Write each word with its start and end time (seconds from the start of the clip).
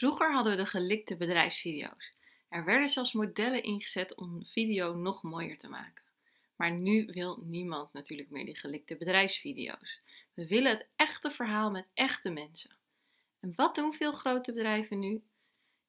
Vroeger 0.00 0.32
hadden 0.32 0.56
we 0.56 0.62
de 0.62 0.66
gelikte 0.66 1.16
bedrijfsvideo's. 1.16 2.12
Er 2.48 2.64
werden 2.64 2.88
zelfs 2.88 3.12
modellen 3.12 3.62
ingezet 3.62 4.14
om 4.14 4.46
video 4.46 4.94
nog 4.94 5.22
mooier 5.22 5.58
te 5.58 5.68
maken. 5.68 6.04
Maar 6.56 6.70
nu 6.70 7.06
wil 7.06 7.42
niemand 7.44 7.92
natuurlijk 7.92 8.30
meer 8.30 8.44
die 8.44 8.56
gelikte 8.56 8.96
bedrijfsvideo's. 8.96 10.00
We 10.34 10.46
willen 10.46 10.70
het 10.70 10.86
echte 10.96 11.30
verhaal 11.30 11.70
met 11.70 11.86
echte 11.94 12.30
mensen. 12.30 12.70
En 13.40 13.52
wat 13.56 13.74
doen 13.74 13.94
veel 13.94 14.12
grote 14.12 14.52
bedrijven 14.52 14.98
nu? 14.98 15.22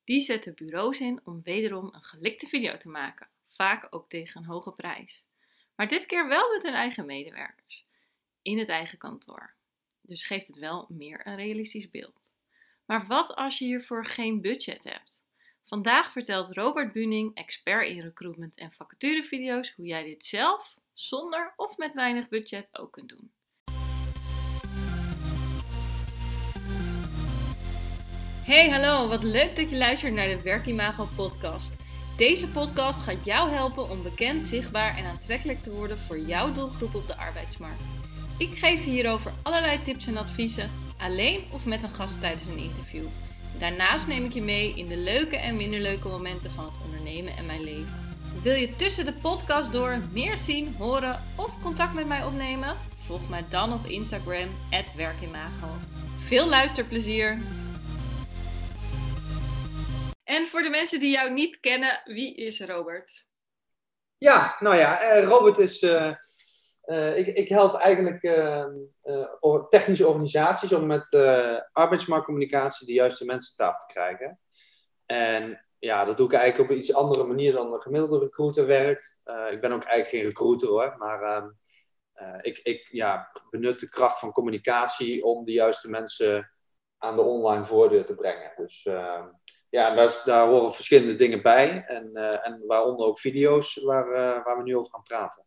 Die 0.03 0.19
zetten 0.19 0.55
bureaus 0.55 0.99
in 0.99 1.19
om 1.23 1.41
wederom 1.43 1.89
een 1.93 2.03
gelikte 2.03 2.47
video 2.47 2.77
te 2.77 2.89
maken, 2.89 3.27
vaak 3.49 3.87
ook 3.89 4.09
tegen 4.09 4.41
een 4.41 4.47
hoge 4.47 4.71
prijs. 4.71 5.23
Maar 5.75 5.87
dit 5.87 6.05
keer 6.05 6.27
wel 6.27 6.53
met 6.53 6.63
hun 6.63 6.73
eigen 6.73 7.05
medewerkers, 7.05 7.85
in 8.41 8.59
het 8.59 8.69
eigen 8.69 8.97
kantoor. 8.97 9.53
Dus 10.01 10.25
geeft 10.25 10.47
het 10.47 10.57
wel 10.57 10.85
meer 10.89 11.27
een 11.27 11.35
realistisch 11.35 11.89
beeld. 11.89 12.20
Maar 12.85 13.07
wat 13.07 13.35
als 13.35 13.57
je 13.57 13.65
hiervoor 13.65 14.05
geen 14.05 14.41
budget 14.41 14.83
hebt? 14.83 15.19
Vandaag 15.63 16.11
vertelt 16.11 16.53
Robert 16.55 16.93
Buning, 16.93 17.35
expert 17.35 17.87
in 17.87 18.01
recruitment 18.01 18.55
en 18.55 18.71
vacaturevideo's, 18.71 19.73
hoe 19.75 19.85
jij 19.85 20.03
dit 20.03 20.25
zelf, 20.25 20.75
zonder 20.93 21.53
of 21.55 21.77
met 21.77 21.93
weinig 21.93 22.29
budget, 22.29 22.67
ook 22.71 22.91
kunt 22.91 23.09
doen. 23.09 23.31
Hey, 28.45 28.69
hallo, 28.69 29.07
wat 29.07 29.23
leuk 29.23 29.55
dat 29.55 29.69
je 29.69 29.77
luistert 29.77 30.13
naar 30.13 30.27
de 30.27 30.41
Werkimago 30.41 31.07
podcast. 31.15 31.71
Deze 32.17 32.47
podcast 32.47 32.99
gaat 32.99 33.25
jou 33.25 33.49
helpen 33.49 33.89
om 33.89 34.03
bekend, 34.03 34.43
zichtbaar 34.43 34.97
en 34.97 35.05
aantrekkelijk 35.05 35.59
te 35.59 35.71
worden 35.71 35.97
voor 35.97 36.19
jouw 36.19 36.53
doelgroep 36.53 36.95
op 36.95 37.07
de 37.07 37.15
arbeidsmarkt. 37.15 37.81
Ik 38.37 38.57
geef 38.57 38.85
je 38.85 38.91
hierover 38.91 39.31
allerlei 39.43 39.83
tips 39.83 40.07
en 40.07 40.17
adviezen, 40.17 40.69
alleen 41.01 41.43
of 41.51 41.65
met 41.65 41.83
een 41.83 41.89
gast 41.89 42.19
tijdens 42.19 42.45
een 42.45 42.57
interview. 42.57 43.05
Daarnaast 43.59 44.07
neem 44.07 44.25
ik 44.25 44.33
je 44.33 44.41
mee 44.41 44.73
in 44.75 44.87
de 44.87 44.97
leuke 44.97 45.37
en 45.37 45.57
minder 45.57 45.79
leuke 45.79 46.07
momenten 46.07 46.51
van 46.51 46.65
het 46.65 46.73
ondernemen 46.85 47.37
en 47.37 47.45
mijn 47.45 47.63
leven. 47.63 48.09
Wil 48.43 48.53
je 48.53 48.75
tussen 48.75 49.05
de 49.05 49.13
podcast 49.13 49.71
door 49.71 49.97
meer 50.11 50.37
zien, 50.37 50.75
horen 50.77 51.19
of 51.37 51.61
contact 51.63 51.93
met 51.93 52.07
mij 52.07 52.23
opnemen? 52.25 52.75
Volg 53.05 53.29
mij 53.29 53.45
dan 53.49 53.73
op 53.73 53.85
Instagram, 53.85 54.49
werkimago. 54.95 55.67
Veel 56.25 56.49
luisterplezier! 56.49 57.37
En 60.23 60.47
voor 60.47 60.61
de 60.61 60.69
mensen 60.69 60.99
die 60.99 61.11
jou 61.11 61.33
niet 61.33 61.59
kennen, 61.59 62.01
wie 62.05 62.35
is 62.35 62.61
Robert? 62.61 63.25
Ja, 64.17 64.55
nou 64.59 64.75
ja, 64.75 64.99
eh, 64.99 65.23
Robert 65.23 65.57
is. 65.57 65.83
Uh, 65.83 66.13
uh, 66.85 67.17
ik, 67.17 67.27
ik, 67.27 67.49
help 67.49 67.75
eigenlijk 67.75 68.23
uh, 68.23 69.67
technische 69.69 70.07
organisaties 70.07 70.73
om 70.73 70.85
met 70.85 71.13
arbeidsmarktcommunicatie 71.71 72.87
de 72.87 72.93
juiste 72.93 73.25
mensen 73.25 73.53
aan 73.57 73.67
tafel 73.67 73.87
te 73.87 73.93
krijgen. 73.93 74.39
En 75.05 75.65
ja, 75.79 76.05
dat 76.05 76.17
doe 76.17 76.25
ik 76.25 76.33
eigenlijk 76.33 76.69
op 76.69 76.75
een 76.75 76.81
iets 76.81 76.93
andere 76.93 77.23
manier 77.23 77.53
dan 77.53 77.73
een 77.73 77.81
gemiddelde 77.81 78.19
recruiter 78.19 78.65
werkt. 78.65 79.21
ik 79.51 79.61
ben 79.61 79.71
ook 79.71 79.83
eigenlijk 79.83 80.07
geen 80.07 80.23
recruiter 80.23 80.67
hoor, 80.67 80.95
maar 80.97 81.21
ehm, 81.21 81.49
ik, 82.41 82.57
ik 82.57 82.87
ja, 82.91 83.31
benut 83.49 83.79
de 83.79 83.89
kracht 83.89 84.19
van 84.19 84.31
communicatie 84.31 85.23
om 85.23 85.45
de 85.45 85.51
juiste 85.51 85.89
mensen 85.89 86.51
aan 86.97 87.15
de 87.15 87.21
online 87.21 87.65
voordeur 87.65 88.05
te 88.05 88.15
brengen. 88.15 88.51
Dus 88.55 88.85
ehm, 88.85 89.27
ja, 89.69 89.95
daar, 89.95 90.21
daar, 90.25 90.47
horen 90.47 90.73
verschillende 90.73 91.15
dingen 91.15 91.41
bij. 91.41 91.83
En, 91.87 92.13
en 92.43 92.63
waaronder 92.67 93.05
ook 93.05 93.19
video's 93.19 93.83
waar, 93.83 94.09
waar 94.43 94.57
we 94.57 94.63
nu 94.63 94.77
over 94.77 94.91
gaan 94.91 95.03
praten. 95.03 95.45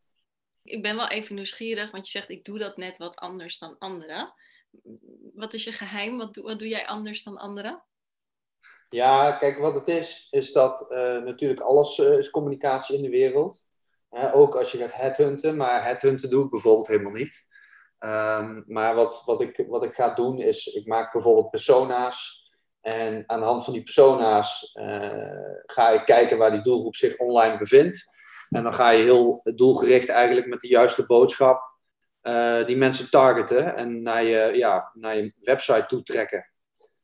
Ik 0.65 0.83
ben 0.83 0.97
wel 0.97 1.09
even 1.09 1.35
nieuwsgierig, 1.35 1.91
want 1.91 2.05
je 2.05 2.11
zegt 2.11 2.31
ik 2.31 2.45
doe 2.45 2.59
dat 2.59 2.77
net 2.77 2.99
wat 2.99 3.17
anders 3.17 3.59
dan 3.59 3.79
anderen. 3.79 4.35
Wat 5.35 5.55
is 5.55 5.65
je 5.65 5.73
geheim? 5.73 6.19
Wat, 6.19 6.35
doe, 6.35 6.45
wat 6.45 6.59
doe 6.59 6.69
jij 6.69 6.87
anders 6.87 7.23
dan 7.23 7.37
anderen? 7.37 7.83
Ja, 8.89 9.33
kijk, 9.33 9.59
wat 9.59 9.75
het 9.75 9.89
is, 9.89 10.29
is 10.31 10.53
dat 10.53 10.87
uh, 10.91 10.99
natuurlijk 11.23 11.61
alles 11.61 11.99
is 11.99 12.31
communicatie 12.31 12.97
in 12.97 13.03
de 13.03 13.11
wereld. 13.11 13.73
ook 14.33 14.57
als 14.57 14.73
je 14.73 14.79
gaat 14.79 14.95
headhunten, 14.95 15.57
maar 15.57 15.85
headhunten 15.85 16.31
doe 16.31 16.45
ik 16.45 16.51
bijvoorbeeld 16.51 16.87
helemaal 16.87 17.13
niet. 17.13 17.49
Um, 17.99 18.65
maar 18.67 18.95
wat, 18.95 19.23
wat, 19.25 19.41
ik, 19.41 19.65
wat 19.69 19.85
ik 19.85 19.95
ga 19.95 20.15
doen 20.15 20.39
is, 20.39 20.67
ik 20.67 20.87
maak 20.87 21.13
bijvoorbeeld 21.13 21.51
persona's 21.51 22.45
en 22.81 23.25
aan 23.27 23.41
de 23.41 23.47
hand 23.47 23.65
van 23.65 23.73
die 23.73 23.83
persona's 23.83 24.71
uh, 24.75 25.57
ga 25.67 25.91
ik 25.91 26.05
kijken 26.05 26.39
waar 26.39 26.51
die 26.51 26.61
doelgroep 26.61 26.97
zich 26.97 27.17
online 27.17 27.59
bevindt. 27.59 28.11
En 28.55 28.63
dan 28.63 28.75
ga 28.75 28.91
je 28.91 29.03
heel 29.03 29.41
doelgericht 29.55 30.09
eigenlijk 30.09 30.47
met 30.47 30.61
de 30.61 30.69
juiste 30.69 31.07
boodschap 31.07 31.63
uh, 32.23 32.67
die 32.67 32.77
mensen 32.77 33.11
targeten 33.11 33.77
en 33.77 34.03
naar 34.03 34.25
je, 34.25 34.57
ja, 34.57 34.91
naar 34.93 35.17
je 35.17 35.33
website 35.39 35.87
toe 35.87 36.03
trekken. 36.03 36.51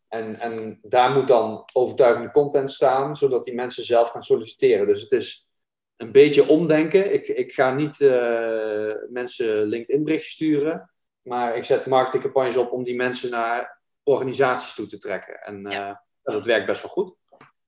En, 0.09 0.37
en 0.37 0.79
daar 0.83 1.11
moet 1.11 1.29
dan 1.29 1.69
overtuigende 1.73 2.31
content 2.31 2.71
staan, 2.71 3.17
zodat 3.17 3.45
die 3.45 3.55
mensen 3.55 3.85
zelf 3.85 4.09
gaan 4.09 4.23
solliciteren. 4.23 4.87
Dus 4.87 5.01
het 5.01 5.13
is 5.13 5.49
een 5.97 6.13
beetje 6.13 6.49
omdenken. 6.49 7.13
Ik, 7.13 7.29
ik 7.29 7.53
ga 7.53 7.75
niet 7.75 8.01
uh, 8.01 8.95
mensen 9.09 9.63
LinkedIn 9.63 10.05
berichtjes 10.05 10.33
sturen, 10.33 10.91
maar 11.23 11.57
ik 11.57 11.65
zet 11.65 11.87
marketingcampagnes 11.87 12.57
op 12.57 12.73
om 12.73 12.85
die 12.85 12.97
mensen 12.97 13.31
naar 13.31 13.81
organisaties 14.03 14.75
toe 14.75 14.87
te 14.87 14.99
trekken. 14.99 15.41
En 15.41 15.61
ja. 15.71 15.89
uh, 15.89 15.97
dat 16.35 16.47
werkt 16.47 16.67
best 16.67 16.83
wel 16.83 16.91
goed. 16.91 17.15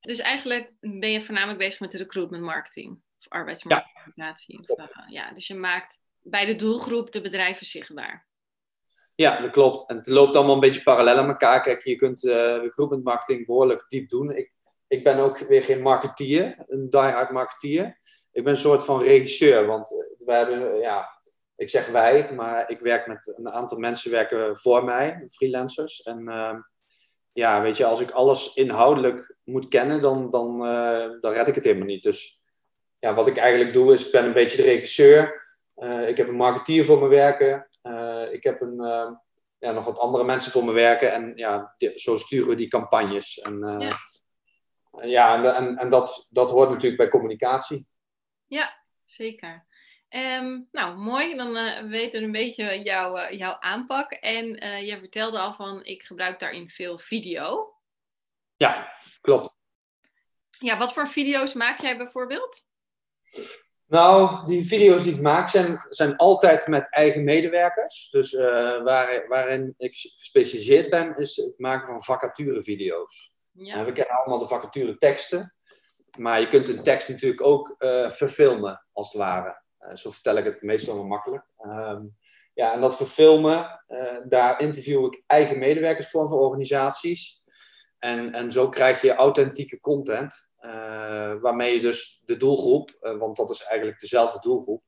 Dus 0.00 0.18
eigenlijk 0.18 0.72
ben 0.80 1.10
je 1.10 1.22
voornamelijk 1.22 1.58
bezig 1.58 1.80
met 1.80 1.90
de 1.90 1.98
recruitment 1.98 2.42
marketing 2.42 3.00
of 3.32 3.38
arbeidsmarktcommunicatie. 3.38 4.64
Ja. 4.76 4.88
Uh, 4.88 5.08
ja, 5.08 5.32
dus 5.32 5.46
je 5.46 5.54
maakt 5.54 5.98
bij 6.20 6.44
de 6.44 6.56
doelgroep 6.56 7.12
de 7.12 7.20
bedrijven 7.20 7.66
zichtbaar. 7.66 8.26
Ja, 9.14 9.40
dat 9.40 9.50
klopt. 9.50 9.88
En 9.88 9.96
het 9.96 10.06
loopt 10.06 10.36
allemaal 10.36 10.54
een 10.54 10.60
beetje 10.60 10.82
parallel 10.82 11.18
aan 11.18 11.28
elkaar. 11.28 11.62
Kijk, 11.62 11.84
je 11.84 11.96
kunt 11.96 12.24
uh, 12.24 12.34
recruitment 12.34 13.04
marketing 13.04 13.46
behoorlijk 13.46 13.84
diep 13.88 14.08
doen. 14.08 14.36
Ik, 14.36 14.52
ik 14.88 15.04
ben 15.04 15.18
ook 15.18 15.38
weer 15.38 15.62
geen 15.62 15.82
marketeer, 15.82 16.64
een 16.66 16.90
diehard 16.90 17.30
marketeer. 17.30 17.98
Ik 18.32 18.44
ben 18.44 18.52
een 18.52 18.58
soort 18.58 18.84
van 18.84 19.02
regisseur, 19.02 19.66
want 19.66 19.88
we 20.18 20.32
hebben, 20.32 20.78
ja, 20.78 21.20
ik 21.56 21.70
zeg 21.70 21.86
wij, 21.86 22.32
maar 22.32 22.70
ik 22.70 22.80
werk 22.80 23.06
met 23.06 23.32
een 23.34 23.50
aantal 23.50 23.78
mensen 23.78 24.10
werken 24.10 24.56
voor 24.56 24.84
mij, 24.84 25.24
freelancers. 25.28 26.02
En 26.02 26.28
uh, 26.28 26.54
ja, 27.32 27.62
weet 27.62 27.76
je, 27.76 27.84
als 27.84 28.00
ik 28.00 28.10
alles 28.10 28.54
inhoudelijk 28.54 29.36
moet 29.44 29.68
kennen, 29.68 30.00
dan, 30.00 30.30
dan, 30.30 30.66
uh, 30.66 31.20
dan 31.20 31.32
red 31.32 31.48
ik 31.48 31.54
het 31.54 31.64
helemaal 31.64 31.86
niet. 31.86 32.02
Dus 32.02 32.41
ja, 33.02 33.14
wat 33.14 33.26
ik 33.26 33.36
eigenlijk 33.36 33.72
doe, 33.72 33.92
is 33.92 34.06
ik 34.06 34.12
ben 34.12 34.24
een 34.24 34.32
beetje 34.32 34.56
de 34.56 34.62
regisseur. 34.62 35.46
Uh, 35.76 36.08
ik 36.08 36.16
heb 36.16 36.28
een 36.28 36.34
marketeer 36.34 36.84
voor 36.84 37.00
me 37.00 37.08
werken. 37.08 37.68
Eh, 37.82 38.32
ik 38.32 38.42
heb 38.42 38.60
een, 38.60 38.76
ja, 39.58 39.72
nog 39.72 39.84
wat 39.84 39.98
andere 39.98 40.24
mensen 40.24 40.52
voor 40.52 40.64
me 40.64 40.72
werken. 40.72 41.12
En 41.12 41.32
ja, 41.36 41.74
zo 41.94 42.16
sturen 42.16 42.48
we 42.48 42.54
die 42.54 42.68
campagnes. 42.68 43.38
En 43.38 43.58
ja, 43.78 43.90
ja 45.04 45.34
en, 45.34 45.54
en, 45.54 45.76
en 45.76 45.88
dat, 45.88 46.28
dat 46.30 46.50
hoort 46.50 46.68
natuurlijk 46.68 46.96
bij 46.96 47.08
communicatie. 47.08 47.86
Ja, 48.46 48.84
zeker. 49.04 49.66
Um, 50.08 50.68
nou, 50.72 50.96
mooi. 50.96 51.34
Dan 51.34 51.52
weten 51.88 52.20
we 52.20 52.26
een 52.26 52.32
beetje 52.32 52.82
jouw, 52.82 53.30
jouw 53.30 53.56
aanpak. 53.60 54.12
En 54.12 54.46
je 54.84 54.98
vertelde 54.98 55.38
al 55.38 55.52
van, 55.52 55.84
ik 55.84 56.02
gebruik 56.02 56.38
daarin 56.38 56.70
veel 56.70 56.98
video. 56.98 57.74
Ja, 58.56 58.92
klopt. 59.20 59.56
Ja, 60.58 60.76
wat 60.78 60.92
voor 60.92 61.08
video's 61.08 61.52
maak 61.54 61.80
jij 61.80 61.96
bijvoorbeeld? 61.96 62.70
Nou, 63.86 64.46
die 64.46 64.66
video's 64.66 65.02
die 65.02 65.14
ik 65.14 65.20
maak 65.20 65.48
zijn, 65.48 65.86
zijn 65.88 66.16
altijd 66.16 66.66
met 66.66 66.90
eigen 66.90 67.24
medewerkers. 67.24 68.10
Dus 68.10 68.32
waar, 68.84 69.24
waarin 69.28 69.74
ik 69.76 69.96
gespecialiseerd 69.96 70.90
ben, 70.90 71.16
is 71.16 71.36
het 71.36 71.58
maken 71.58 71.86
van 71.86 72.02
vacaturevideo's. 72.02 73.36
Ja. 73.52 73.84
we 73.84 73.92
kennen 73.92 74.16
allemaal 74.16 74.38
de 74.38 74.46
vacature 74.46 74.98
teksten. 74.98 75.54
Maar 76.18 76.40
je 76.40 76.48
kunt 76.48 76.68
een 76.68 76.82
tekst 76.82 77.08
natuurlijk 77.08 77.42
ook 77.42 77.76
verfilmen, 78.08 78.86
als 78.92 79.12
het 79.12 79.22
ware. 79.22 79.62
Eh, 79.82 79.94
zo 79.94 80.10
vertel 80.10 80.36
ik 80.36 80.44
het 80.44 80.62
meestal 80.62 80.94
wel 80.94 81.06
makkelijk. 81.06 81.44
Ehm, 81.58 82.02
ja, 82.54 82.72
en 82.72 82.80
dat 82.80 82.96
verfilmen, 82.96 83.84
daar 84.28 84.60
interview 84.60 85.04
ik 85.04 85.24
eigen 85.26 85.58
medewerkers 85.58 86.10
voor 86.10 86.28
van 86.28 86.38
organisaties. 86.38 87.42
En, 87.98 88.32
en 88.32 88.52
zo 88.52 88.68
krijg 88.68 89.02
je 89.02 89.14
authentieke 89.14 89.80
content, 89.80 90.50
waarmee 91.40 91.74
je 91.74 91.80
dus 91.80 92.22
de 92.24 92.36
doelgroep, 92.36 92.90
uh, 93.00 93.18
want 93.18 93.36
dat 93.36 93.50
is 93.50 93.62
eigenlijk 93.62 94.00
dezelfde 94.00 94.40
doelgroep, 94.40 94.82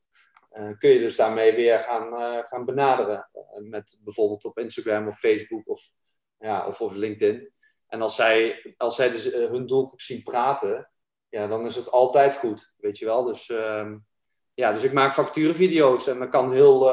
kun 0.78 0.90
je 0.90 0.98
dus 0.98 1.16
daarmee 1.16 1.54
weer 1.54 1.78
gaan, 1.80 2.12
gaan 2.44 2.64
benaderen. 2.64 3.28
met 3.60 4.00
bijvoorbeeld 4.04 4.44
op 4.44 4.58
Instagram 4.58 5.06
of 5.06 5.18
Facebook 5.18 5.68
of, 5.68 5.90
ja, 6.38 6.66
of, 6.66 6.80
of 6.80 6.92
LinkedIn. 6.92 7.52
En 7.86 8.02
als 8.02 8.16
zij, 8.16 8.74
als 8.76 8.96
zij 8.96 9.10
dus 9.10 9.32
hun 9.32 9.66
doelgroep 9.66 10.00
zien 10.00 10.22
praten, 10.22 10.90
ja, 11.28 11.46
dan 11.46 11.64
is 11.64 11.76
het 11.76 11.90
altijd 11.90 12.36
goed, 12.36 12.74
weet 12.76 12.98
je 12.98 13.04
wel. 13.04 13.24
Dus 13.24 13.50
ehm, 13.50 13.98
ja, 14.54 14.72
dus 14.72 14.82
ik 14.82 14.92
maak 14.92 15.12
facturenvideo's 15.12 16.06
en 16.06 16.18
dat 16.18 16.28
kan 16.28 16.52
heel, 16.52 16.90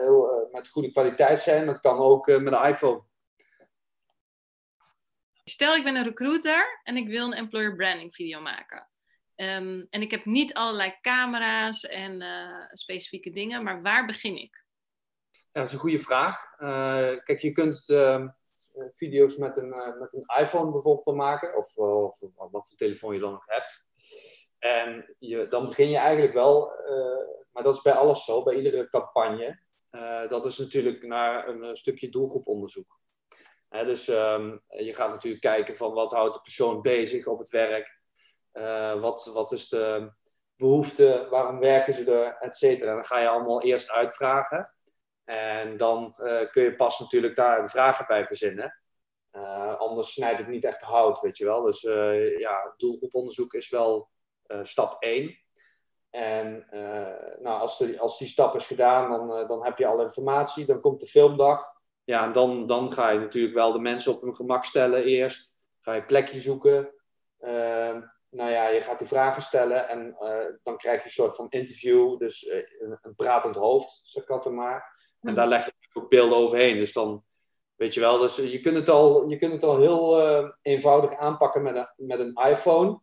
heel 0.00 0.48
met 0.52 0.68
goede 0.68 0.90
kwaliteit 0.90 1.40
zijn. 1.40 1.66
Dat 1.66 1.80
kan 1.80 1.98
ook 1.98 2.26
met 2.26 2.52
een 2.52 2.68
iPhone. 2.68 3.02
Stel, 5.52 5.74
ik 5.74 5.84
ben 5.84 5.96
een 5.96 6.04
recruiter 6.04 6.80
en 6.82 6.96
ik 6.96 7.08
wil 7.08 7.26
een 7.26 7.32
employer 7.32 7.76
branding 7.76 8.14
video 8.14 8.40
maken. 8.40 8.88
Um, 9.36 9.86
en 9.90 10.02
ik 10.02 10.10
heb 10.10 10.24
niet 10.24 10.54
allerlei 10.54 10.98
camera's 11.00 11.84
en 11.84 12.24
specifieke 12.72 13.30
dingen, 13.30 13.62
maar 13.62 13.82
waar 13.82 14.06
begin 14.06 14.36
ik? 14.36 14.64
Dat 15.52 15.66
is 15.66 15.72
een 15.72 15.78
goede 15.78 15.98
vraag. 15.98 16.56
kijk, 17.24 17.38
je 17.38 17.52
kunt, 17.52 17.88
ehm, 17.88 18.28
video's 18.92 19.36
met 19.36 19.56
een, 19.56 19.68
met 19.98 20.14
een 20.14 20.42
iPhone 20.42 20.70
bijvoorbeeld 20.70 21.16
maken, 21.16 21.56
of, 21.56 21.76
of, 21.76 22.20
wat 22.34 22.68
voor 22.68 22.76
telefoon 22.76 23.14
je 23.14 23.20
dan 23.20 23.34
ook 23.34 23.46
hebt. 23.46 23.84
En 24.58 25.14
je, 25.18 25.48
dan 25.48 25.66
begin 25.66 25.88
je 25.88 25.96
eigenlijk 25.96 26.34
wel, 26.34 26.72
maar 27.52 27.62
dat 27.62 27.76
is 27.76 27.82
bij 27.82 27.92
alles 27.92 28.24
zo, 28.24 28.42
bij 28.42 28.54
iedere 28.54 28.88
campagne. 28.88 29.60
dat 30.28 30.44
is 30.44 30.58
natuurlijk 30.58 31.02
naar 31.02 31.48
een, 31.48 31.76
stukje 31.76 32.08
doelgroeponderzoek. 32.08 33.00
Dus 33.72 34.08
ehm, 34.08 34.56
je 34.68 34.94
gaat 34.94 35.10
natuurlijk 35.10 35.42
kijken 35.42 35.76
van 35.76 35.92
wat 35.92 36.12
houdt 36.12 36.34
de 36.34 36.40
persoon 36.40 36.80
bezig 36.80 37.26
op 37.26 37.38
het 37.38 37.48
werk. 37.48 38.00
wat, 39.00 39.30
wat 39.34 39.52
is 39.52 39.68
de 39.68 40.12
behoefte, 40.56 41.26
waarom 41.30 41.58
werken 41.58 41.94
ze 41.94 42.12
er, 42.12 42.36
et 42.38 42.56
cetera. 42.56 42.94
Dan 42.94 43.04
ga 43.04 43.18
je 43.18 43.28
allemaal 43.28 43.62
eerst 43.62 43.90
uitvragen. 43.90 44.74
En 45.24 45.76
dan 45.76 46.14
uh, 46.18 46.50
kun 46.50 46.62
je 46.62 46.76
pas 46.76 46.98
natuurlijk 46.98 47.36
daar 47.36 47.62
de 47.62 47.68
vragen 47.68 48.06
bij 48.06 48.24
verzinnen. 48.24 48.80
Uh, 49.32 49.78
anders 49.78 50.12
snijdt 50.12 50.38
het 50.38 50.48
niet 50.48 50.64
echt 50.64 50.80
hout, 50.80 51.20
weet 51.20 51.36
je 51.36 51.44
wel. 51.44 51.62
Dus 51.62 51.80
ja, 52.38 52.74
doelgroeponderzoek 52.76 53.52
is 53.52 53.70
wel 53.70 54.10
stap 54.62 54.96
1. 55.02 55.38
En 56.10 56.66
nou, 57.40 57.60
als, 57.60 57.78
de, 57.78 58.00
als 58.00 58.18
die 58.18 58.28
stap 58.28 58.54
is 58.54 58.66
gedaan, 58.66 59.10
dan, 59.10 59.46
dan 59.46 59.64
heb 59.64 59.78
je 59.78 59.86
alle 59.86 60.02
informatie. 60.02 60.66
Dan 60.66 60.80
komt 60.80 61.00
de 61.00 61.06
filmdag. 61.06 61.71
Ja, 62.04 62.24
en 62.24 62.32
dan, 62.32 62.66
dan 62.66 62.92
ga 62.92 63.10
je 63.10 63.18
natuurlijk 63.18 63.54
wel 63.54 63.72
de 63.72 63.78
mensen 63.78 64.12
op 64.12 64.20
hun 64.20 64.36
gemak 64.36 64.64
stellen 64.64 65.04
eerst. 65.04 65.54
Ga 65.80 65.92
je 65.92 66.04
plekje 66.04 66.40
zoeken. 66.40 66.94
Ehm, 67.38 68.00
nou 68.28 68.50
ja, 68.50 68.68
je 68.68 68.80
gaat 68.80 68.98
die 68.98 69.08
vragen 69.08 69.42
stellen 69.42 69.88
en 69.88 70.16
dan 70.62 70.76
krijg 70.76 70.98
je 70.98 71.04
een 71.04 71.10
soort 71.10 71.34
van 71.34 71.46
interview. 71.48 72.18
Dus 72.18 72.50
een, 72.50 72.98
een 73.02 73.14
pratend 73.14 73.56
hoofd, 73.56 74.02
zeg 74.04 74.22
ik 74.22 74.30
altijd 74.30 74.54
maar. 74.54 75.00
En 75.20 75.34
daar 75.34 75.46
leg 75.46 75.64
je 75.64 75.72
ook 75.92 76.08
beelden 76.08 76.38
overheen. 76.38 76.76
Dus 76.76 76.92
dan, 76.92 77.24
weet 77.74 77.94
je 77.94 78.00
wel, 78.00 78.18
dus 78.18 78.36
je 78.36 78.60
kunt 78.60 78.76
het 78.76 78.88
al, 78.88 79.28
je 79.28 79.38
kunt 79.38 79.52
het 79.52 79.62
al 79.62 79.78
heel 79.78 80.22
eenvoudig 80.62 81.16
aanpakken 81.16 81.62
met 81.62 81.76
een, 81.76 82.06
met 82.06 82.18
een 82.18 82.34
iPhone. 82.34 83.00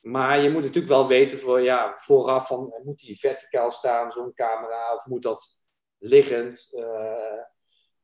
Maar 0.00 0.40
je 0.40 0.50
moet 0.50 0.62
natuurlijk 0.62 0.92
wel 0.92 1.06
weten 1.06 1.38
voor, 1.38 1.60
ja, 1.60 1.94
vooraf 1.96 2.46
van, 2.46 2.74
moet 2.84 2.98
die 2.98 3.18
verticaal 3.18 3.70
staan, 3.70 4.10
zo'n 4.10 4.34
camera, 4.34 4.94
of 4.94 5.06
moet 5.06 5.22
dat 5.22 5.56
liggend? 5.98 6.68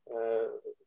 Uh, 0.09 0.15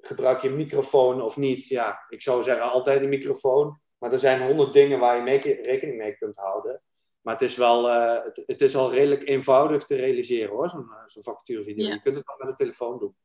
gebruik 0.01 0.41
je 0.41 0.47
een 0.47 0.55
microfoon 0.55 1.21
of 1.21 1.37
niet? 1.37 1.67
Ja, 1.67 2.05
ik 2.09 2.21
zou 2.21 2.43
zeggen 2.43 2.71
altijd 2.71 3.03
een 3.03 3.09
microfoon. 3.09 3.79
Maar 3.97 4.11
er 4.11 4.19
zijn 4.19 4.41
honderd 4.41 4.73
dingen 4.73 4.99
waar 4.99 5.15
je 5.15 5.21
mee, 5.21 5.61
rekening 5.61 5.97
mee 5.97 6.17
kunt 6.17 6.35
houden. 6.35 6.81
Maar 7.21 7.33
het 7.33 7.43
is 7.43 7.57
wel 7.57 7.89
uh, 7.89 8.23
het, 8.23 8.43
het, 8.45 8.61
is 8.61 8.75
al 8.75 8.93
redelijk 8.93 9.27
eenvoudig 9.27 9.83
te 9.83 9.95
realiseren 9.95 10.49
hoor, 10.49 10.69
zo'n 10.69 10.89
uh, 10.89 11.07
zo 11.07 11.21
vacaturevideo. 11.21 11.87
Je 11.87 12.01
kunt 12.01 12.15
het 12.15 12.27
al 12.27 12.35
met 12.37 12.47
de 12.47 12.63
telefoon 12.63 12.99
doen. 12.99 13.15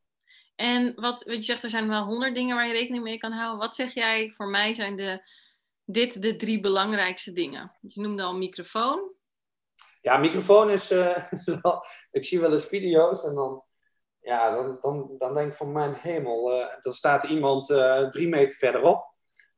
En 0.54 0.94
wat, 0.94 1.24
wat 1.24 1.34
je 1.34 1.42
zegt, 1.42 1.62
er 1.62 1.70
zijn 1.70 1.88
wel 1.88 2.04
honderd 2.04 2.34
dingen 2.34 2.56
waar 2.56 2.66
je 2.66 2.72
rekening 2.72 3.02
mee 3.02 3.18
kan 3.18 3.32
houden. 3.32 3.58
Wat 3.58 3.74
zeg 3.74 3.94
jij, 3.94 4.32
voor 4.32 4.48
mij 4.48 4.74
zijn 4.74 4.96
de, 4.96 5.28
dit 5.84 6.22
de 6.22 6.36
drie 6.36 6.60
belangrijkste 6.60 7.32
dingen? 7.32 7.76
Je 7.80 8.00
noemde 8.00 8.22
al 8.22 8.36
microfoon. 8.36 9.12
Ja, 10.00 10.16
microfoon 10.16 10.70
is, 10.70 10.90
uh, 10.92 11.26
wel, 11.62 11.84
ik 12.10 12.24
zie 12.24 12.40
wel 12.40 12.52
eens 12.52 12.66
video's 12.66 13.24
en 13.24 13.34
dan, 13.34 13.64
ja, 14.24 14.50
dan, 14.50 14.78
dan, 14.80 15.14
dan 15.18 15.34
denk 15.34 15.50
ik 15.50 15.56
van 15.56 15.72
mijn 15.72 15.94
hemel, 15.94 16.68
dan 16.80 16.92
staat 16.92 17.24
iemand 17.24 17.66
drie 18.10 18.28
meter 18.28 18.56
verderop 18.56 19.12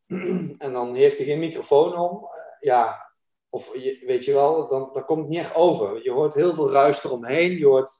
en 0.58 0.72
dan 0.72 0.94
heeft 0.94 1.16
hij 1.16 1.26
geen 1.26 1.38
microfoon 1.38 1.96
om. 1.96 2.28
ja, 2.60 3.10
of 3.48 3.72
weet 4.06 4.24
je 4.24 4.32
wel, 4.32 4.68
dan, 4.68 4.88
dan 4.92 5.04
komt 5.04 5.20
het 5.20 5.28
niet 5.28 5.38
echt 5.38 5.54
over. 5.54 6.02
Je 6.02 6.10
hoort 6.10 6.34
heel 6.34 6.54
veel 6.54 6.70
ruis 6.70 7.04
eromheen. 7.04 7.58
Je 7.58 7.66
hoort, 7.66 7.90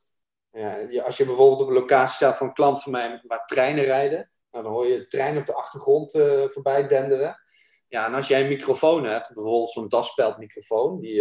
als 1.05 1.17
je 1.17 1.25
bijvoorbeeld 1.25 1.61
op 1.61 1.69
een 1.69 1.75
locatie 1.75 2.15
staat 2.15 2.37
van 2.37 2.47
een 2.47 2.53
klant 2.53 2.83
van 2.83 2.93
mij 2.93 3.23
waar 3.27 3.47
treinen 3.47 3.85
rijden, 3.85 4.31
nou, 4.51 4.65
dan 4.65 4.73
hoor 4.73 4.87
je 4.87 5.07
treinen 5.07 5.41
op 5.41 5.47
de 5.47 5.55
achtergrond 5.55 6.13
voorbij 6.53 6.89
denderen. 6.89 7.41
Ja, 7.89 8.07
en 8.07 8.15
als 8.15 8.29
jij 8.29 8.43
een 8.43 8.49
microfoon 8.49 9.05
hebt, 9.05 9.35
bijvoorbeeld 9.35 9.71
zo'n 9.71 9.89
daspeldmicrofoon, 9.89 11.01
die, 11.01 11.15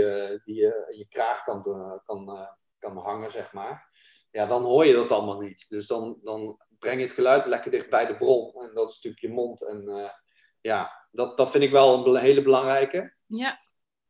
die 0.43 0.55
je 0.55 0.93
je 0.97 1.05
kraag 1.09 1.43
kan, 1.43 1.61
kan, 2.05 2.47
kan 2.79 2.97
hangen, 2.97 3.31
zeg 3.31 3.53
maar. 3.53 3.93
Ja, 4.35 4.45
dan 4.45 4.63
hoor 4.63 4.85
je 4.85 4.93
dat 4.93 5.11
allemaal 5.11 5.39
niet. 5.39 5.65
Dus 5.69 5.87
dan, 5.87 6.19
dan 6.23 6.57
breng 6.79 6.97
je 6.97 7.05
het 7.05 7.15
geluid 7.15 7.45
lekker 7.45 7.71
dicht 7.71 7.89
bij 7.89 8.05
de 8.05 8.17
bron. 8.17 8.61
En 8.61 8.73
dat 8.73 8.89
is 8.89 8.95
natuurlijk 8.95 9.21
je 9.21 9.29
mond. 9.29 9.67
En 9.67 10.11
ja, 10.61 11.07
dat, 11.11 11.37
dat 11.37 11.51
vind 11.51 11.63
ik 11.63 11.71
wel 11.71 12.07
een 12.07 12.15
hele 12.15 12.41
belangrijke. 12.41 13.15
Ja. 13.25 13.59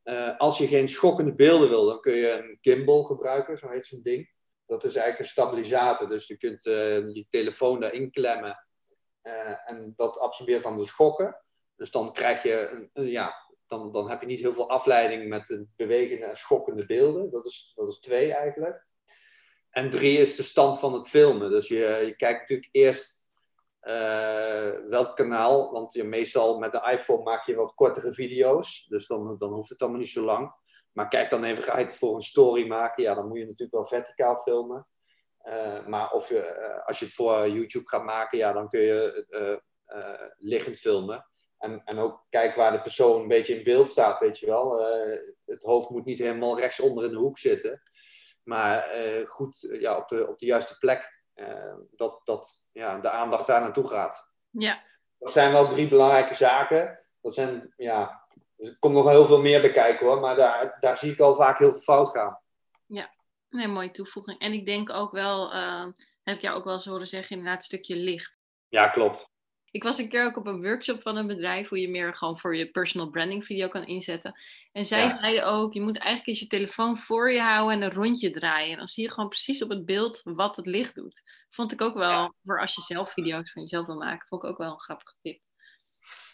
Uh, 0.04 0.36
als 0.36 0.58
je 0.58 0.66
geen 0.66 0.88
schokkende 0.88 1.34
beelden 1.34 1.68
wil, 1.68 1.86
dan 1.86 2.00
kun 2.00 2.14
je 2.14 2.30
een 2.30 2.58
gimbal 2.60 3.04
gebruiken, 3.04 3.58
zo 3.58 3.68
heet 3.68 3.86
zo'n 3.86 4.02
ding. 4.02 4.30
Dat 4.66 4.84
is 4.84 4.94
eigenlijk 4.94 5.18
een 5.18 5.30
stabilisator, 5.30 6.08
dus 6.08 6.26
je 6.26 6.36
kunt 6.36 6.66
uh, 6.66 7.14
je 7.14 7.26
telefoon 7.28 7.80
daarin 7.80 8.10
klemmen 8.10 8.66
en 9.64 9.92
dat 9.96 10.18
absorbeert 10.18 10.62
dan 10.62 10.76
de 10.76 10.84
schokken. 10.84 11.42
Dus 11.76 11.90
dan 11.90 12.12
krijg 12.12 12.42
je, 12.42 12.68
een, 12.68 12.90
een, 12.92 13.06
ja, 13.06 13.34
dan, 13.66 13.92
dan 13.92 14.10
heb 14.10 14.20
je 14.20 14.26
niet 14.26 14.40
heel 14.40 14.52
veel 14.52 14.68
afleiding 14.68 15.28
met 15.28 15.66
bewegende 15.76 16.24
en 16.24 16.36
schokkende 16.36 16.86
beelden. 16.86 17.30
Dat 17.30 17.46
is, 17.46 17.72
dat 17.74 17.88
is 17.88 17.98
twee 17.98 18.32
eigenlijk. 18.32 18.85
En 19.76 19.90
drie 19.90 20.18
is 20.18 20.36
de 20.36 20.42
stand 20.42 20.78
van 20.78 20.92
het 20.92 21.08
filmen. 21.08 21.50
Dus 21.50 21.68
je, 21.68 22.02
je 22.06 22.16
kijkt 22.16 22.40
natuurlijk 22.40 22.68
eerst 22.70 23.28
uh, 23.82 24.70
welk 24.88 25.16
kanaal? 25.16 25.72
Want 25.72 25.92
je, 25.92 26.04
meestal 26.04 26.58
met 26.58 26.72
de 26.72 26.88
iPhone 26.90 27.22
maak 27.22 27.46
je 27.46 27.54
wat 27.54 27.74
kortere 27.74 28.12
video's. 28.12 28.86
Dus 28.88 29.06
dan, 29.06 29.36
dan 29.38 29.52
hoeft 29.52 29.68
het 29.68 29.80
allemaal 29.80 30.00
niet 30.00 30.08
zo 30.08 30.24
lang. 30.24 30.54
Maar 30.92 31.08
kijk 31.08 31.30
dan 31.30 31.44
even, 31.44 31.76
het 31.76 31.94
voor 31.94 32.14
een 32.14 32.20
story 32.20 32.66
maken? 32.66 33.02
Ja, 33.02 33.14
dan 33.14 33.28
moet 33.28 33.38
je 33.38 33.44
natuurlijk 33.44 33.72
wel 33.72 33.84
verticaal 33.84 34.36
filmen. 34.36 34.86
Uh, 35.42 35.86
maar 35.86 36.10
of 36.10 36.28
je, 36.28 36.58
uh, 36.58 36.86
als 36.86 36.98
je 36.98 37.04
het 37.04 37.14
voor 37.14 37.48
YouTube 37.48 37.88
gaat 37.88 38.04
maken, 38.04 38.38
ja, 38.38 38.52
dan 38.52 38.68
kun 38.68 38.80
je 38.80 39.26
liggend 40.38 40.78
filmen. 40.78 41.26
En, 41.58 41.82
en 41.84 41.98
ook 41.98 42.26
kijk 42.28 42.54
waar 42.54 42.72
de 42.72 42.80
persoon 42.80 43.20
een 43.20 43.28
beetje 43.28 43.56
in 43.56 43.64
beeld 43.64 43.88
staat, 43.88 44.18
weet 44.18 44.38
je 44.38 44.46
wel. 44.46 44.80
het 45.44 45.62
hoofd 45.62 45.90
moet 45.90 46.04
niet 46.04 46.18
helemaal 46.18 46.60
rechtsonder 46.60 47.04
in 47.04 47.10
de 47.10 47.16
hoek 47.16 47.38
zitten. 47.38 47.82
Maar 48.46 48.88
goed 49.26 49.76
ja, 49.80 49.96
op, 49.96 50.08
de, 50.08 50.28
op 50.28 50.38
de 50.38 50.46
juiste 50.46 50.78
plek 50.78 51.16
Ehm, 51.36 51.78
dat, 51.96 52.20
dat 52.24 52.68
ja, 52.72 52.98
de 52.98 53.10
aandacht 53.10 53.46
daar 53.46 53.60
naartoe 53.60 53.88
gaat. 53.88 54.28
Ja. 54.50 54.82
Dat 55.18 55.32
zijn 55.32 55.52
wel 55.52 55.68
drie 55.68 55.88
belangrijke 55.88 56.34
zaken. 56.34 56.98
Dat 57.20 57.34
zijn, 57.34 57.72
ja, 57.76 58.26
er 58.56 58.76
komt 58.78 58.94
nog 58.94 59.08
heel 59.08 59.26
veel 59.26 59.40
meer 59.40 59.60
bij 59.60 59.72
kijken 59.72 60.06
hoor, 60.06 60.20
maar 60.20 60.36
daar, 60.36 60.76
daar 60.80 60.96
zie 60.96 61.12
ik 61.12 61.20
al 61.20 61.34
vaak 61.34 61.58
heel 61.58 61.70
veel 61.70 61.80
fout 61.80 62.08
gaan. 62.08 62.40
Ja, 62.86 63.14
nee, 63.48 63.68
mooie 63.68 63.90
toevoeging. 63.90 64.38
En 64.38 64.52
ik 64.52 64.66
denk 64.66 64.90
ook 64.90 65.12
wel, 65.12 65.54
uh, 65.54 65.86
heb 66.22 66.36
ik 66.36 66.40
jou 66.40 66.56
ook 66.56 66.64
wel 66.64 66.74
eens 66.74 66.86
horen 66.86 67.06
zeggen, 67.06 67.36
inderdaad 67.36 67.58
een 67.58 67.64
stukje 67.64 67.96
licht. 67.96 68.36
Ja, 68.68 68.88
klopt. 68.88 69.30
Ik 69.76 69.82
was 69.82 69.98
een 69.98 70.08
keer 70.08 70.24
ook 70.24 70.36
op 70.36 70.46
een 70.46 70.62
workshop 70.62 71.02
van 71.02 71.16
een 71.16 71.26
bedrijf 71.26 71.68
hoe 71.68 71.80
je 71.80 71.88
meer 71.88 72.14
gewoon 72.14 72.38
voor 72.38 72.56
je 72.56 72.70
personal 72.70 73.10
branding 73.10 73.44
video 73.44 73.68
kan 73.68 73.86
inzetten. 73.86 74.34
En 74.72 74.86
zij 74.86 75.08
zeiden 75.08 75.46
ook, 75.46 75.72
je 75.72 75.80
moet 75.80 75.98
eigenlijk 75.98 76.28
eens 76.28 76.38
je 76.38 76.46
telefoon 76.46 76.98
voor 76.98 77.32
je 77.32 77.40
houden 77.40 77.76
en 77.76 77.82
een 77.82 77.92
rondje 77.92 78.30
draaien. 78.30 78.76
Dan 78.76 78.86
zie 78.86 79.02
je 79.02 79.10
gewoon 79.10 79.28
precies 79.28 79.62
op 79.62 79.68
het 79.68 79.84
beeld 79.84 80.20
wat 80.24 80.56
het 80.56 80.66
licht 80.66 80.94
doet. 80.94 81.22
Vond 81.48 81.72
ik 81.72 81.80
ook 81.80 81.94
wel, 81.94 82.34
voor 82.44 82.60
als 82.60 82.74
je 82.74 82.80
zelf 82.80 83.12
video's 83.12 83.52
van 83.52 83.62
jezelf 83.62 83.86
wil 83.86 83.96
maken, 83.96 84.26
vond 84.28 84.42
ik 84.42 84.48
ook 84.48 84.58
wel 84.58 84.70
een 84.70 84.80
grappige 84.80 85.14
tip. 85.22 85.40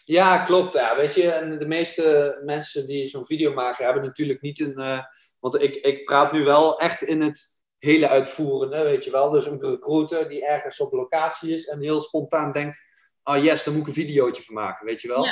Ja, 0.05 0.43
klopt. 0.43 0.73
Ja, 0.73 0.95
weet 0.95 1.15
je, 1.15 1.31
en 1.31 1.59
de 1.59 1.67
meeste 1.67 2.39
mensen 2.45 2.87
die 2.87 3.07
zo'n 3.07 3.25
video 3.25 3.53
maken, 3.53 3.85
hebben 3.85 4.03
natuurlijk 4.03 4.41
niet 4.41 4.59
een. 4.59 4.79
Uh, 4.79 4.99
want 5.39 5.61
ik, 5.61 5.75
ik 5.75 6.05
praat 6.05 6.31
nu 6.31 6.43
wel 6.43 6.79
echt 6.79 7.01
in 7.01 7.21
het 7.21 7.63
hele 7.77 8.09
uitvoerende, 8.09 8.83
weet 8.83 9.03
je 9.03 9.11
wel. 9.11 9.29
Dus 9.29 9.45
een 9.45 9.61
recruiter 9.61 10.29
die 10.29 10.45
ergens 10.45 10.79
op 10.79 10.91
locatie 10.91 11.53
is 11.53 11.67
en 11.67 11.81
heel 11.81 12.01
spontaan 12.01 12.51
denkt 12.51 12.91
oh 13.23 13.43
yes, 13.43 13.63
daar 13.63 13.73
moet 13.73 13.81
ik 13.81 13.87
een 13.87 14.05
videootje 14.05 14.43
van 14.43 14.55
maken, 14.55 14.85
weet 14.85 15.01
je 15.01 15.07
wel. 15.07 15.25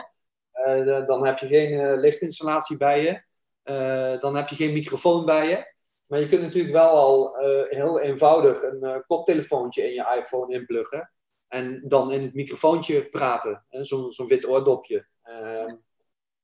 Uh, 0.67 1.05
dan 1.05 1.25
heb 1.25 1.38
je 1.38 1.48
geen 1.48 1.71
uh, 1.71 2.00
lichtinstallatie 2.00 2.77
bij 2.77 3.01
je. 3.01 3.21
Uh, 3.63 4.19
dan 4.19 4.36
heb 4.36 4.48
je 4.48 4.55
geen 4.55 4.74
microfoon 4.74 5.25
bij 5.25 5.50
je. 5.50 5.69
Maar 6.07 6.19
je 6.19 6.27
kunt 6.27 6.41
natuurlijk 6.41 6.74
wel 6.74 6.89
al 6.89 7.36
heel 7.69 8.00
eenvoudig 8.00 8.63
een 8.63 9.03
koptelefoontje 9.07 9.88
in 9.88 9.93
je 9.93 10.15
iPhone 10.17 10.53
inpluggen. 10.53 11.12
En 11.48 11.83
dan 11.88 12.12
in 12.12 12.21
het 12.21 12.33
microfoontje 12.33 13.10
praten. 13.10 13.65
Zo'n 13.69 14.12
zo 14.12 14.25
wit 14.25 14.48
oordopje. 14.48 15.07
Ehm, 15.21 15.75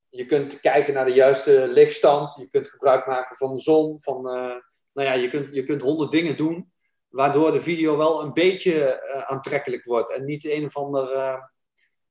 je 0.09 0.25
kunt 0.25 0.59
kijken 0.59 0.93
naar 0.93 1.05
de 1.05 1.13
juiste 1.13 1.67
lichtstand. 1.67 2.35
Je 2.35 2.49
kunt 2.49 2.67
gebruik 2.67 3.07
maken 3.07 3.35
van 3.37 3.53
de 3.53 3.61
zon. 3.61 3.99
Van, 4.01 4.21
nou 4.21 4.61
ja, 4.93 5.13
je 5.13 5.27
kunt, 5.27 5.55
je 5.55 5.63
kunt 5.63 5.81
honderd 5.81 6.11
dingen 6.11 6.37
doen 6.37 6.71
waardoor 7.17 7.51
de 7.51 7.61
video 7.61 7.97
wel 7.97 8.21
een 8.21 8.33
beetje 8.33 9.03
uh, 9.15 9.21
aantrekkelijk 9.21 9.85
wordt. 9.85 10.11
En 10.11 10.25
niet 10.25 10.45
een 10.45 10.65
of 10.65 10.77
ander 10.77 11.15
uh, 11.15 11.43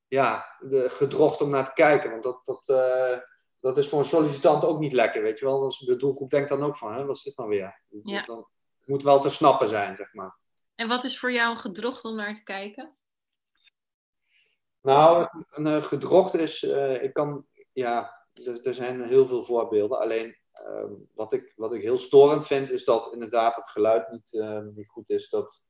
ja, 0.07 0.55
de, 0.59 0.89
gedrocht 0.89 1.41
om 1.41 1.49
naar 1.49 1.65
te 1.65 1.73
kijken. 1.73 2.11
Want 2.11 2.23
dat, 2.23 2.45
dat, 2.45 2.69
uh, 2.69 3.19
dat 3.59 3.77
is 3.77 3.89
voor 3.89 3.99
een 3.99 4.05
sollicitant 4.05 4.65
ook 4.65 4.79
niet 4.79 4.91
lekker, 4.91 5.21
weet 5.21 5.39
je 5.39 5.45
wel. 5.45 5.63
Als 5.63 5.79
de 5.79 5.95
doelgroep 5.95 6.29
denkt 6.29 6.49
dan 6.49 6.63
ook 6.63 6.77
van, 6.77 6.93
hè, 6.93 7.05
wat 7.05 7.15
is 7.15 7.23
dit 7.23 7.37
nou 7.37 7.49
weer? 7.49 7.81
Ja. 8.03 8.25
Dan, 8.25 8.37
het 8.77 8.87
moet 8.87 9.03
wel 9.03 9.19
te 9.19 9.29
snappen 9.29 9.67
zijn, 9.67 9.95
zeg 9.95 10.13
maar. 10.13 10.37
En 10.75 10.87
wat 10.87 11.03
is 11.03 11.19
voor 11.19 11.31
jou 11.31 11.51
een 11.51 11.57
gedrocht 11.57 12.03
om 12.03 12.15
naar 12.15 12.33
te 12.33 12.43
kijken? 12.43 12.97
Nou, 14.81 15.27
een 15.49 15.83
gedrocht 15.83 16.33
is, 16.33 16.63
ik 17.01 17.13
kan, 17.13 17.45
ja, 17.73 18.25
er, 18.33 18.61
er 18.61 18.73
zijn 18.73 19.01
heel 19.01 19.27
veel 19.27 19.43
voorbeelden. 19.43 19.99
Alleen 19.99 20.37
wat, 21.13 21.33
ik, 21.33 21.53
wat 21.55 21.73
ik 21.73 21.81
heel 21.81 21.97
storend 21.97 22.47
vind, 22.47 22.69
is 22.71 22.85
dat 22.85 23.13
inderdaad 23.13 23.55
het 23.55 23.67
geluid 23.67 24.11
niet, 24.11 24.33
ehm, 24.33 24.67
niet 24.75 24.87
goed 24.87 25.09
is. 25.09 25.29
Dat, 25.29 25.69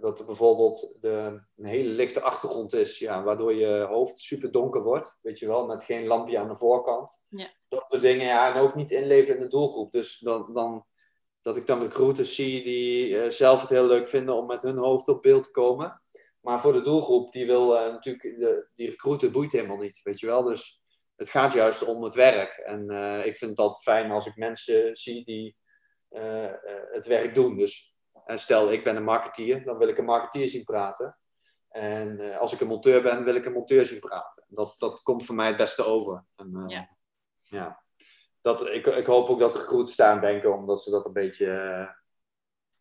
dat 0.00 0.18
er 0.18 0.24
bijvoorbeeld 0.24 0.96
de, 1.00 1.42
een 1.56 1.64
hele 1.64 1.88
lichte 1.88 2.20
achtergrond 2.20 2.72
is, 2.72 2.98
ja, 2.98 3.22
waardoor 3.22 3.54
je 3.54 3.86
hoofd 3.88 4.18
super 4.18 4.52
donker 4.52 4.82
wordt, 4.82 5.18
weet 5.22 5.38
je 5.38 5.46
wel, 5.46 5.66
met 5.66 5.84
geen 5.84 6.06
lampje 6.06 6.38
aan 6.38 6.48
de 6.48 6.56
voorkant. 6.56 7.24
Ja. 7.28 7.50
Dat 7.68 7.84
soort 7.88 8.02
dingen, 8.02 8.26
ja, 8.26 8.54
en 8.54 8.60
ook 8.60 8.74
niet 8.74 8.90
inleveren 8.90 9.36
in 9.36 9.42
de 9.42 9.48
doelgroep. 9.48 9.92
Dus 9.92 10.18
dan, 10.18 10.52
dan 10.52 10.84
dat 11.42 11.56
ik 11.56 11.66
dan 11.66 11.80
recruiters 11.80 12.34
zie 12.34 12.62
die 12.62 13.30
zelf 13.30 13.60
het 13.60 13.70
heel 13.70 13.86
leuk 13.86 14.08
vinden 14.08 14.34
om 14.34 14.46
met 14.46 14.62
hun 14.62 14.78
hoofd 14.78 15.08
op 15.08 15.22
beeld 15.22 15.44
te 15.44 15.50
komen. 15.50 16.02
Maar 16.40 16.60
voor 16.60 16.72
de 16.72 16.82
doelgroep, 16.82 17.32
die 17.32 17.46
wil 17.46 17.68
natuurlijk, 17.68 18.22
de, 18.22 18.68
die 18.74 18.90
recruiter 18.90 19.30
boeit 19.30 19.52
helemaal 19.52 19.76
niet, 19.76 20.00
weet 20.02 20.20
je 20.20 20.26
wel. 20.26 20.42
Dus 20.42 20.79
het 21.20 21.30
gaat 21.30 21.52
juist 21.52 21.84
om 21.84 22.02
het 22.02 22.14
werk. 22.14 22.56
En 22.56 22.92
uh, 22.92 23.26
ik 23.26 23.36
vind 23.36 23.58
altijd 23.58 23.82
fijn 23.82 24.10
als 24.10 24.26
ik 24.26 24.36
mensen 24.36 24.96
zie 24.96 25.24
die 25.24 25.56
uh, 26.10 26.42
uh, 26.42 26.52
het 26.92 27.06
werk 27.06 27.34
doen. 27.34 27.56
Dus 27.56 27.98
stel, 28.26 28.72
ik 28.72 28.84
ben 28.84 28.96
een 28.96 29.04
marketeer, 29.04 29.64
dan 29.64 29.78
wil 29.78 29.88
ik 29.88 29.98
een 29.98 30.04
marketeer 30.04 30.48
zien 30.48 30.64
praten. 30.64 31.18
En 31.68 32.38
als 32.38 32.52
ik 32.52 32.60
een 32.60 32.66
monteur 32.66 33.02
ben, 33.02 33.24
wil 33.24 33.34
ik 33.34 33.44
een 33.44 33.52
monteur 33.52 33.86
zien 33.86 34.00
praten. 34.00 34.44
Dat, 34.48 34.78
dat 34.78 35.02
komt 35.02 35.24
voor 35.24 35.34
mij 35.34 35.46
het 35.46 35.56
beste 35.56 35.84
over. 35.84 36.24
En, 36.36 36.64
ja. 36.66 36.96
ja. 37.48 37.82
Dat, 38.40 38.66
ik, 38.66 38.86
ik 38.86 39.06
hoop 39.06 39.28
ook 39.28 39.38
dat 39.38 39.54
er 39.54 39.60
goed 39.60 39.90
staan 39.90 40.20
denken, 40.20 40.54
omdat 40.54 40.82
ze 40.82 40.90
dat 40.90 41.06
een 41.06 41.12
beetje... 41.12 41.46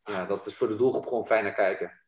ja, 0.03 0.25
dat 0.25 0.45
is 0.45 0.55
voor 0.55 0.67
de 0.67 0.75
doelgroep 0.75 1.07
gewoon 1.07 1.25
fijner 1.25 1.53
kijken. 1.53 2.01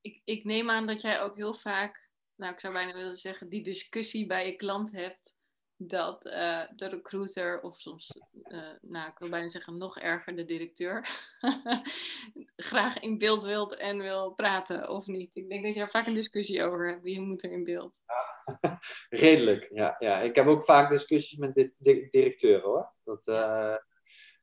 Ik, 0.00 0.20
ik 0.24 0.44
neem 0.44 0.70
aan 0.70 0.86
dat 0.86 1.00
jij 1.00 1.20
ook 1.20 1.36
heel 1.36 1.54
vaak 1.54 2.07
nou, 2.38 2.52
ik 2.52 2.60
zou 2.60 2.72
bijna 2.72 2.92
willen 2.92 3.16
zeggen, 3.16 3.48
die 3.48 3.62
discussie 3.62 4.26
bij 4.26 4.46
je 4.46 4.56
klant 4.56 4.92
hebt 4.92 5.32
dat 5.76 6.26
uh, 6.26 6.62
de 6.76 6.88
recruiter, 6.88 7.60
of 7.60 7.76
soms, 7.76 8.20
uh, 8.34 8.58
nou, 8.80 9.08
ik 9.10 9.18
wil 9.18 9.28
bijna 9.28 9.48
zeggen 9.48 9.78
nog 9.78 9.98
erger, 9.98 10.36
de 10.36 10.44
directeur, 10.44 11.08
graag 12.70 13.00
in 13.00 13.18
beeld 13.18 13.44
wilt 13.44 13.76
en 13.76 13.98
wil 13.98 14.30
praten, 14.30 14.88
of 14.88 15.06
niet? 15.06 15.30
Ik 15.32 15.48
denk 15.48 15.64
dat 15.64 15.72
je 15.72 15.78
daar 15.78 15.90
vaak 15.90 16.06
een 16.06 16.14
discussie 16.14 16.62
over 16.62 16.88
hebt, 16.88 17.02
wie 17.02 17.20
moet 17.20 17.42
er 17.42 17.52
in 17.52 17.64
beeld? 17.64 18.00
Ja, 18.06 18.78
redelijk, 19.08 19.66
ja, 19.70 19.96
ja. 19.98 20.20
Ik 20.20 20.34
heb 20.34 20.46
ook 20.46 20.64
vaak 20.64 20.90
discussies 20.90 21.38
met 21.38 21.54
de, 21.54 21.72
de 21.76 22.08
directeuren, 22.10 22.68
hoor. 22.68 22.92
Dat, 23.04 23.26
uh, 23.26 23.76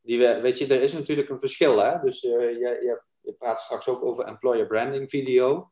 die, 0.02 0.18
weet 0.18 0.58
je, 0.58 0.68
er 0.68 0.82
is 0.82 0.94
natuurlijk 0.94 1.30
een 1.30 1.40
verschil, 1.40 1.78
hè. 1.78 2.00
Dus 2.00 2.22
je, 2.22 2.30
je, 2.30 3.02
je 3.22 3.34
praat 3.34 3.62
straks 3.62 3.88
ook 3.88 4.04
over 4.04 4.26
employer 4.26 4.68
branding 4.68 5.10
video. 5.10 5.72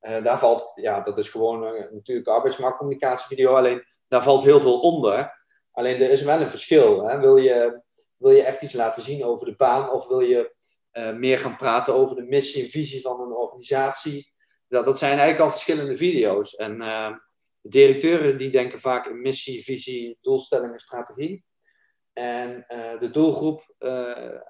Uh, 0.00 0.24
daar 0.24 0.38
valt, 0.38 0.72
ja, 0.74 1.00
dat 1.00 1.18
is 1.18 1.28
gewoon 1.28 1.74
uh, 1.74 1.90
natuurlijk 1.90 2.28
arbeidsmarktcommunicatievideo, 2.28 3.54
alleen 3.54 3.84
daar 4.08 4.22
valt 4.22 4.42
heel 4.42 4.60
veel 4.60 4.80
onder. 4.80 5.36
Alleen 5.72 6.02
er 6.02 6.10
is 6.10 6.22
wel 6.22 6.40
een 6.40 6.50
verschil. 6.50 7.02
Hè? 7.02 7.18
Wil, 7.18 7.36
je, 7.36 7.82
wil 8.16 8.30
je 8.30 8.42
echt 8.42 8.62
iets 8.62 8.72
laten 8.72 9.02
zien 9.02 9.24
over 9.24 9.46
de 9.46 9.56
baan 9.56 9.90
of 9.90 10.08
wil 10.08 10.20
je 10.20 10.54
uh, 10.92 11.14
meer 11.14 11.38
gaan 11.38 11.56
praten 11.56 11.94
over 11.94 12.16
de 12.16 12.22
missie 12.22 12.62
en 12.62 12.68
visie 12.68 13.00
van 13.00 13.20
een 13.20 13.32
organisatie? 13.32 14.32
Dat, 14.68 14.84
dat 14.84 14.98
zijn 14.98 15.10
eigenlijk 15.10 15.40
al 15.40 15.50
verschillende 15.50 15.96
video's. 15.96 16.54
En 16.54 16.78
de 16.78 17.68
directeuren 17.68 18.38
die 18.38 18.50
denken 18.50 18.78
vaak 18.78 19.06
in 19.06 19.20
missie, 19.20 19.64
visie, 19.64 20.18
doelstelling 20.20 20.72
en 20.72 20.78
strategie. 20.78 21.44
En 22.12 22.64
de 22.98 23.10
doelgroep, 23.10 23.74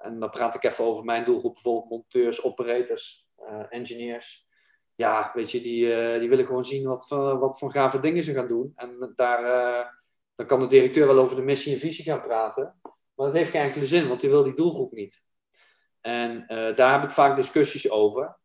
en 0.01 0.19
dan 0.19 0.29
praat 0.29 0.55
ik 0.55 0.63
even 0.63 0.85
over 0.85 1.03
mijn 1.03 1.25
doelgroep, 1.25 1.53
bijvoorbeeld 1.53 1.89
monteurs, 1.89 2.43
operators, 2.43 3.27
engineers 3.69 4.48
ja, 4.99 5.31
weet 5.33 5.51
je, 5.51 5.61
die, 5.61 5.85
uh, 5.85 6.19
die 6.19 6.29
willen 6.29 6.45
gewoon 6.45 6.65
zien 6.65 6.87
wat, 6.87 7.07
voor, 7.07 7.39
wat 7.39 7.59
voor 7.59 7.71
gave 7.71 7.99
dingen 7.99 8.23
ze 8.23 8.33
gaan 8.33 8.47
doen. 8.47 8.73
En 8.75 9.13
daar, 9.15 9.43
uh, 9.43 9.87
dan 10.35 10.45
kan 10.45 10.59
de 10.59 10.67
directeur 10.67 11.07
wel 11.07 11.19
over 11.19 11.35
de 11.35 11.41
missie 11.41 11.73
en 11.73 11.79
visie 11.79 12.03
gaan 12.03 12.21
praten. 12.21 12.79
Maar 13.15 13.25
dat 13.25 13.33
heeft 13.33 13.49
geen 13.51 13.61
enkele 13.61 13.85
zin, 13.85 14.07
want 14.07 14.21
die 14.21 14.29
wil 14.29 14.43
die 14.43 14.53
doelgroep 14.53 14.91
niet. 14.91 15.23
En 16.01 16.45
uh, 16.47 16.75
daar 16.75 16.93
heb 16.93 17.03
ik 17.03 17.15
vaak 17.15 17.35
discussies 17.35 17.89
over. 17.89 18.37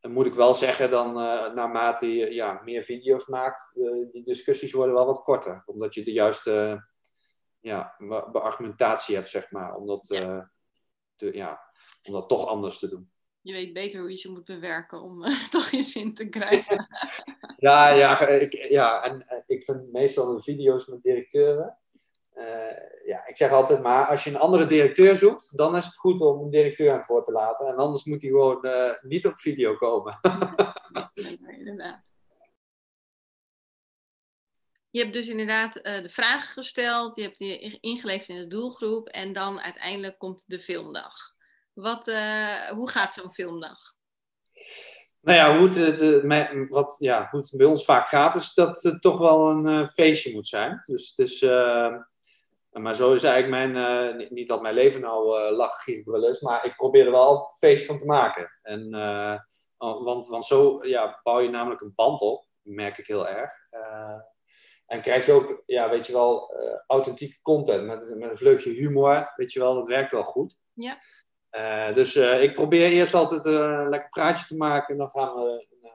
En 0.00 0.12
moet 0.12 0.26
ik 0.26 0.34
wel 0.34 0.54
zeggen, 0.54 0.90
dan 0.90 1.12
naarmate 1.54 2.14
je 2.14 2.34
ja, 2.34 2.60
meer 2.64 2.82
video's 2.82 3.26
maakt, 3.26 3.80
die 4.12 4.24
discussies 4.24 4.72
worden 4.72 4.94
wel 4.94 5.06
wat 5.06 5.22
korter. 5.22 5.62
Omdat 5.66 5.94
je 5.94 6.04
de 6.04 6.12
juiste 6.12 6.84
ja, 7.60 7.96
beargumentatie 8.32 9.14
hebt, 9.14 9.28
zeg 9.28 9.50
maar. 9.50 9.74
Om 9.74 9.86
dat, 9.86 10.06
ja. 10.08 10.50
Te, 11.16 11.34
ja, 11.34 11.60
om 12.02 12.12
dat 12.12 12.28
toch 12.28 12.46
anders 12.46 12.78
te 12.78 12.88
doen 12.88 13.13
je 13.44 13.52
weet 13.52 13.72
beter 13.72 14.00
hoe 14.00 14.10
je 14.10 14.16
ze 14.16 14.30
moet 14.30 14.44
bewerken 14.44 15.02
om 15.02 15.24
uh, 15.24 15.48
toch 15.50 15.70
je 15.70 15.82
zin 15.82 16.14
te 16.14 16.28
krijgen. 16.28 16.88
ja, 17.56 17.88
ja, 17.88 18.28
ik, 18.28 18.52
ja, 18.52 19.02
en 19.02 19.26
uh, 19.32 19.38
ik 19.46 19.62
vind 19.62 19.92
meestal 19.92 20.34
de 20.34 20.42
video's 20.42 20.86
met 20.86 21.02
directeuren. 21.02 21.78
Uh, 22.36 23.06
ja, 23.06 23.26
ik 23.26 23.36
zeg 23.36 23.50
altijd 23.50 23.82
maar, 23.82 24.06
als 24.06 24.24
je 24.24 24.30
een 24.30 24.36
andere 24.36 24.66
directeur 24.66 25.16
zoekt, 25.16 25.56
dan 25.56 25.76
is 25.76 25.84
het 25.84 25.96
goed 25.96 26.20
om 26.20 26.40
een 26.40 26.50
directeur 26.50 26.90
aan 26.90 26.98
het 26.98 27.06
woord 27.06 27.24
te 27.24 27.32
laten. 27.32 27.66
En 27.66 27.76
anders 27.76 28.04
moet 28.04 28.22
hij 28.22 28.30
gewoon 28.30 28.68
niet 29.00 29.26
op 29.26 29.38
video 29.38 29.76
komen. 29.76 30.18
inderdaad. 31.58 32.02
Je 34.90 35.00
hebt 35.00 35.12
dus 35.12 35.28
inderdaad 35.28 35.72
de 35.74 36.08
vragen 36.08 36.52
gesteld, 36.52 37.16
je 37.16 37.22
hebt 37.22 37.38
je 37.38 37.78
ingeleefd 37.80 38.28
in 38.28 38.36
de 38.36 38.46
doelgroep 38.46 39.08
en 39.08 39.32
dan 39.32 39.60
uiteindelijk 39.60 40.18
komt 40.18 40.44
de 40.46 40.60
filmdag. 40.60 41.33
Wat, 41.74 42.08
uh, 42.08 42.68
hoe 42.68 42.90
gaat 42.90 43.14
zo'n 43.14 43.32
filmdag? 43.32 43.78
Nou 45.20 45.38
ja, 45.38 45.58
hoe 45.58 45.68
het, 45.68 45.98
de, 45.98 46.66
wat, 46.68 46.96
ja, 46.98 47.28
hoe 47.30 47.40
het 47.40 47.52
bij 47.56 47.66
ons 47.66 47.84
vaak 47.84 48.08
gaat, 48.08 48.34
is 48.34 48.54
dat 48.54 48.82
het 48.82 49.02
toch 49.02 49.18
wel 49.18 49.50
een 49.50 49.66
uh, 49.66 49.88
feestje 49.88 50.32
moet 50.32 50.46
zijn. 50.46 50.82
Dus 50.86 51.12
het 51.16 51.26
is, 51.26 51.42
uh, 51.42 51.96
maar 52.70 52.94
zo 52.94 53.14
is 53.14 53.22
eigenlijk 53.22 53.72
mijn, 53.72 54.16
niet, 54.16 54.30
niet, 54.30 54.48
dat 54.48 54.62
mijn 54.62 54.74
leven 54.74 55.00
nou 55.00 55.40
uh, 55.40 55.56
lachen, 55.56 56.28
is, 56.28 56.40
maar 56.40 56.64
ik 56.64 56.76
probeer 56.76 57.04
er 57.04 57.10
wel 57.10 57.24
altijd 57.24 57.50
een 57.50 57.68
feest 57.68 57.86
van 57.86 57.98
te 57.98 58.06
maken. 58.06 58.50
En, 58.62 58.90
want, 59.78 60.26
want 60.26 60.44
zo 60.44 60.78
ja, 60.82 61.20
bouw 61.22 61.40
je 61.40 61.48
namelijk 61.48 61.80
een 61.80 61.92
band 61.94 62.20
op, 62.20 62.46
merk 62.62 62.98
ik 62.98 63.06
heel 63.06 63.28
erg. 63.28 63.52
en 64.86 65.00
krijg 65.00 65.26
je 65.26 65.32
ook, 65.32 65.62
ja, 65.66 65.90
weet 65.90 66.06
je 66.06 66.12
wel, 66.12 66.54
authentieke 66.86 67.42
content 67.42 67.86
met, 67.86 68.18
met 68.18 68.30
een 68.30 68.36
vleugje 68.36 68.70
humor, 68.70 69.32
weet 69.36 69.52
je 69.52 69.60
wel, 69.60 69.74
dat 69.74 69.86
werkt 69.86 70.12
wel 70.12 70.24
goed. 70.24 70.58
Ja. 70.72 70.98
Uh, 71.56 71.94
dus 71.94 72.16
uh, 72.16 72.42
ik 72.42 72.54
probeer 72.54 72.90
eerst 72.90 73.14
altijd 73.14 73.46
uh, 73.46 73.52
een 73.52 73.88
lekker 73.88 74.08
praatje 74.08 74.46
te 74.46 74.56
maken. 74.56 74.92
En 74.92 74.98
dan 74.98 75.10
gaan 75.10 75.34
we 75.34 75.66
een, 75.82 75.90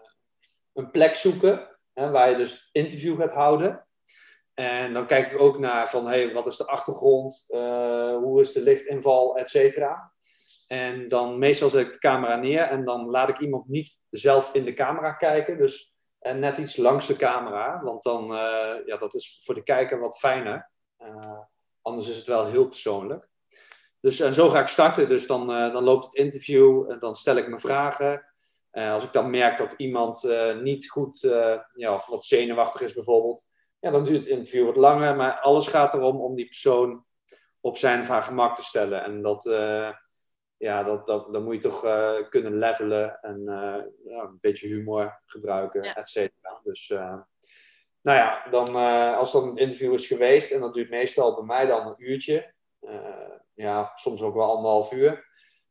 een 0.74 0.92
plek 0.92 1.16
zoeken 1.16 1.78
hè, 1.94 2.10
waar 2.10 2.30
je 2.30 2.36
dus 2.36 2.70
interview 2.72 3.20
gaat 3.20 3.32
houden. 3.32 3.88
En 4.54 4.94
dan 4.94 5.06
kijk 5.06 5.32
ik 5.32 5.40
ook 5.40 5.60
naar 5.60 5.90
van, 5.90 6.08
hey, 6.08 6.34
wat 6.34 6.46
is 6.46 6.58
de 6.58 6.68
achtergrond? 6.68 7.46
hoe 8.20 8.40
is 8.40 8.52
de 8.52 8.62
lichtinval, 8.62 9.38
et 9.38 9.50
cetera. 9.50 10.14
En 10.68 11.08
dan 11.08 11.40
meestal 11.40 11.70
zet 11.70 11.86
ik 11.86 11.92
de 11.92 12.00
camera 12.00 12.36
neer 12.36 12.62
en 12.62 12.86
dan 12.86 13.10
laat 13.10 13.30
ik 13.30 13.40
iemand 13.40 13.68
niet 13.68 14.02
zelf 14.10 14.54
in 14.54 14.66
de 14.66 14.74
camera 14.74 15.14
kijken. 15.14 15.58
Dus 15.58 15.98
en 16.20 16.40
net 16.40 16.58
iets 16.58 16.78
langs 16.78 17.08
de 17.08 17.16
camera, 17.16 17.82
want 17.84 18.04
dan, 18.04 18.26
ja, 18.86 18.98
dat 18.98 19.14
is 19.14 19.42
voor 19.44 19.56
de 19.56 19.64
kijker 19.64 20.00
wat 20.00 20.20
fijner. 20.20 20.72
anders 21.82 22.10
is 22.10 22.16
het 22.16 22.28
wel 22.28 22.46
heel 22.46 22.68
persoonlijk. 22.68 23.30
Dus 24.02 24.20
en 24.20 24.34
zo 24.34 24.50
ga 24.50 24.60
ik 24.60 24.68
starten. 24.68 25.10
Dus 25.10 25.28
dan, 25.28 25.52
uh, 25.52 25.74
dan 25.74 25.84
loopt 25.84 26.06
het 26.06 26.14
interview 26.14 26.92
en 26.92 27.00
dan 27.00 27.16
stel 27.16 27.36
ik 27.36 27.48
mijn 27.48 27.62
vragen. 27.62 28.26
Uh, 28.72 28.94
als 28.94 29.04
ik 29.04 29.14
dan 29.14 29.30
merk 29.30 29.58
dat 29.58 29.74
iemand 29.78 30.30
niet 30.62 30.90
goed, 30.90 31.20
ja, 31.74 31.94
of 31.94 32.06
wat 32.06 32.26
zenuwachtig 32.26 32.82
is 32.82 32.94
bijvoorbeeld, 32.94 33.48
ja, 33.80 33.92
dan 33.92 34.04
duurt 34.04 34.18
het 34.18 34.28
interview 34.28 34.66
wat 34.66 34.76
langer. 34.76 35.16
Maar 35.16 35.40
alles 35.40 35.68
gaat 35.68 35.94
erom 35.94 36.22
om 36.22 36.36
die 36.36 36.46
persoon 36.46 37.06
op 37.60 37.78
zijn 37.78 38.02
of 38.02 38.08
haar 38.08 38.22
gemak 38.22 38.56
te 38.56 38.64
stellen. 38.64 39.04
En 39.04 39.22
dat, 39.22 39.44
ja, 40.58 40.84
dat, 40.84 41.08
dat, 41.08 41.34
dan 41.34 41.44
moet 41.44 41.54
je 41.54 41.70
toch 41.70 41.80
kunnen 42.30 42.58
levelen 42.58 43.20
en 43.22 43.44
ja, 44.06 44.22
een 44.24 44.38
beetje 44.42 44.68
humor 44.68 45.22
gebruiken, 45.26 45.84
ja. 45.84 45.96
et 45.96 46.08
cetera. 46.08 46.60
Dus 46.64 46.88
nou 48.02 48.18
ja, 48.18 48.48
dan, 48.52 48.76
als 49.16 49.32
dan 49.32 49.48
het 49.48 49.58
interview 49.58 49.94
is 49.94 50.08
geweest, 50.08 50.52
en 50.52 50.60
dat 50.60 50.74
duurt 50.74 50.90
meestal 50.90 51.36
bij 51.36 51.46
mij 51.46 51.66
dan 51.66 51.88
een 51.88 51.96
uurtje 51.98 52.54
ja, 53.60 53.92
soms 53.96 54.22
ook 54.22 54.36
wel 54.36 54.56
anderhalf 54.56 54.92
uur. 54.92 55.28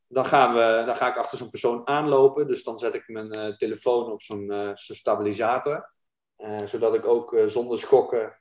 Dan, 0.07 0.25
gaan 0.25 0.53
we, 0.53 0.83
dan 0.85 0.95
ga 0.95 1.09
ik 1.09 1.17
achter 1.17 1.37
zo'n 1.37 1.49
persoon 1.49 1.87
aanlopen. 1.87 2.47
Dus 2.47 2.63
dan 2.63 2.77
zet 2.77 2.95
ik 2.95 3.07
mijn 3.07 3.35
uh, 3.35 3.55
telefoon 3.55 4.11
op 4.11 4.21
zo'n 4.21 4.51
uh, 4.51 4.69
stabilisator. 4.73 5.93
Uh, 6.37 6.57
zodat 6.65 6.93
ik 6.93 7.05
ook 7.05 7.37
zonder 7.45 7.77
schokken 7.77 8.37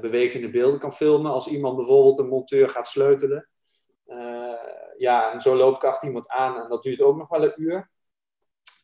bewegende 0.00 0.50
beelden 0.50 0.78
kan 0.78 0.92
filmen. 0.92 1.32
Als 1.32 1.46
iemand 1.46 1.76
bijvoorbeeld 1.76 2.18
een 2.18 2.28
monteur 2.28 2.68
gaat 2.68 2.88
sleutelen. 2.88 3.48
ja, 4.96 5.32
en 5.32 5.40
zo 5.40 5.56
loop 5.56 5.76
ik 5.76 5.84
achter 5.84 6.08
iemand 6.08 6.28
aan 6.28 6.62
en 6.62 6.68
dat 6.68 6.82
duurt 6.82 7.00
ook 7.00 7.16
nog 7.16 7.28
wel 7.28 7.44
een 7.44 7.62
uur. 7.62 7.90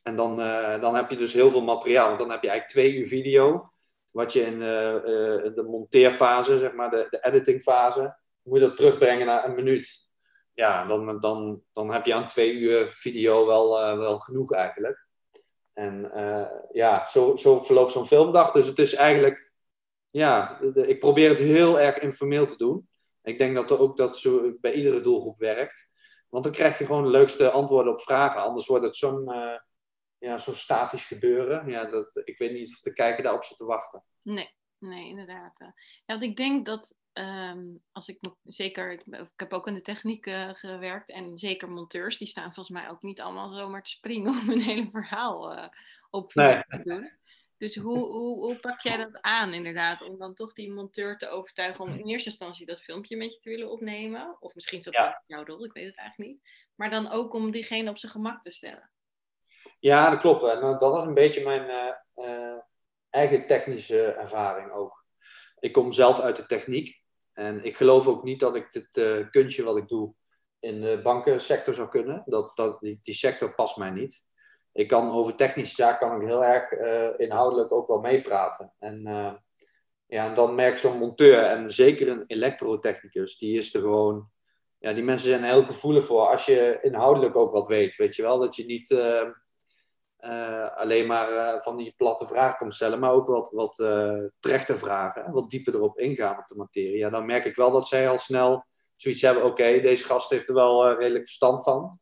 En 0.03 0.17
dan, 0.17 0.37
dan 0.81 0.95
heb 0.95 1.11
je 1.11 1.17
dus 1.17 1.33
heel 1.33 1.51
veel 1.51 1.63
materiaal. 1.63 2.07
Want 2.07 2.19
dan 2.19 2.31
heb 2.31 2.43
je 2.43 2.49
eigenlijk 2.49 2.79
twee 2.79 2.99
uur 2.99 3.07
video. 3.07 3.73
Wat 4.13 4.33
je 4.33 4.41
in 4.41 4.59
de 4.59 5.65
monteerfase, 5.67 6.59
zeg 6.59 6.73
maar, 6.73 6.91
de, 6.91 7.07
de 7.11 7.19
editingfase 7.23 8.17
moet 8.45 8.61
je 8.61 8.67
dat 8.67 8.77
terugbrengen 8.77 9.27
naar 9.27 9.45
een 9.45 9.55
minuut. 9.55 10.13
Ja, 10.53 10.87
dan, 10.87 11.21
dan, 11.21 11.63
dan 11.73 11.93
heb 11.93 12.07
je 12.07 12.15
aan 12.15 12.29
twee 12.29 12.53
uur 12.53 12.93
video 12.93 13.47
wel, 13.47 13.81
uh, 13.81 13.99
wel 13.99 14.19
genoeg 14.19 14.53
eigenlijk. 14.53 15.07
En 15.73 16.11
uh, 16.15 16.51
ja, 16.73 17.07
zo, 17.07 17.37
zo 17.37 17.63
verloopt 17.63 17.93
zo'n 17.93 18.07
filmdag. 18.07 18.53
Dus 18.53 18.67
het 18.67 18.79
is 18.79 18.95
eigenlijk, 18.95 19.53
ja, 20.11 20.61
ik 20.75 21.01
probeer 21.01 21.29
het 21.29 21.39
heel 21.39 21.81
erg 21.81 21.99
informeel 21.99 22.47
te 22.47 22.57
doen. 22.57 22.89
Ik 23.23 23.39
denk 23.39 23.55
dat 23.55 23.71
er 23.71 23.79
ook 23.79 23.97
dat 23.97 24.19
zo 24.19 24.57
bij 24.61 24.73
iedere 24.73 25.01
doelgroep 25.01 25.39
werkt. 25.39 25.89
Want 26.29 26.45
dan 26.45 26.53
krijg 26.53 26.79
je 26.79 26.87
gewoon 26.87 27.03
de 27.03 27.11
leukste 27.11 27.51
antwoorden 27.51 27.93
op 27.93 28.01
vragen. 28.01 28.43
Anders 28.43 28.67
wordt 28.67 28.85
het 28.85 28.97
zo'n 28.97 29.31
ja, 30.19 30.39
zo'n 30.39 30.55
statisch 30.55 31.05
gebeuren. 31.05 31.69
Ja, 31.69 31.85
dat, 31.85 32.21
ik 32.25 32.39
weet 32.39 32.53
niet 32.53 32.73
of 32.73 32.81
de 32.81 32.93
kijker 32.93 33.23
daarop 33.23 33.45
zit 33.45 33.57
te 33.57 33.65
wachten. 33.65 34.05
Nee, 34.23 34.55
nee 34.79 35.09
inderdaad. 35.09 35.59
Ja, 35.59 35.75
want 36.07 36.23
ik 36.23 36.37
denk 36.37 36.67
dat 36.67 36.95
Ehm, 37.15 37.63
als 37.93 38.09
ik 38.09 38.19
zeker, 38.43 38.93
ik, 38.93 39.05
heb 39.37 39.53
ook 39.53 39.67
in 39.67 39.75
de 39.75 39.81
techniek 39.81 40.27
uh, 40.27 40.51
gewerkt 40.53 41.11
en 41.11 41.39
zeker 41.39 41.71
monteurs, 41.71 42.17
die 42.17 42.27
staan 42.27 42.55
volgens 42.55 42.69
mij 42.69 42.91
ook 42.91 43.03
niet 43.03 43.21
allemaal 43.21 43.53
zomaar 43.53 43.83
te 43.83 43.91
springen 43.91 44.33
om 44.41 44.51
een 44.51 44.61
hele 44.61 44.89
verhaal 44.91 45.53
uh, 45.53 45.69
op 46.11 46.31
te 46.31 46.81
doen. 46.83 47.11
Dus 47.59 47.77
hoe, 47.77 47.99
hoe, 47.99 48.39
hoe 48.39 48.57
pak 48.61 48.81
jij 48.81 48.97
dat 48.97 49.21
aan 49.21 49.53
inderdaad, 49.53 50.03
om 50.03 50.19
dan 50.19 50.35
toch 50.35 50.53
die 50.53 50.73
monteur 50.73 51.19
te 51.19 51.29
overtuigen 51.29 51.85
om 51.85 51.95
in 51.95 52.07
eerste 52.07 52.29
instantie 52.29 52.67
dat 52.67 52.83
filmpje 52.83 53.17
met 53.17 53.35
je 53.35 53.41
te 53.41 53.51
willen 53.51 53.71
opnemen? 53.71 54.37
Of 54.41 54.55
misschien 54.55 54.79
is 54.79 54.85
dat 54.85 54.95
ja. 54.95 55.23
jouw 55.27 55.45
rol, 55.45 55.65
ik 55.65 55.73
weet 55.73 55.87
het 55.87 55.97
eigenlijk 55.97 56.31
niet. 56.31 56.41
Maar 56.75 56.91
dan 56.91 57.11
ook 57.11 57.35
om 57.35 57.51
diegene 57.51 57.91
op 57.91 57.99
zijn 57.99 58.13
gemak 58.13 58.43
te 58.43 58.51
stellen. 58.51 58.91
Ja, 59.79 60.11
dat 60.11 60.21
klopt. 60.21 60.45
En 60.45 60.79
dat 60.79 60.99
is 60.99 61.05
een 61.05 61.15
beetje 61.15 61.45
mijn 61.45 61.95
uh, 62.17 62.59
eigen 63.11 63.47
technische 63.47 64.05
ervaring 64.05 64.71
ook. 64.71 65.07
Ik 65.59 65.73
kom 65.73 65.93
zelf 65.93 66.21
uit 66.21 66.37
de 66.37 66.47
techniek. 66.47 67.03
En 67.35 67.65
ik 67.65 67.77
geloof 67.77 68.07
ook 68.07 68.23
niet 68.23 68.41
dat 68.41 68.57
ik 68.57 68.73
dit 68.73 68.97
uh, 68.97 69.31
kunstje 69.31 69.63
wat 69.63 69.77
ik 69.77 69.89
doe 69.89 70.15
in 70.61 70.81
de 70.81 71.01
bankensector 71.03 71.75
zou 71.75 71.89
kunnen. 71.89 72.23
Dat, 72.27 72.57
dat, 72.57 72.81
die, 72.81 73.15
sector 73.15 73.55
past 73.55 73.77
mij 73.77 73.91
niet. 73.91 74.27
Ik 74.73 74.89
kan 74.89 75.11
over 75.11 75.35
technische 75.35 75.75
zaken 75.75 76.09
kan 76.09 76.21
ik 76.21 76.27
heel 76.27 76.45
erg 76.45 76.73
uh, 76.73 77.09
inhoudelijk 77.17 77.73
ook 77.73 77.89
wel 77.89 78.01
meepraten. 78.01 78.73
En, 78.79 79.09
uh, 79.09 79.33
ja, 80.07 80.35
dan 80.35 80.55
merk 80.55 80.79
zo'n 80.79 80.99
monteur 80.99 81.43
en 81.43 81.71
zeker 81.71 82.09
een 82.09 82.25
elektrotechnicus, 82.27 83.39
die 83.39 83.59
is 83.59 83.75
er 83.75 83.81
gewoon. 83.81 84.33
Ja, 84.79 84.93
die 84.93 85.03
mensen 85.03 85.29
zijn 85.29 85.43
er 85.43 85.51
heel 85.51 85.65
gevoelig 85.65 86.05
voor 86.05 86.27
als 86.27 86.47
je 86.47 86.79
inhoudelijk 86.83 87.37
ook 87.37 87.53
wat 87.53 87.67
weet. 87.67 87.97
Weet 87.97 88.17
je 88.17 88.23
wel, 88.23 88.39
dat 88.39 88.57
je 88.57 88.65
niet 88.65 88.91
alleen 90.75 91.07
maar 91.07 91.33
uh, 91.33 91.61
van 91.61 91.77
die 91.77 91.95
platte 91.97 92.27
vragen 92.27 92.59
komt 92.59 92.75
stellen, 92.75 92.99
maar 92.99 93.11
ook 93.11 93.27
wat, 93.27 93.51
wat 93.51 93.79
uh, 93.79 94.25
terechte 94.41 94.77
vragen, 94.77 95.33
wat 95.33 95.51
dieper 95.51 95.75
erop 95.75 95.99
ingaan 95.99 96.39
op 96.39 96.47
de 96.47 96.57
materie. 96.57 96.97
Ja, 96.97 97.11
dan 97.11 97.27
merk 97.27 97.45
ik 97.45 97.57
wel 97.57 97.71
dat 97.71 97.89
zij 97.89 98.09
al 98.09 98.19
snel 98.19 98.67
zoiets 98.97 99.23
hebben, 99.23 99.45
oké, 99.45 99.81
deze 99.81 100.05
gast 100.05 100.31
heeft 100.31 100.49
er 100.49 100.55
wel 100.55 100.99
redelijk 100.99 101.25
verstand 101.25 101.63
van. 101.63 101.99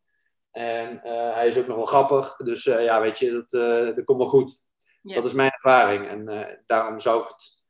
En 0.50 1.00
hij 1.34 1.46
is 1.46 1.58
ook 1.58 1.66
nog 1.66 1.76
wel 1.76 1.84
grappig, 1.84 2.36
dus 2.36 2.64
ja, 2.64 3.00
weet 3.00 3.18
je, 3.18 3.30
dat, 3.30 3.50
dat 3.96 4.04
komt 4.04 4.18
wel 4.18 4.26
goed. 4.26 4.66
Dat 5.02 5.24
is 5.24 5.32
mijn 5.32 5.50
ervaring 5.50 6.08
en 6.08 6.62
daarom 6.66 7.00
zou 7.00 7.22
ik 7.22 7.28
het, 7.28 7.62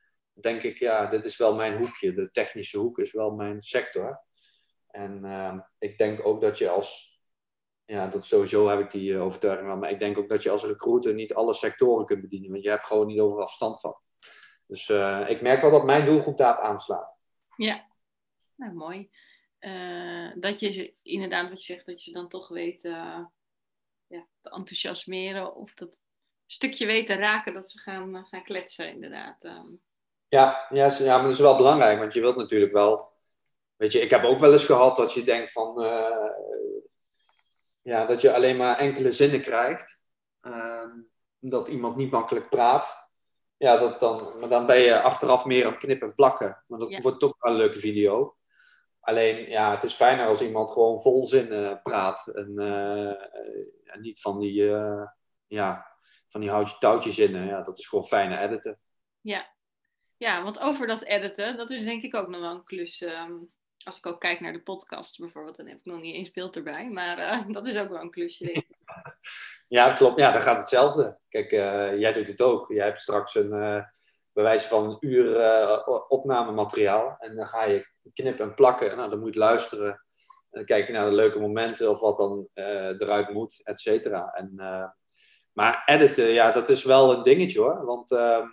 denk 0.42 0.62
ik, 0.62 0.78
ja, 0.78 1.06
dit 1.06 1.24
is 1.24 1.36
wel 1.36 1.54
mijn 1.54 1.78
hoekje. 1.78 2.14
De 2.14 2.30
technische 2.30 2.78
hoek 2.78 2.98
is 2.98 3.12
wel 3.12 3.30
mijn 3.30 3.62
sector. 3.62 4.22
En 4.86 5.64
ik 5.78 5.98
denk 5.98 6.26
ook 6.26 6.40
dat 6.40 6.58
je 6.58 6.68
als 6.68 7.11
ja, 7.84 8.06
dat 8.06 8.24
sowieso 8.24 8.68
heb 8.68 8.80
ik 8.80 8.90
die 8.90 9.12
uh, 9.12 9.24
overtuiging 9.24 9.68
wel. 9.68 9.76
Maar 9.76 9.90
ik 9.90 9.98
denk 9.98 10.18
ook 10.18 10.28
dat 10.28 10.42
je 10.42 10.50
als 10.50 10.64
recruiter 10.64 11.14
niet 11.14 11.34
alle 11.34 11.54
sectoren 11.54 12.06
kunt 12.06 12.20
bedienen. 12.20 12.50
Want 12.50 12.62
je 12.62 12.70
hebt 12.70 12.86
gewoon 12.86 13.06
niet 13.06 13.20
overal 13.20 13.46
verstand 13.46 13.80
van. 13.80 13.96
Dus 14.66 14.88
uh, 14.88 15.24
ik 15.28 15.42
merk 15.42 15.60
wel 15.60 15.70
dat 15.70 15.84
mijn 15.84 16.04
doelgroep 16.04 16.36
daarop 16.36 16.64
aanslaat. 16.64 17.16
Ja, 17.56 17.86
nou 18.54 18.72
mooi. 18.72 19.10
Uh, 19.60 20.30
dat 20.34 20.60
je 20.60 20.94
inderdaad 21.02 21.48
wat 21.48 21.64
je 21.64 21.72
zegt, 21.72 21.86
dat 21.86 22.04
je 22.04 22.12
dan 22.12 22.28
toch 22.28 22.48
weet 22.48 22.82
ja, 22.82 23.32
te 24.08 24.50
enthousiasmeren. 24.50 25.54
Of 25.54 25.74
dat 25.74 25.98
stukje 26.46 26.86
weet 26.86 27.06
te 27.06 27.14
raken 27.14 27.54
dat 27.54 27.70
ze 27.70 27.78
gaan, 27.78 28.26
gaan 28.26 28.44
kletsen 28.44 28.88
inderdaad. 28.88 29.42
Ja, 30.28 30.66
ja, 30.70 30.92
ja, 30.98 31.14
maar 31.14 31.22
dat 31.22 31.32
is 31.32 31.38
wel 31.38 31.56
belangrijk. 31.56 31.98
Want 31.98 32.12
je 32.12 32.20
wilt 32.20 32.36
natuurlijk 32.36 32.72
wel... 32.72 33.10
Weet 33.76 33.92
je, 33.92 34.00
ik 34.00 34.10
heb 34.10 34.24
ook 34.24 34.38
wel 34.40 34.52
eens 34.52 34.64
gehad 34.64 34.96
dat 34.96 35.12
je 35.12 35.24
denkt 35.24 35.52
van 35.52 35.74
ja, 37.82 38.06
dat 38.06 38.20
je 38.20 38.34
alleen 38.34 38.56
maar 38.56 38.78
enkele 38.78 39.12
zinnen 39.12 39.42
krijgt. 39.42 40.02
Uh, 40.42 40.94
dat 41.38 41.68
iemand 41.68 41.96
niet 41.96 42.10
makkelijk 42.10 42.48
praat. 42.48 43.10
Ja, 43.56 43.76
dat 43.76 44.00
dan, 44.00 44.38
maar 44.38 44.48
dan 44.48 44.66
ben 44.66 44.78
je 44.78 45.00
achteraf 45.00 45.44
meer 45.44 45.64
aan 45.64 45.70
het 45.70 45.80
knippen 45.80 46.08
en 46.08 46.14
plakken. 46.14 46.64
Maar 46.66 46.78
dat 46.78 46.96
wordt 46.96 47.20
toch 47.20 47.34
wel 47.38 47.52
een 47.52 47.58
leuke 47.58 47.78
video. 47.78 48.36
Alleen, 49.00 49.50
ja, 49.50 49.70
het 49.70 49.82
is 49.82 49.94
fijner 49.94 50.26
als 50.26 50.40
iemand 50.40 50.70
gewoon 50.70 51.00
vol 51.00 51.24
zinnen 51.24 51.82
praat. 51.82 52.26
En, 52.26 52.52
uh, 52.54 54.00
niet 54.00 54.20
van 54.20 54.38
die, 54.40 54.62
uh, 54.62 55.06
ja, 55.46 55.96
van 56.28 56.40
die 56.40 56.50
houtje 56.50 56.78
touwtje 56.78 57.12
zinnen. 57.12 57.46
Ja, 57.46 57.62
dat 57.62 57.78
is 57.78 57.86
gewoon 57.86 58.04
fijner 58.04 58.38
editen. 58.38 58.80
Ja. 59.20 59.54
ja, 60.16 60.42
want 60.42 60.58
over 60.58 60.86
dat 60.86 61.02
editen, 61.02 61.56
dat 61.56 61.70
is 61.70 61.84
denk 61.84 62.02
ik 62.02 62.14
ook 62.14 62.28
nog 62.28 62.40
wel 62.40 62.50
een 62.50 62.64
klus. 62.64 63.00
Um 63.00 63.52
als 63.84 63.96
ik 63.96 64.06
ook 64.06 64.20
kijk 64.20 64.40
naar 64.40 64.52
de 64.52 64.62
podcast 64.62 65.18
bijvoorbeeld, 65.18 65.56
dan 65.56 65.66
heb 65.66 65.78
ik 65.78 65.84
nog 65.84 66.00
niet 66.00 66.14
eens 66.14 66.30
beeld 66.30 66.56
erbij. 66.56 66.90
Maar 66.90 67.18
uh, 67.18 67.48
dat 67.56 67.66
is 67.66 67.78
ook 67.78 67.88
wel 67.88 68.00
een 68.00 68.10
klusje, 68.10 68.44
denk 68.44 68.56
ik. 68.56 68.76
ja, 69.68 69.92
klopt. 69.92 70.18
Ja, 70.18 70.32
dan 70.32 70.42
gaat 70.42 70.58
hetzelfde. 70.58 71.18
Kijk, 71.28 71.52
uh, 71.52 71.98
jij 71.98 72.12
doet 72.12 72.28
het 72.28 72.42
ook. 72.42 72.72
Jij 72.72 72.84
hebt 72.84 73.00
straks 73.00 73.34
een 73.34 73.52
uh, 73.52 73.84
bewijs 74.32 74.62
van 74.62 74.84
een 74.84 74.96
uur 75.00 75.44
opnamemateriaal. 76.08 77.16
En 77.18 77.36
dan 77.36 77.46
ga 77.46 77.64
je 77.64 77.86
knippen 78.12 78.44
en 78.44 78.54
plakken. 78.54 78.96
Nou, 78.96 79.10
dan 79.10 79.20
moet 79.20 79.34
je 79.34 79.38
luisteren. 79.38 80.04
En 80.50 80.64
kijken 80.64 80.94
naar 80.94 81.08
de 81.08 81.16
leuke 81.16 81.38
momenten 81.38 81.90
of 81.90 82.00
wat 82.00 82.16
dan 82.16 82.48
eruit 82.54 83.32
moet, 83.32 83.60
et 83.64 83.80
cetera. 83.80 84.32
En, 84.32 84.54
maar 85.52 85.82
editen, 85.86 86.28
ja, 86.28 86.52
dat 86.52 86.68
is 86.68 86.84
wel 86.84 87.12
een 87.12 87.22
dingetje 87.22 87.60
hoor. 87.60 87.84
Want 87.84 88.10
ehm, 88.10 88.46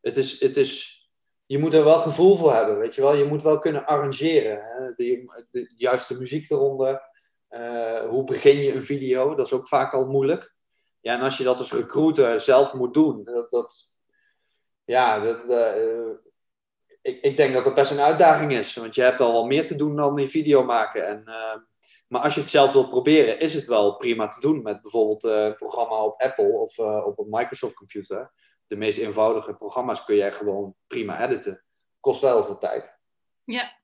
het 0.00 0.16
is... 0.16 0.40
Het 0.40 0.56
is 0.56 1.03
je 1.46 1.58
moet 1.58 1.74
er 1.74 1.84
wel 1.84 1.98
gevoel 1.98 2.36
voor 2.36 2.54
hebben, 2.54 2.78
weet 2.78 2.94
je 2.94 3.00
wel. 3.00 3.14
Je 3.14 3.24
moet 3.24 3.42
wel 3.42 3.58
kunnen 3.58 3.86
arrangeren. 3.86 4.62
Hè? 4.62 4.92
De, 4.94 5.46
de, 5.50 5.72
juiste 5.76 6.18
muziek 6.18 6.50
eronder. 6.50 7.12
Uh, 7.50 8.08
hoe 8.08 8.24
begin 8.24 8.56
je 8.56 8.72
een 8.72 8.84
video? 8.84 9.34
Dat 9.34 9.46
is 9.46 9.52
ook 9.52 9.68
vaak 9.68 9.92
al 9.92 10.06
moeilijk. 10.06 10.54
Ja, 11.00 11.14
en 11.14 11.20
als 11.20 11.38
je 11.38 11.44
dat 11.44 11.58
als 11.58 11.72
recruiter 11.72 12.40
zelf 12.40 12.74
moet 12.74 12.94
doen, 12.94 13.24
dat, 13.24 13.50
dat 13.50 13.98
ja, 14.84 15.20
dat, 15.20 15.44
uh, 15.44 16.10
ik, 17.02 17.22
ik 17.22 17.36
denk 17.36 17.54
dat 17.54 17.64
dat 17.64 17.74
best 17.74 17.90
een 17.90 18.00
uitdaging 18.00 18.52
is. 18.52 18.74
Want 18.74 18.94
je 18.94 19.02
hebt 19.02 19.20
al 19.20 19.32
wel 19.32 19.46
meer 19.46 19.66
te 19.66 19.76
doen 19.76 19.96
dan 19.96 20.14
die 20.14 20.28
video 20.28 20.64
maken. 20.64 21.06
En, 21.06 21.22
uh, 21.26 21.56
maar 22.08 22.22
als 22.22 22.34
je 22.34 22.40
het 22.40 22.50
zelf 22.50 22.72
wilt 22.72 22.88
proberen, 22.88 23.40
is 23.40 23.54
het 23.54 23.66
wel 23.66 23.96
prima 23.96 24.28
te 24.28 24.40
doen 24.40 24.62
met 24.62 24.82
bijvoorbeeld 24.82 25.24
een 25.24 25.54
programma 25.54 26.04
op 26.04 26.20
Apple 26.20 26.52
of 26.52 26.78
op 26.78 27.18
een 27.18 27.28
Microsoft 27.30 27.74
computer 27.74 28.32
de 28.66 28.76
meest 28.76 28.98
eenvoudige 28.98 29.54
programma's 29.54 30.04
kun 30.04 30.16
jij 30.16 30.32
gewoon 30.32 30.74
prima 30.86 31.24
editen. 31.24 31.64
Kost 32.00 32.20
wel 32.20 32.34
heel 32.34 32.44
veel 32.44 32.58
tijd. 32.58 32.98
Ja. 33.44 33.82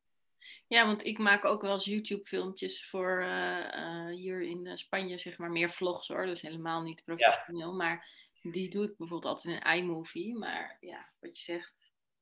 Ja, 0.67 0.87
want 0.87 1.05
ik 1.05 1.19
maak 1.19 1.45
ook 1.45 1.63
wel 1.63 1.73
eens 1.73 1.85
YouTube-filmpjes 1.85 2.89
voor 2.89 3.21
uh, 3.21 4.07
hier 4.09 4.43
in 4.43 4.67
eh, 4.67 4.77
Spanje, 4.77 5.19
zeg 5.19 5.39
maar, 5.39 5.51
meer 5.51 5.71
vlogs 5.71 6.09
hoor. 6.09 6.27
Dus 6.27 6.41
helemaal 6.41 6.83
niet 6.83 7.05
professioneel. 7.05 7.75
Maar 7.75 8.09
die 8.43 8.71
doe 8.71 8.85
ik 8.85 8.97
bijvoorbeeld 8.97 9.33
altijd 9.33 9.65
in 9.65 9.73
iMovie. 9.73 10.39
Maar 10.39 10.77
ja, 10.81 11.09
wat 11.21 11.39
je 11.39 11.43
zegt, 11.43 11.73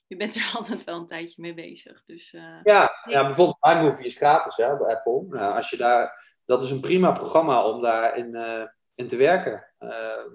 je 0.07 0.17
bent 0.17 0.37
er 0.37 0.53
altijd 0.59 0.85
wel 0.85 0.97
een 0.97 1.07
tijdje 1.07 1.43
mee 1.43 1.55
bezig. 1.55 2.05
Dus, 2.05 2.33
uh, 2.33 2.63
ja, 2.63 2.91
ja, 3.05 3.23
bijvoorbeeld 3.23 3.59
iMovie 3.61 4.07
is 4.07 4.17
gratis 4.17 4.57
hè, 4.57 4.77
bij 4.77 4.97
Apple. 4.97 5.25
Nou, 5.29 5.55
als 5.55 5.71
je 5.71 5.77
daar, 5.77 6.37
dat 6.45 6.63
is 6.63 6.71
een 6.71 6.81
prima 6.81 7.13
programma 7.13 7.65
om 7.65 7.83
daarin 7.83 8.35
uh, 8.35 8.65
in 8.95 9.09
te 9.09 9.17
werken. 9.17 9.73
Ehm, 9.79 10.31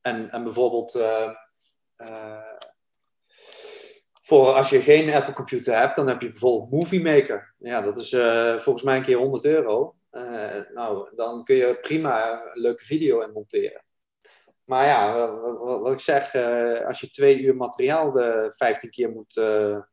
en, 0.00 0.30
en 0.30 0.44
bijvoorbeeld 0.44 0.94
voor 4.20 4.52
als 4.52 4.70
je 4.70 4.80
geen 4.80 5.10
Apple 5.10 5.32
computer 5.32 5.78
hebt, 5.78 5.96
dan 5.96 6.08
heb 6.08 6.20
je 6.20 6.30
bijvoorbeeld 6.30 6.70
Movie 6.70 7.02
Maker. 7.02 7.54
Ja, 7.58 7.80
dat 7.80 7.98
is 7.98 8.12
uh, 8.12 8.58
volgens 8.58 8.84
mij 8.84 8.96
een 8.96 9.02
keer 9.02 9.16
100 9.16 9.44
euro. 9.44 9.96
Uh, 10.12 10.56
nou, 10.74 11.16
dan 11.16 11.44
kun 11.44 11.56
je 11.56 11.78
prima 11.80 12.32
een 12.32 12.60
leuke 12.60 12.84
video 12.84 13.20
in 13.20 13.32
monteren. 13.32 13.84
Maar 14.64 14.86
ja, 14.86 15.30
wat, 15.30 15.80
wat 15.80 15.92
ik 15.92 15.98
zeg, 15.98 16.34
als 16.84 17.00
je 17.00 17.10
twee 17.10 17.40
uur 17.40 17.56
materiaal 17.56 18.12
de 18.12 18.54
15 18.56 18.90
keer 18.90 19.10
moet, 19.10 19.40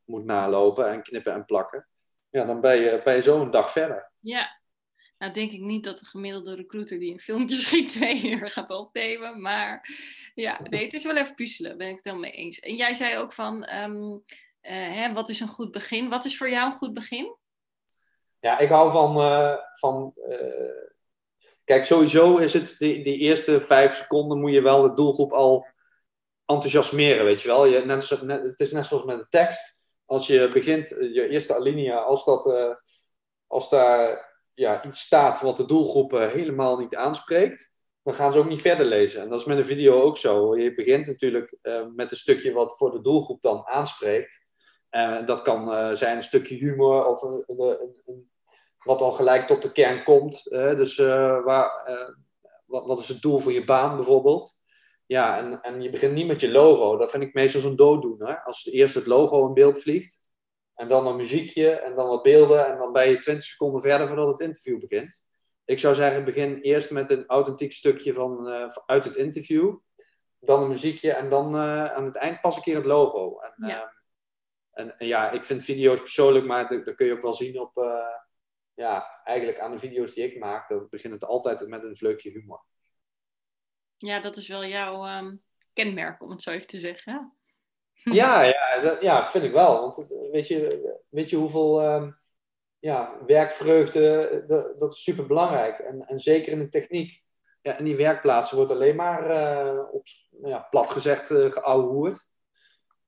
moet 0.05 0.25
nalopen 0.25 0.87
en 0.87 1.03
knippen 1.03 1.33
en 1.33 1.45
plakken, 1.45 1.87
ja, 2.29 2.45
dan 2.45 2.61
ben 2.61 2.77
je, 2.77 3.01
ben 3.03 3.15
je 3.15 3.21
zo 3.21 3.41
een 3.41 3.51
dag 3.51 3.71
verder. 3.71 4.11
Ja, 4.19 4.61
nou 5.17 5.33
denk 5.35 5.51
ik 5.51 5.61
niet 5.61 5.83
dat 5.83 5.99
de 5.99 6.05
gemiddelde 6.05 6.55
recruiter 6.55 6.99
die 6.99 7.11
een 7.11 7.19
filmpje 7.19 7.55
schiet 7.65 7.91
twee 7.91 8.29
uur 8.29 8.49
gaat 8.49 8.69
opnemen. 8.69 9.41
Maar 9.41 9.89
ja, 10.33 10.59
nee, 10.63 10.85
het 10.85 10.93
is 10.93 11.03
wel 11.03 11.17
even 11.17 11.35
puzzelen, 11.35 11.77
ben 11.77 11.87
ik 11.87 11.95
het 11.95 12.03
helemaal 12.03 12.29
mee 12.29 12.37
eens. 12.37 12.59
En 12.59 12.75
jij 12.75 12.93
zei 12.93 13.17
ook 13.17 13.33
van, 13.33 13.69
um, 13.69 14.23
hè, 14.61 15.13
wat 15.13 15.29
is 15.29 15.39
een 15.39 15.47
goed 15.47 15.71
begin? 15.71 16.09
Wat 16.09 16.25
is 16.25 16.37
voor 16.37 16.49
jou 16.49 16.69
een 16.69 16.77
goed 16.77 16.93
begin? 16.93 17.37
Ja, 18.39 18.59
ik 18.59 18.69
hou 18.69 18.91
van, 18.91 19.17
uh, 19.17 19.55
van 19.79 20.13
uh, 20.29 20.37
kijk, 21.63 21.85
sowieso 21.85 22.37
is 22.37 22.53
het, 22.53 22.75
die, 22.77 23.03
die 23.03 23.17
eerste 23.17 23.61
vijf 23.61 23.95
seconden 23.95 24.39
moet 24.39 24.53
je 24.53 24.61
wel 24.61 24.81
de 24.81 24.93
doelgroep 24.93 25.31
al 25.31 25.67
enthousiasmeren, 26.45 27.25
weet 27.25 27.41
je 27.41 27.47
wel. 27.47 27.65
Je, 27.65 27.85
net, 27.85 28.09
het 28.43 28.59
is 28.59 28.71
net 28.71 28.85
zoals 28.85 29.03
met 29.03 29.17
de 29.17 29.27
tekst. 29.29 29.81
Als 30.05 30.27
je 30.27 30.47
begint, 30.47 30.87
je 30.87 31.27
eerste 31.27 31.55
alinea, 31.55 31.97
als, 31.97 32.25
dat, 32.25 32.77
als 33.47 33.69
daar 33.69 34.31
ja, 34.53 34.85
iets 34.85 35.01
staat 35.01 35.41
wat 35.41 35.57
de 35.57 35.65
doelgroep 35.65 36.11
helemaal 36.11 36.77
niet 36.77 36.95
aanspreekt, 36.95 37.72
dan 38.03 38.13
gaan 38.13 38.31
ze 38.31 38.39
ook 38.39 38.49
niet 38.49 38.61
verder 38.61 38.85
lezen. 38.85 39.21
En 39.21 39.29
dat 39.29 39.39
is 39.39 39.45
met 39.45 39.57
een 39.57 39.65
video 39.65 40.01
ook 40.01 40.17
zo. 40.17 40.57
Je 40.57 40.73
begint 40.73 41.07
natuurlijk 41.07 41.57
uh, 41.61 41.85
met 41.95 42.11
een 42.11 42.17
stukje 42.17 42.51
wat 42.51 42.77
voor 42.77 42.91
de 42.91 43.01
doelgroep 43.01 43.41
dan 43.41 43.67
aanspreekt. 43.67 44.41
Uh, 44.91 45.25
dat 45.25 45.41
kan 45.41 45.69
uh, 45.69 45.95
zijn 45.95 46.15
een 46.15 46.23
stukje 46.23 46.55
humor 46.55 47.05
of 47.05 47.21
een, 47.21 47.43
een, 47.47 48.29
wat 48.77 49.01
al 49.01 49.11
gelijk 49.11 49.47
tot 49.47 49.61
de 49.61 49.71
kern 49.71 50.03
komt. 50.03 50.43
dus 50.43 50.97
waar, 50.97 51.71
wat, 52.65 52.85
wat, 52.85 52.99
is 52.99 53.07
het 53.07 53.21
doel 53.21 53.39
voor 53.39 53.51
je 53.51 53.63
baan 53.63 53.95
bijvoorbeeld? 53.95 54.61
Ja, 55.05 55.37
en, 55.37 55.61
en 55.61 55.81
je 55.81 55.89
begint 55.89 56.13
niet 56.13 56.27
met 56.27 56.41
je 56.41 56.51
logo. 56.51 56.97
Dat 56.97 57.09
vind 57.09 57.23
ik 57.23 57.33
meestal 57.33 57.61
zo'n 57.61 57.75
dooddoener. 57.75 58.41
Als 58.43 58.65
eerst 58.65 58.95
het 58.95 59.05
logo 59.05 59.47
in 59.47 59.53
beeld 59.53 59.81
vliegt, 59.81 60.23
en 60.75 60.87
dan 60.87 61.07
een 61.07 61.15
muziekje, 61.15 61.69
en 61.69 61.95
dan 61.95 62.07
wat 62.07 62.23
beelden, 62.23 62.67
en 62.67 62.77
dan 62.77 62.91
ben 62.91 63.09
je 63.09 63.17
20 63.17 63.45
seconden 63.45 63.81
verder 63.81 64.07
voordat 64.07 64.27
het 64.27 64.39
interview 64.39 64.79
begint. 64.79 65.22
Ik 65.65 65.79
zou 65.79 65.95
zeggen, 65.95 66.25
begin 66.25 66.61
eerst 66.61 66.91
met 66.91 67.11
een 67.11 67.25
authentiek 67.27 67.71
stukje 67.71 68.13
van, 68.13 68.47
uit 68.85 69.05
het 69.05 69.15
interview 69.15 69.77
dan 70.39 70.61
een 70.61 70.69
muziekje 70.69 71.11
en 71.13 71.29
dan 71.29 71.55
uh, 71.55 71.85
aan 71.85 72.05
het 72.05 72.15
eind 72.15 72.41
pas 72.41 72.55
een 72.55 72.61
keer 72.61 72.75
het 72.75 72.85
logo. 72.85 73.39
En, 73.39 73.67
ja. 73.67 73.83
Uh, 73.83 73.89
en, 74.71 74.97
en, 74.97 75.07
ja, 75.07 75.31
ik 75.31 75.45
vind 75.45 75.63
video's 75.63 75.99
persoonlijk, 75.99 76.45
maar 76.45 76.83
dat, 76.83 76.95
kun 76.95 77.05
je 77.05 77.13
ook 77.13 77.21
wel 77.21 77.33
zien 77.33 77.59
op, 77.59 77.77
uh, 77.77 78.17
ja, 78.73 79.21
eigenlijk 79.23 79.59
aan 79.59 79.71
de 79.71 79.79
video's 79.79 80.13
die 80.13 80.23
ik 80.23 80.39
maak, 80.39 80.69
dan 80.69 80.87
begint 80.89 81.13
het 81.13 81.25
altijd 81.25 81.67
met 81.67 81.83
een 81.83 81.97
vleugje 81.97 82.29
humor. 82.29 82.63
Ja, 83.97 84.19
dat 84.19 84.37
is 84.37 84.47
wel 84.47 84.65
jouw 84.65 85.17
um, 85.17 85.43
kenmerk, 85.73 86.21
om 86.21 86.29
het 86.29 86.41
zo 86.41 86.51
even 86.51 86.67
te 86.67 86.79
zeggen. 86.79 87.37
Ja, 87.93 88.41
ja, 88.41 88.81
dat, 88.81 89.01
ja, 89.01 89.25
vind 89.25 89.43
ik 89.43 89.51
wel. 89.51 89.81
Want 89.81 90.07
weet 90.31 90.47
je, 90.47 91.01
weet 91.09 91.29
je 91.29 91.35
hoeveel 91.35 91.95
um, 91.95 92.19
ja, 92.83 93.17
werkvreugde, 93.25 94.43
dat, 94.47 94.79
dat 94.79 94.93
is 94.93 95.03
super 95.03 95.27
belangrijk. 95.27 95.79
En, 95.79 96.05
en 96.07 96.19
zeker 96.19 96.51
in 96.51 96.59
de 96.59 96.69
techniek 96.69 97.23
ja, 97.61 97.77
en 97.77 97.83
die 97.83 97.95
werkplaatsen 97.95 98.57
wordt 98.57 98.71
alleen 98.71 98.95
maar 98.95 99.29
uh, 99.29 99.83
op, 99.91 100.05
ja, 100.43 100.67
plat 100.69 100.89
gezegd 100.89 101.29
uh, 101.29 101.51
geouwehoerd. 101.51 102.31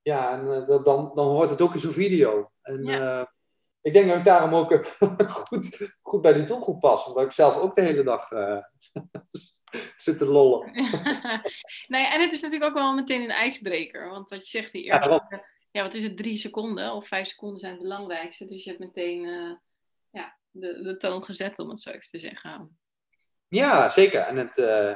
Ja, 0.02 0.40
en 0.40 0.46
uh, 0.46 0.84
dan, 0.84 1.12
dan 1.14 1.28
hoort 1.28 1.50
het 1.50 1.62
ook 1.62 1.74
in 1.74 1.80
zo'n 1.80 1.92
video. 1.92 2.52
En 2.62 2.84
ja. 2.84 3.34
ik 3.82 3.94
denk 3.94 4.08
dat 4.08 4.18
ik 4.18 4.24
daarom 4.24 4.54
ook 4.54 4.86
goed, 5.48 5.94
goed 6.02 6.22
bij 6.22 6.34
die 6.34 6.44
doelgroep 6.44 6.80
pas. 6.80 7.06
Omdat 7.06 7.24
ik 7.24 7.32
zelf 7.32 7.58
ook 7.58 7.76
de 7.76 7.82
hele 7.82 8.04
dag 8.04 8.30
zit 10.06 10.18
te 10.18 10.26
lollen. 10.26 10.72
nee, 11.94 12.06
en 12.06 12.22
het 12.22 12.34
is 12.34 12.42
natuurlijk 12.42 12.72
ook 12.72 12.78
wel 12.78 12.96
meteen 12.96 13.22
een 13.22 13.30
ijsbreker. 13.30 14.10
Want 14.10 14.30
wat 14.30 14.50
je 14.50 14.58
zegt, 14.58 14.72
die 14.72 14.84
eerste... 14.84 15.10
Ja, 15.10 15.44
ja, 15.72 15.82
wat 15.82 15.94
is 15.94 16.04
het? 16.04 16.18
Drie 16.18 16.38
seconden 16.38 16.94
of 16.94 17.08
vijf 17.08 17.28
seconden 17.28 17.60
zijn 17.60 17.74
het 17.74 17.82
belangrijkste. 17.82 18.46
Dus 18.46 18.64
je 18.64 18.70
hebt 18.70 18.82
meteen 18.82 19.60
ja, 20.16 20.38
de, 20.52 20.82
de 20.84 20.98
toon 20.98 21.24
gezet, 21.24 21.60
om 21.60 21.70
het 21.70 21.80
zo 21.80 21.90
even 21.90 22.08
te 22.08 22.20
zeggen. 22.20 22.80
Ja, 23.48 23.90
zeker. 23.90 24.22
En, 24.22 24.38
het, 24.38 24.58
uh, 24.58 24.90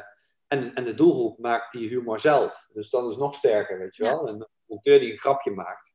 en, 0.47 0.73
en 0.73 0.83
de 0.83 0.93
doelgroep 0.93 1.37
maakt 1.37 1.71
die 1.71 1.89
humor 1.89 2.19
zelf. 2.19 2.67
Dus 2.73 2.89
dat 2.89 3.11
is 3.11 3.17
nog 3.17 3.35
sterker, 3.35 3.79
weet 3.79 3.95
je 3.95 4.03
wel. 4.03 4.27
En 4.27 4.33
een 4.33 4.47
monteur 4.65 4.99
die 4.99 5.11
een 5.11 5.17
grapje 5.17 5.51
maakt. 5.51 5.93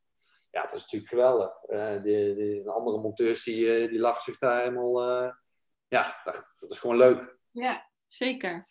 Ja, 0.51 0.61
dat 0.63 0.73
is 0.73 0.83
natuurlijk 0.83 1.11
geweldig. 1.11 1.51
Uh, 1.69 2.03
die, 2.03 2.35
die, 2.35 2.69
andere 2.69 2.99
monteurs 2.99 3.45
die, 3.45 3.83
uh, 3.83 3.91
die 3.91 3.99
lachen 3.99 4.23
zich 4.23 4.39
daar 4.39 4.61
helemaal... 4.61 5.03
ja, 5.89 6.21
dat, 6.25 6.53
dat, 6.59 6.71
is 6.71 6.79
gewoon 6.79 6.97
leuk. 6.97 7.39
Ja, 7.51 7.91
zeker. 8.07 8.67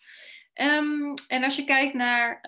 Um, 0.61 1.13
en 1.27 1.43
als 1.43 1.55
je 1.55 1.63
kijkt 1.63 1.93
naar 1.93 2.39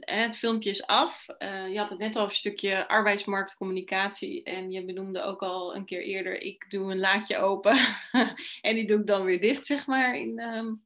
het 0.00 0.36
filmpje 0.36 0.70
is 0.70 0.86
af. 0.86 1.26
je 1.70 1.74
had 1.76 1.90
het 1.90 1.98
net 1.98 2.16
al 2.16 2.20
over 2.20 2.32
een 2.32 2.38
stukje 2.38 2.88
arbeidsmarktcommunicatie. 2.88 4.42
En 4.42 4.70
je 4.70 4.84
benoemde 4.84 5.22
ook 5.22 5.42
al 5.42 5.76
een 5.76 5.84
keer 5.84 6.02
eerder, 6.02 6.40
ik 6.40 6.70
doe 6.70 6.90
een 6.90 6.98
laadje 6.98 7.36
open. 7.36 7.76
en 8.60 8.74
die 8.74 8.86
doe 8.86 9.00
ik 9.00 9.06
dan 9.06 9.24
weer 9.24 9.40
dicht, 9.40 9.66
zeg 9.66 9.86
maar, 9.86 10.16
in, 10.16 10.40
um, 10.40 10.84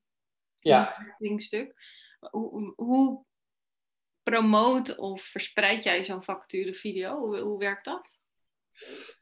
ja. 0.55 1.15
dingstuk. 1.19 1.75
Hoe, 2.31 2.73
hoe 2.77 3.25
promoot 4.23 4.97
of 4.97 5.23
verspreid 5.23 5.85
jij 5.85 6.05
zo'n 6.05 6.23
vacaturevideo? 6.23 7.19
Hoe, 7.19 7.39
hoe 7.39 7.59
werkt 7.59 7.85
dat? 7.85 8.19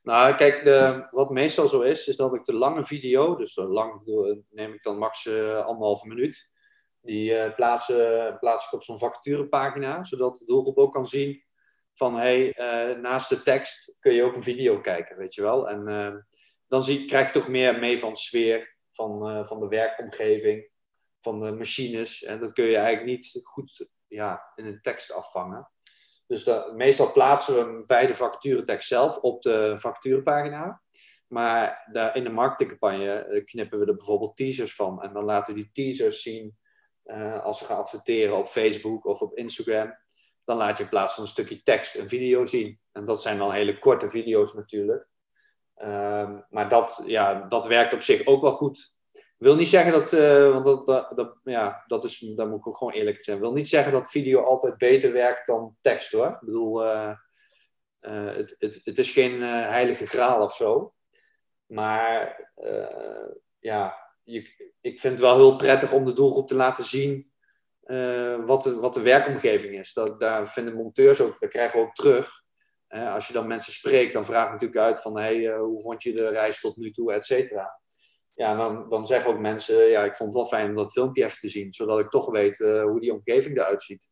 Nou, 0.03 0.37
kijk, 0.37 0.65
de, 0.65 1.07
wat 1.11 1.31
meestal 1.31 1.69
zo 1.69 1.81
is, 1.81 2.07
is 2.07 2.17
dat 2.17 2.35
ik 2.35 2.45
de 2.45 2.53
lange 2.53 2.85
video, 2.85 3.37
dus 3.37 3.57
lang 3.57 4.03
neem 4.51 4.73
ik 4.73 4.83
dan 4.83 4.99
max 4.99 5.25
uh, 5.25 5.65
anderhalve 5.65 6.07
minuut, 6.07 6.51
die 7.07 7.31
uh, 7.31 7.55
plaatsen, 7.55 8.39
plaats 8.39 8.67
ik 8.67 8.73
op 8.73 8.83
zo'n 8.83 8.99
vacaturepagina, 8.99 10.05
zodat 10.05 10.37
de 10.37 10.45
doelgroep 10.45 10.79
ook 10.79 10.93
kan 10.93 11.07
zien 11.07 11.45
van 11.95 12.17
hey, 12.17 12.59
uh, 12.59 13.01
naast 13.01 13.29
de 13.29 13.43
tekst 13.43 13.97
kun 14.01 14.13
je 14.13 14.23
ook 14.23 14.37
een 14.37 14.43
video 14.43 14.81
kijken, 14.81 15.17
weet 15.17 15.35
je 15.35 15.43
wel. 15.43 15.69
En 15.69 15.89
uh, 15.89 16.15
dan 16.67 16.85
zie, 16.85 17.07
krijg 17.07 17.27
je 17.27 17.39
toch 17.39 17.49
meer 17.49 17.79
mee 17.79 17.99
van 17.99 18.17
sfeer, 18.17 18.77
van, 18.93 19.47
van 19.47 19.61
de 19.61 19.69
werkomgeving, 19.69 20.71
van 21.21 21.41
de 21.41 21.53
machines. 21.53 22.25
En 22.25 22.41
dat 22.41 22.53
kun 22.53 22.65
je 22.65 22.77
eigenlijk 22.77 23.07
niet 23.07 23.41
goed 23.43 23.89
ja, 24.07 24.53
in 24.55 24.65
een 24.65 24.81
tekst 24.81 25.13
afvangen. 25.13 25.71
Dus 26.27 26.51
meestal 26.75 27.13
plaatsen 27.13 27.55
we 27.55 27.61
hem 27.61 27.87
bij 27.87 28.07
de 28.07 28.15
vacaturetekst 28.15 28.89
zelf 28.89 29.19
op 29.19 29.43
de 29.43 29.75
vacaturepagina. 29.79 30.83
Maar 31.29 31.91
in 32.15 32.25
de 32.25 32.31
marketingcampagne 32.31 33.43
knippen 33.45 33.79
we 33.79 33.87
er 33.87 33.97
bijvoorbeeld 33.97 34.37
teasers 34.37 34.75
van. 34.75 35.03
En 35.03 35.13
dan 35.13 35.25
laten 35.25 35.55
we 35.55 35.61
die 35.61 35.71
teasers 35.73 36.23
zien 36.23 36.57
uh, 37.07 37.45
als 37.45 37.61
we 37.61 37.67
gaan 37.67 37.77
adverteren 37.77 38.37
op 38.37 38.49
Facebook 38.49 39.05
of 39.05 39.21
op 39.21 39.37
Instagram, 39.37 39.97
dan 40.45 40.57
laat 40.57 40.77
je 40.77 40.83
in 40.83 40.89
plaats 40.89 41.15
van 41.15 41.23
een 41.23 41.29
stukje 41.29 41.63
tekst 41.63 41.95
een 41.95 42.09
video 42.09 42.45
zien. 42.45 42.81
En 42.93 43.05
dat 43.05 43.23
zijn 43.23 43.39
dan 43.39 43.53
hele 43.53 43.79
korte 43.79 44.11
video's 44.11 44.55
natuurlijk. 44.55 45.09
Um, 45.83 46.47
maar 46.49 46.69
dat, 46.69 47.03
ja, 47.07 47.41
dat 47.49 47.67
werkt 47.67 47.95
op 47.95 48.03
zich 48.03 48.27
ook 48.27 48.43
wel 48.43 48.53
goed. 48.53 48.95
Wil 49.37 49.55
niet 49.55 49.69
zeggen 49.69 49.93
dat, 49.93 50.13
uh, 50.13 50.53
want 50.53 50.87
dat, 50.87 51.17
dat, 51.17 51.39
ja, 51.45 51.85
dat 51.87 52.05
is, 52.05 52.19
daar 52.19 52.49
moet 52.49 52.59
ik 52.59 52.67
ook 52.67 52.77
gewoon 52.77 52.93
eerlijk 52.93 53.25
zijn. 53.25 53.41
Wil 53.41 53.53
niet 53.53 53.69
zeggen 53.69 53.93
dat 53.93 54.11
video 54.11 54.43
altijd 54.43 54.79
beter 54.79 55.13
werkt 55.13 55.47
dan 55.47 55.77
tekst 55.81 56.13
hoor. 56.13 56.27
Ik 56.27 56.41
bedoel, 56.41 56.85
uh, 56.85 57.13
het, 58.01 58.57
het, 58.59 58.81
het 58.85 58.99
is 58.99 59.11
geen 59.11 59.41
heilige 59.43 60.07
graal 60.07 60.43
of 60.43 60.55
zo. 60.55 60.95
Maar 61.67 62.41
ja, 63.59 64.06
ik 64.81 65.01
vind 65.01 65.13
het 65.13 65.21
wel 65.21 65.37
heel 65.37 65.57
prettig 65.57 65.93
om 65.93 66.05
de 66.05 66.13
doelgroep 66.13 66.49
te 66.49 66.55
laten 66.55 66.85
zien 66.85 67.33
uh, 67.85 68.45
wat, 68.45 68.63
de, 68.63 68.75
wat 68.75 68.95
de 68.95 69.01
werkomgeving 69.01 69.75
is. 69.75 69.93
Dat, 69.93 70.21
daar 70.21 70.49
vinden 70.49 70.75
monteurs 70.75 71.21
ook, 71.21 71.41
daar 71.41 71.51
krijgen 71.51 71.81
we 71.81 71.87
ook 71.87 71.95
terug. 71.95 72.43
Uh, 72.89 73.15
als 73.15 73.27
je 73.27 73.33
dan 73.33 73.47
mensen 73.47 73.73
spreekt, 73.73 74.13
dan 74.13 74.25
vraag 74.25 74.47
je 74.47 74.53
natuurlijk 74.53 74.81
uit 74.81 75.01
van 75.01 75.19
hey, 75.19 75.37
uh, 75.37 75.59
hoe 75.59 75.81
vond 75.81 76.03
je 76.03 76.13
de 76.13 76.29
reis 76.29 76.61
tot 76.61 76.77
nu 76.77 76.91
toe, 76.91 77.13
et 77.13 77.25
cetera. 77.25 77.81
Ja, 78.35 78.57
dan, 78.57 78.89
dan 78.89 79.07
zeggen 79.07 79.31
ook 79.31 79.39
mensen, 79.39 79.89
ja, 79.89 80.05
ik 80.05 80.15
vond 80.15 80.35
het 80.35 80.43
wel 80.43 80.51
fijn 80.51 80.69
om 80.69 80.75
dat 80.77 80.93
filmpje 80.93 81.25
even 81.25 81.39
te 81.39 81.49
zien, 81.49 81.73
zodat 81.73 81.99
ik 81.99 82.11
toch 82.11 82.31
weet 82.31 82.59
hoe 82.59 83.01
die 83.01 83.13
omgeving 83.13 83.57
eruit 83.57 83.83
ziet. 83.83 84.11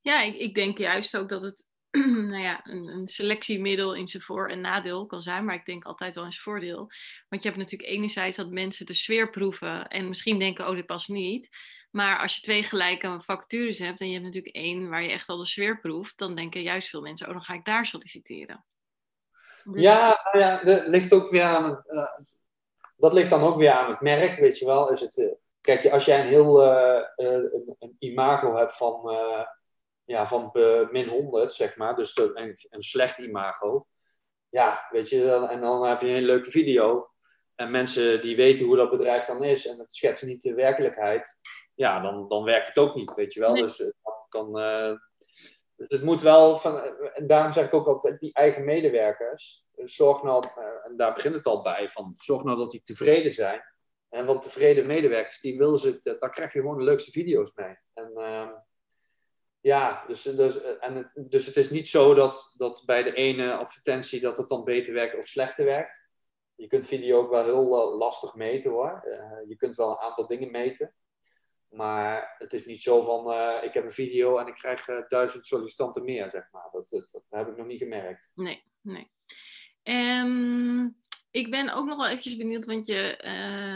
Ja, 0.00 0.22
ik, 0.22 0.36
ik 0.36 0.54
denk 0.54 0.78
juist 0.78 1.16
ook 1.16 1.28
dat 1.28 1.42
het 1.42 1.66
nou 2.30 2.42
ja, 2.42 2.60
een, 2.64 2.88
een, 2.88 3.08
selectiemiddel 3.08 3.94
in 3.94 4.06
zijn 4.06 4.22
voor- 4.22 4.48
en 4.48 4.60
nadeel 4.60 5.06
kan 5.06 5.22
zijn, 5.22 5.44
maar 5.44 5.54
ik 5.54 5.66
denk 5.66 5.84
altijd 5.84 6.14
wel 6.14 6.24
zijn 6.24 6.42
voordeel. 6.42 6.90
Want 7.28 7.42
je 7.42 7.48
hebt 7.48 7.60
natuurlijk 7.60 7.90
enerzijds 7.90 8.36
dat 8.36 8.50
mensen 8.50 8.86
de 8.86 8.94
sfeer 8.94 9.30
proeven 9.30 9.88
en 9.88 10.08
misschien 10.08 10.38
denken, 10.38 10.68
oh, 10.68 10.74
dit 10.74 10.86
past 10.86 11.08
niet. 11.08 11.48
Maar 11.90 12.18
als 12.18 12.34
je 12.34 12.40
twee 12.40 12.62
gelijke 12.62 13.20
vacatures 13.20 13.78
hebt 13.78 14.00
en 14.00 14.06
je 14.06 14.12
hebt 14.12 14.24
natuurlijk 14.24 14.54
één 14.54 14.88
waar 14.88 15.02
je 15.02 15.10
echt 15.10 15.28
al 15.28 15.36
de 15.36 15.46
sfeer 15.46 15.80
proeft, 15.80 16.18
dan 16.18 16.34
denken 16.34 16.62
juist 16.62 16.88
veel 16.88 17.00
mensen, 17.00 17.26
oh, 17.26 17.32
dan 17.32 17.42
ga 17.42 17.54
ik 17.54 17.64
daar 17.64 17.86
solliciteren. 17.86 18.64
Dus... 19.64 19.82
Ja, 19.82 20.20
nou 20.32 20.44
ja, 20.44 20.62
dat 20.64 20.88
ligt 20.88 21.12
ook 21.12 21.30
weer 21.30 21.42
aan 21.42 21.82
uh, 21.86 22.06
dat 22.96 23.12
ligt 23.12 23.30
dan 23.30 23.42
ook 23.42 23.56
weer 23.56 23.70
aan 23.70 23.90
het 23.90 24.00
merk, 24.00 24.38
weet 24.38 24.58
je 24.58 24.66
wel. 24.66 24.90
Is 24.90 25.00
het, 25.00 25.16
uh, 25.16 25.32
kijk, 25.60 25.86
als 25.86 26.04
jij 26.04 26.20
een 26.20 26.26
heel 26.26 26.66
uh, 26.66 27.02
een, 27.16 27.76
een, 27.78 27.96
imago 27.98 28.56
hebt 28.56 28.76
van 28.76 29.10
ja, 30.04 30.26
van 30.26 30.50
min 30.90 31.08
100, 31.08 31.52
zeg 31.52 31.76
maar. 31.76 31.96
Dus 31.96 32.16
een, 32.16 32.56
een 32.70 32.82
slecht 32.82 33.18
imago. 33.18 33.86
Ja, 34.48 34.86
weet 34.90 35.08
je, 35.08 35.46
en 35.50 35.60
dan 35.60 35.86
heb 35.86 36.00
je 36.00 36.06
een 36.06 36.12
hele 36.12 36.26
leuke 36.26 36.50
video. 36.50 37.08
En 37.54 37.70
mensen 37.70 38.20
die 38.20 38.36
weten 38.36 38.66
hoe 38.66 38.76
dat 38.76 38.90
bedrijf 38.90 39.24
dan 39.24 39.44
is 39.44 39.66
en 39.66 39.78
het 39.78 39.92
schetsen 39.94 40.28
niet 40.28 40.42
de 40.42 40.54
werkelijkheid. 40.54 41.38
Ja, 41.74 42.00
dan, 42.00 42.28
dan 42.28 42.44
werkt 42.44 42.68
het 42.68 42.78
ook 42.78 42.94
niet, 42.94 43.14
weet 43.14 43.32
je 43.32 43.40
wel. 43.40 43.54
Dus, 43.54 43.80
eh, 43.80 43.88
dan, 44.28 44.60
uh, 44.60 44.96
dus 45.76 45.86
het 45.88 46.02
moet 46.02 46.22
wel, 46.22 46.58
van, 46.58 46.78
en 47.14 47.26
daarom 47.26 47.52
zeg 47.52 47.66
ik 47.66 47.74
ook 47.74 47.86
altijd, 47.86 48.20
die 48.20 48.32
eigen 48.32 48.64
medewerkers, 48.64 49.64
zorg 49.76 50.22
nou, 50.22 50.44
en 50.84 50.96
daar 50.96 51.14
begint 51.14 51.34
het 51.34 51.46
al 51.46 51.62
bij, 51.62 51.88
van 51.88 52.14
zorg 52.16 52.42
nou 52.42 52.58
dat 52.58 52.70
die 52.70 52.82
tevreden 52.82 53.32
zijn. 53.32 53.62
En 54.08 54.26
want 54.26 54.42
tevreden 54.42 54.86
medewerkers, 54.86 55.40
die 55.40 55.58
willen 55.58 55.78
ze, 55.78 56.16
daar 56.18 56.30
krijg 56.30 56.52
je 56.52 56.60
gewoon 56.60 56.78
de 56.78 56.84
leukste 56.84 57.10
video's 57.10 57.54
mee. 57.54 57.76
En 57.94 58.10
uh, 58.14 58.48
ja, 59.64 60.04
dus, 60.06 60.22
dus, 60.22 60.60
en 60.78 60.94
het, 60.94 61.10
dus 61.14 61.46
het 61.46 61.56
is 61.56 61.70
niet 61.70 61.88
zo 61.88 62.14
dat, 62.14 62.54
dat 62.56 62.82
bij 62.86 63.02
de 63.02 63.14
ene 63.14 63.56
advertentie 63.56 64.20
dat 64.20 64.36
het 64.36 64.48
dan 64.48 64.64
beter 64.64 64.94
werkt 64.94 65.16
of 65.16 65.26
slechter 65.26 65.64
werkt. 65.64 66.08
Je 66.54 66.66
kunt 66.66 66.86
video 66.86 67.18
ook 67.18 67.30
wel 67.30 67.44
heel 67.44 67.96
lastig 67.96 68.34
meten 68.34 68.70
hoor. 68.70 69.02
Je 69.48 69.56
kunt 69.56 69.76
wel 69.76 69.90
een 69.90 69.98
aantal 69.98 70.26
dingen 70.26 70.50
meten. 70.50 70.94
Maar 71.68 72.34
het 72.38 72.52
is 72.52 72.66
niet 72.66 72.82
zo 72.82 73.02
van, 73.02 73.32
ik 73.62 73.74
heb 73.74 73.84
een 73.84 73.90
video 73.90 74.38
en 74.38 74.46
ik 74.46 74.54
krijg 74.54 75.06
duizend 75.08 75.46
sollicitanten 75.46 76.04
meer, 76.04 76.30
zeg 76.30 76.48
maar. 76.50 76.68
Dat, 76.72 76.88
dat, 76.88 77.08
dat, 77.12 77.22
heb 77.28 77.48
ik 77.48 77.56
nog 77.56 77.66
niet 77.66 77.82
gemerkt. 77.82 78.30
Nee, 78.34 78.64
nee. 78.80 79.10
Um, 80.22 80.96
ik 81.34 81.50
ben 81.50 81.74
ook 81.74 81.86
nog 81.86 81.96
wel 81.96 82.06
eventjes 82.06 82.36
benieuwd, 82.36 82.66
want 82.66 82.86
je, 82.86 83.18
uh, 83.24 83.30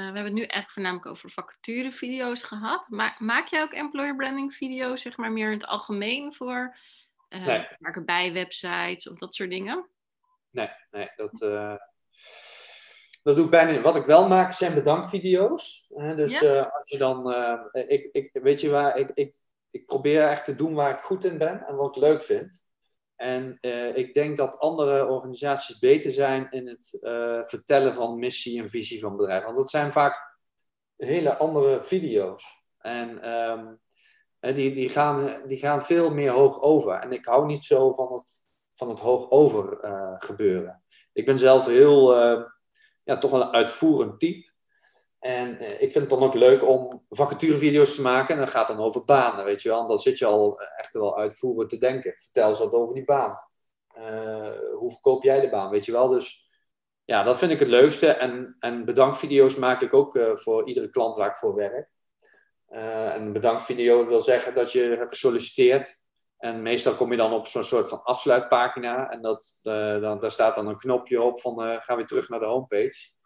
we 0.09 0.15
hebben 0.15 0.25
het 0.25 0.33
nu 0.33 0.41
eigenlijk 0.41 0.71
voornamelijk 0.71 1.07
over 1.07 1.31
vacaturevideo's 1.31 2.43
gehad. 2.43 2.89
Maar 2.89 3.17
maak 3.19 3.49
jij 3.49 3.63
ook 3.63 3.73
employer 3.73 4.17
branding 4.17 4.55
video's, 4.55 5.03
zeg 5.03 5.17
maar 5.17 5.33
meer 5.33 5.47
in 5.47 5.59
het 5.59 5.67
algemeen 5.67 6.35
voor 6.35 6.77
uh, 7.29 7.47
nee. 7.47 7.67
maken 7.79 8.05
bij 8.05 8.33
websites 8.33 9.09
of 9.09 9.19
dat 9.19 9.35
soort 9.35 9.51
dingen? 9.51 9.89
Nee, 10.51 10.69
nee, 10.91 11.11
dat. 11.17 11.43
Uh, 11.43 11.75
dat 13.23 13.37
doe 13.37 13.45
ik 13.45 13.51
bijna 13.51 13.71
niet. 13.71 13.83
Wat 13.83 13.97
ik 13.97 14.05
wel 14.05 14.29
maak 14.29 14.53
zijn 14.53 14.75
bedankvideo's. 14.75 15.87
dus 16.17 16.43
als 16.45 16.91
je 16.91 16.99
dan, 16.99 17.35
ik, 17.73 18.09
ik, 18.13 18.31
weet 18.33 18.61
je 18.61 18.71
waar, 18.71 18.99
ik, 18.99 19.11
ik, 19.15 19.37
ik 19.71 19.87
probeer 19.87 20.23
echt 20.23 20.45
te 20.45 20.57
doen 20.57 20.75
waar 20.75 20.91
ik 20.91 21.03
goed 21.03 21.25
in 21.25 21.39
ben 21.39 21.67
en 21.67 21.77
wat 21.77 21.97
ik 21.97 22.03
leuk 22.03 22.23
vind. 22.23 22.67
En 23.19 23.59
uh, 23.61 23.97
ik 23.97 24.15
denk 24.15 24.37
dat 24.37 24.59
andere 24.59 25.07
organisaties 25.07 25.79
beter 25.79 26.13
zijn 26.13 26.51
in 26.51 26.69
het 26.69 26.99
uh, 27.01 27.45
vertellen 27.45 27.95
van 27.95 28.19
missie 28.19 28.63
en 28.63 28.71
visie 28.71 29.01
van 29.01 29.17
bedrijven. 29.17 29.45
Want 29.45 29.57
dat 29.57 29.71
zijn 29.71 29.93
vaak 29.93 30.37
hele 30.97 31.37
andere 31.37 31.83
video's. 31.83 32.45
En 32.79 33.31
um, 33.31 33.81
die, 34.41 34.73
die, 34.73 34.89
gaan, 34.89 35.43
die 35.47 35.59
gaan 35.59 35.83
veel 35.83 36.11
meer 36.11 36.31
hoog 36.31 36.61
over. 36.61 36.93
En 36.93 37.13
ik 37.13 37.25
hou 37.25 37.47
niet 37.47 37.65
zo 37.65 37.95
van 37.95 38.13
het, 38.13 38.31
van 38.71 38.89
het 38.89 39.01
hoog 39.01 39.31
over 39.31 39.85
uh, 39.85 40.15
gebeuren. 40.19 40.83
Ik 41.13 41.27
ben 41.27 41.39
zelf 41.39 41.67
heel, 41.67 42.15
ja, 43.05 43.19
toch 43.19 43.33
een 43.33 43.53
uitvoerend 43.53 44.19
type. 44.19 44.48
En 45.19 45.59
eh, 45.59 45.73
ik 45.73 45.93
vind 45.93 45.95
het 45.95 46.09
dan 46.09 46.23
ook 46.23 46.35
leuk 46.35 46.63
om 46.63 47.05
vacaturevideo's 47.11 47.95
te 47.95 48.03
maken. 48.03 48.35
En 48.35 48.41
dat 48.41 48.51
gaat 48.51 48.67
dan 48.67 48.79
over 48.79 49.05
banen, 49.05 49.45
weet 49.45 49.63
je 49.63 49.69
wel. 49.69 49.81
En 49.81 49.87
dan 49.87 49.99
zit 49.99 50.19
je 50.19 50.27
al 50.27 50.61
echt 50.61 50.95
wel 50.95 51.19
uitvoerend 51.19 51.71
te 51.71 51.79
denken. 51.79 52.15
Vertel 52.17 52.49
eens 52.49 52.59
wat 52.59 52.73
over 52.73 52.95
die 52.95 53.05
baan. 53.05 53.47
Uh, 53.99 54.51
hoe 54.79 54.91
verkoop 54.91 55.23
jij 55.23 55.41
de 55.41 55.49
baan, 55.49 55.71
weet 55.71 55.85
je 55.85 55.93
wel. 55.93 56.09
Dus 56.09 56.51
ja, 57.05 57.23
dat 57.23 57.39
vind 57.39 57.53
ik 57.53 57.59
het 57.59 57.69
leukste. 57.69 58.07
En, 58.07 58.57
en 58.59 58.85
bedankvideo's 58.85 59.57
maak 59.57 59.81
ik 59.81 59.95
ook 59.95 60.17
uh, 60.17 60.37
voor 60.37 60.69
iedere 60.69 60.91
klant 60.91 61.17
waar 61.17 61.29
ik 61.29 61.37
voor 61.37 61.55
werk. 61.55 61.91
Uh, 62.71 63.15
een 63.15 63.33
bedankvideo 63.33 64.07
wil 64.07 64.23
zeggen 64.23 64.55
dat 64.55 64.73
je 64.73 64.83
hebt 64.83 65.09
gesolliciteerd. 65.09 66.01
En 66.39 66.63
meestal 66.63 66.93
kom 66.93 67.11
je 67.11 67.17
dan 67.17 67.33
op 67.33 67.47
zo'n 67.47 67.65
soort 67.65 67.89
van 67.89 68.03
afsluitpagina. 68.03 69.11
En 69.11 69.23
dat, 69.23 69.61
dan, 69.63 70.21
daar 70.21 70.31
staat 70.31 70.55
dan 70.55 70.67
een 70.67 70.77
knopje 70.77 71.23
op 71.23 71.41
van 71.41 71.81
ga 71.81 71.97
weer 71.97 72.07
terug 72.07 72.29
naar 72.29 72.41
de 72.41 72.47
homepage. 72.47 73.17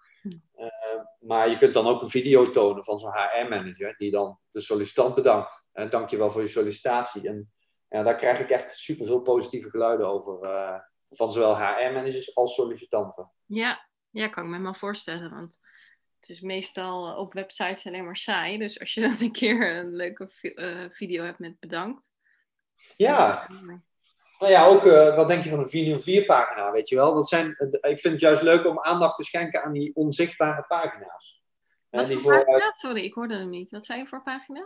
Maar 1.22 1.50
je 1.50 1.56
kunt 1.56 1.74
dan 1.74 1.86
ook 1.86 2.02
een 2.02 2.10
video 2.10 2.50
tonen 2.50 2.84
van 2.84 2.98
zo'n 2.98 3.12
HR-manager, 3.12 3.96
die 3.96 4.10
dan 4.10 4.38
de 4.50 4.60
sollicitant 4.60 5.14
bedankt. 5.14 5.68
Dank 5.88 6.10
je 6.10 6.16
wel 6.16 6.30
voor 6.30 6.40
je 6.40 6.46
sollicitatie. 6.46 7.28
En 7.28 7.52
ja, 7.88 8.02
daar 8.02 8.16
krijg 8.16 8.40
ik 8.40 8.50
echt 8.50 8.78
superveel 8.78 9.20
positieve 9.20 9.70
geluiden 9.70 10.06
over, 10.08 10.44
uh, 10.44 10.78
van 11.10 11.32
zowel 11.32 11.56
HR-managers 11.56 12.34
als 12.34 12.54
sollicitanten. 12.54 13.32
Ja, 13.46 13.88
ja, 14.10 14.28
kan 14.28 14.44
ik 14.44 14.50
me 14.50 14.58
maar 14.58 14.76
voorstellen. 14.76 15.30
Want 15.30 15.58
het 16.20 16.28
is 16.28 16.40
meestal 16.40 17.16
op 17.16 17.32
websites 17.32 17.86
alleen 17.86 18.04
maar 18.04 18.16
saai. 18.16 18.58
Dus 18.58 18.80
als 18.80 18.94
je 18.94 19.00
dan 19.06 19.16
een 19.20 19.32
keer 19.32 19.76
een 19.76 19.96
leuke 19.96 20.28
video 20.90 21.24
hebt 21.24 21.38
met 21.38 21.60
bedankt. 21.60 22.12
Ja, 22.96 23.46
nou 24.42 24.54
ja, 24.54 24.66
ook 24.66 24.84
uh, 24.84 25.16
wat 25.16 25.28
denk 25.28 25.44
je 25.44 25.50
van 25.50 25.58
een 25.58 25.68
404 25.68 26.24
pagina, 26.24 26.72
weet 26.72 26.88
je 26.88 26.96
wel? 26.96 27.14
Dat 27.14 27.28
zijn, 27.28 27.50
ik 27.80 28.00
vind 28.00 28.02
het 28.02 28.20
juist 28.20 28.42
leuk 28.42 28.66
om 28.66 28.80
aandacht 28.80 29.16
te 29.16 29.24
schenken 29.24 29.62
aan 29.62 29.72
die 29.72 29.94
onzichtbare 29.94 30.64
pagina's. 30.66 31.42
Wat 31.90 32.06
die 32.06 32.18
voor 32.18 32.44
pagina? 32.44 32.72
Sorry, 32.74 33.04
ik 33.04 33.14
hoorde 33.14 33.34
hem 33.34 33.50
niet. 33.50 33.70
Wat 33.70 33.84
zijn 33.84 33.98
je 33.98 34.06
voor 34.06 34.22
pagina? 34.22 34.64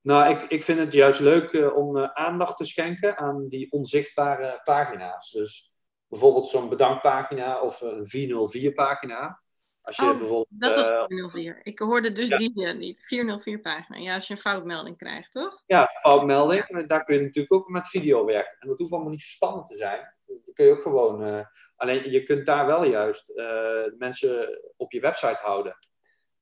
Nou, 0.00 0.34
ik, 0.34 0.42
ik 0.42 0.62
vind 0.62 0.78
het 0.78 0.92
juist 0.92 1.20
leuk 1.20 1.52
uh, 1.52 1.76
om 1.76 1.96
uh, 1.96 2.04
aandacht 2.12 2.56
te 2.56 2.64
schenken 2.64 3.18
aan 3.18 3.48
die 3.48 3.72
onzichtbare 3.72 4.60
pagina's. 4.64 5.30
Dus 5.30 5.74
bijvoorbeeld 6.06 6.48
zo'n 6.48 6.68
bedankpagina 6.68 7.60
of 7.60 7.80
een 7.80 8.06
404 8.06 8.72
pagina. 8.72 9.41
Als 9.82 9.96
je 9.96 10.02
oh, 10.02 10.18
bijvoorbeeld, 10.18 10.46
dat 10.48 10.76
was 10.76 11.06
404. 11.06 11.60
Ik 11.62 11.78
hoorde 11.78 12.12
dus 12.12 12.28
die 12.28 12.74
niet. 12.74 13.00
404 13.00 13.60
pagina. 13.60 13.98
Ja, 13.98 14.14
als 14.14 14.26
je 14.26 14.34
een 14.34 14.40
foutmelding 14.40 14.96
krijgt, 14.96 15.32
toch? 15.32 15.62
Ja, 15.66 15.86
foutmelding. 15.86 16.86
Daar 16.86 17.04
kun 17.04 17.14
je 17.14 17.20
natuurlijk 17.20 17.52
ook 17.52 17.68
met 17.68 17.86
video 17.86 18.24
werken. 18.24 18.56
En 18.58 18.68
dat 18.68 18.78
hoeft 18.78 18.92
allemaal 18.92 19.10
niet 19.10 19.22
zo 19.22 19.28
spannend 19.28 19.66
te 19.66 19.76
zijn. 19.76 20.14
Dat 20.26 20.54
kun 20.54 20.64
je 20.64 20.70
ook 20.70 20.82
gewoon... 20.82 21.26
Uh, 21.26 21.46
alleen, 21.76 22.10
je 22.10 22.22
kunt 22.22 22.46
daar 22.46 22.66
wel 22.66 22.84
juist 22.84 23.30
uh, 23.30 23.84
mensen 23.98 24.60
op 24.76 24.92
je 24.92 25.00
website 25.00 25.38
houden. 25.40 25.76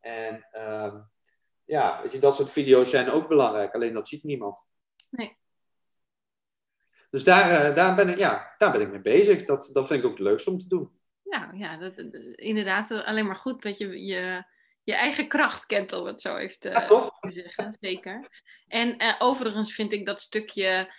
En 0.00 0.46
uh, 0.52 0.94
ja, 1.64 2.02
weet 2.02 2.12
je, 2.12 2.18
dat 2.18 2.34
soort 2.34 2.50
video's 2.50 2.90
zijn 2.90 3.10
ook 3.10 3.28
belangrijk. 3.28 3.74
Alleen 3.74 3.94
dat 3.94 4.08
ziet 4.08 4.24
niemand. 4.24 4.68
Nee. 5.10 5.38
Dus 7.10 7.24
daar, 7.24 7.74
daar, 7.74 7.94
ben 7.94 8.08
ik, 8.08 8.18
ja, 8.18 8.54
daar 8.58 8.72
ben 8.72 8.80
ik 8.80 8.90
mee 8.90 9.00
bezig. 9.00 9.44
Dat, 9.44 9.70
dat 9.72 9.86
vind 9.86 10.00
ik 10.00 10.06
ook 10.06 10.18
het 10.18 10.26
leukste 10.26 10.50
om 10.50 10.58
te 10.58 10.68
doen. 10.68 10.99
Nou 11.30 11.58
ja, 11.58 11.76
dat, 11.76 11.98
inderdaad 12.34 12.90
eh, 12.90 13.06
alleen 13.06 13.26
maar 13.26 13.36
goed 13.36 13.62
dat 13.62 13.78
je 13.78 14.04
je, 14.04 14.44
je 14.82 14.94
eigen 14.94 15.28
kracht 15.28 15.66
kent, 15.66 15.92
om 15.92 16.06
het 16.06 16.20
zo 16.20 16.36
even 16.36 16.58
te, 16.58 16.70
te 17.20 17.30
zeggen. 17.30 17.76
Zeker. 17.80 18.28
En 18.68 19.02
uh, 19.02 19.14
overigens 19.18 19.74
vind 19.74 19.92
ik 19.92 20.06
dat 20.06 20.20
stukje 20.20 20.92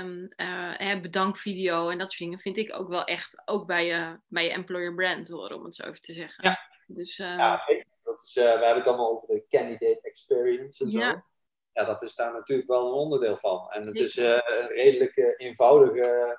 um, 0.00 0.28
uh, 0.36 1.00
bedankvideo 1.00 1.88
en 1.88 1.98
dat 1.98 2.10
soort 2.10 2.22
dingen, 2.22 2.38
vind 2.38 2.56
ik 2.56 2.74
ook 2.78 2.88
wel 2.88 3.04
echt 3.04 3.42
ook 3.44 3.66
bij 3.66 3.86
je, 3.86 4.20
bij 4.26 4.44
je 4.44 4.50
employer 4.50 4.94
brand 4.94 5.28
horen, 5.28 5.56
om 5.56 5.64
het 5.64 5.74
zo 5.74 5.82
even 5.82 6.00
te 6.00 6.12
zeggen. 6.12 6.44
Ja, 6.44 6.58
dus, 6.86 7.18
uh, 7.18 7.36
ja 7.36 7.62
dat 8.02 8.20
is, 8.20 8.34
we 8.34 8.40
hebben 8.40 8.76
het 8.76 8.86
allemaal 8.86 9.10
over 9.10 9.28
de 9.28 9.46
candidate 9.48 10.00
experience 10.02 10.84
en 10.84 10.90
zo. 10.90 10.98
Ja. 10.98 11.24
ja, 11.72 11.84
dat 11.84 12.02
is 12.02 12.14
daar 12.14 12.32
natuurlijk 12.32 12.68
wel 12.68 12.86
een 12.86 12.92
onderdeel 12.92 13.38
van. 13.38 13.70
En 13.70 13.86
het 13.86 13.96
is 13.96 14.16
een 14.16 14.42
redelijk 14.68 15.34
eenvoudige 15.36 16.00
eh, 16.00 16.36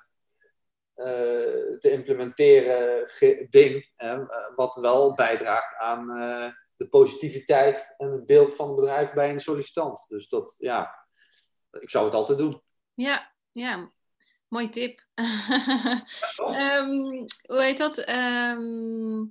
te 1.78 1.90
implementeren 1.90 3.10
ding, 3.50 3.90
uh, 3.98 4.24
wat 4.54 4.76
wel 4.76 5.14
bijdraagt 5.14 5.76
aan 5.76 6.20
uh, 6.20 6.52
de 6.76 6.88
positiviteit 6.88 7.94
en 7.96 8.10
het 8.10 8.26
beeld 8.26 8.54
van 8.54 8.66
het 8.66 8.76
bedrijf 8.76 9.12
bij 9.12 9.30
een 9.30 9.40
sollicitant. 9.40 10.04
Dus 10.08 10.28
dat, 10.28 10.54
ja, 10.58 11.06
ik 11.70 11.90
zou 11.90 12.04
het 12.04 12.14
altijd 12.14 12.38
doen. 12.38 12.62
Ja, 12.94 13.32
ja. 13.52 13.92
Mooi 14.48 14.70
tip. 14.70 15.00
um, 16.74 17.24
hoe 17.46 17.62
heet 17.62 17.78
dat? 17.78 18.08
Um, 18.08 19.28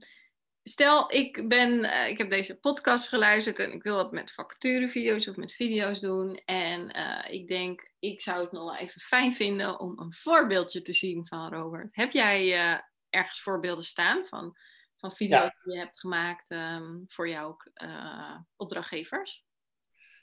stel, 0.70 1.14
ik, 1.14 1.48
ben, 1.48 1.84
uh, 1.84 2.08
ik 2.08 2.18
heb 2.18 2.30
deze 2.30 2.60
podcast 2.60 3.08
geluisterd 3.08 3.60
en 3.60 3.72
ik 3.72 3.84
wil 3.84 3.96
wat 3.96 4.12
met 4.12 4.32
vacaturevideo's 4.32 5.28
of 5.28 5.36
met 5.36 5.52
video's 5.52 6.00
doen. 6.00 6.42
En 6.46 6.98
uh, 6.98 7.34
ik 7.34 7.48
denk, 7.48 7.92
ik 8.00 8.22
zou 8.22 8.42
het 8.42 8.52
nog 8.52 8.64
wel 8.64 8.78
even 8.78 9.02
fijn 9.02 9.34
vinden 9.34 9.80
om 9.80 10.00
een 10.00 10.14
voorbeeldje 10.14 10.82
te 10.82 10.94
zien 10.94 11.28
van 11.28 11.54
Robert. 11.54 11.88
Heb 11.92 12.12
jij 12.12 12.46
uh, 12.46 12.80
ergens 13.10 13.42
voorbeelden 13.42 13.84
staan 13.84 14.26
van, 14.26 14.58
van 14.98 15.12
video's 15.12 15.42
ja. 15.42 15.56
die 15.64 15.74
je 15.74 15.80
hebt 15.80 16.00
gemaakt 16.00 16.52
um, 16.52 17.04
voor 17.08 17.30
jouw 17.30 17.58
opdrachtgevers? 18.56 19.46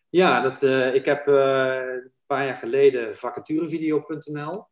Ja, 0.09 0.41
dat, 0.41 0.63
ik 0.95 1.05
heb 1.05 1.27
een 1.27 2.13
paar 2.27 2.47
jaar 2.47 2.57
geleden 2.57 3.17
vacaturevideo.nl 3.17 4.67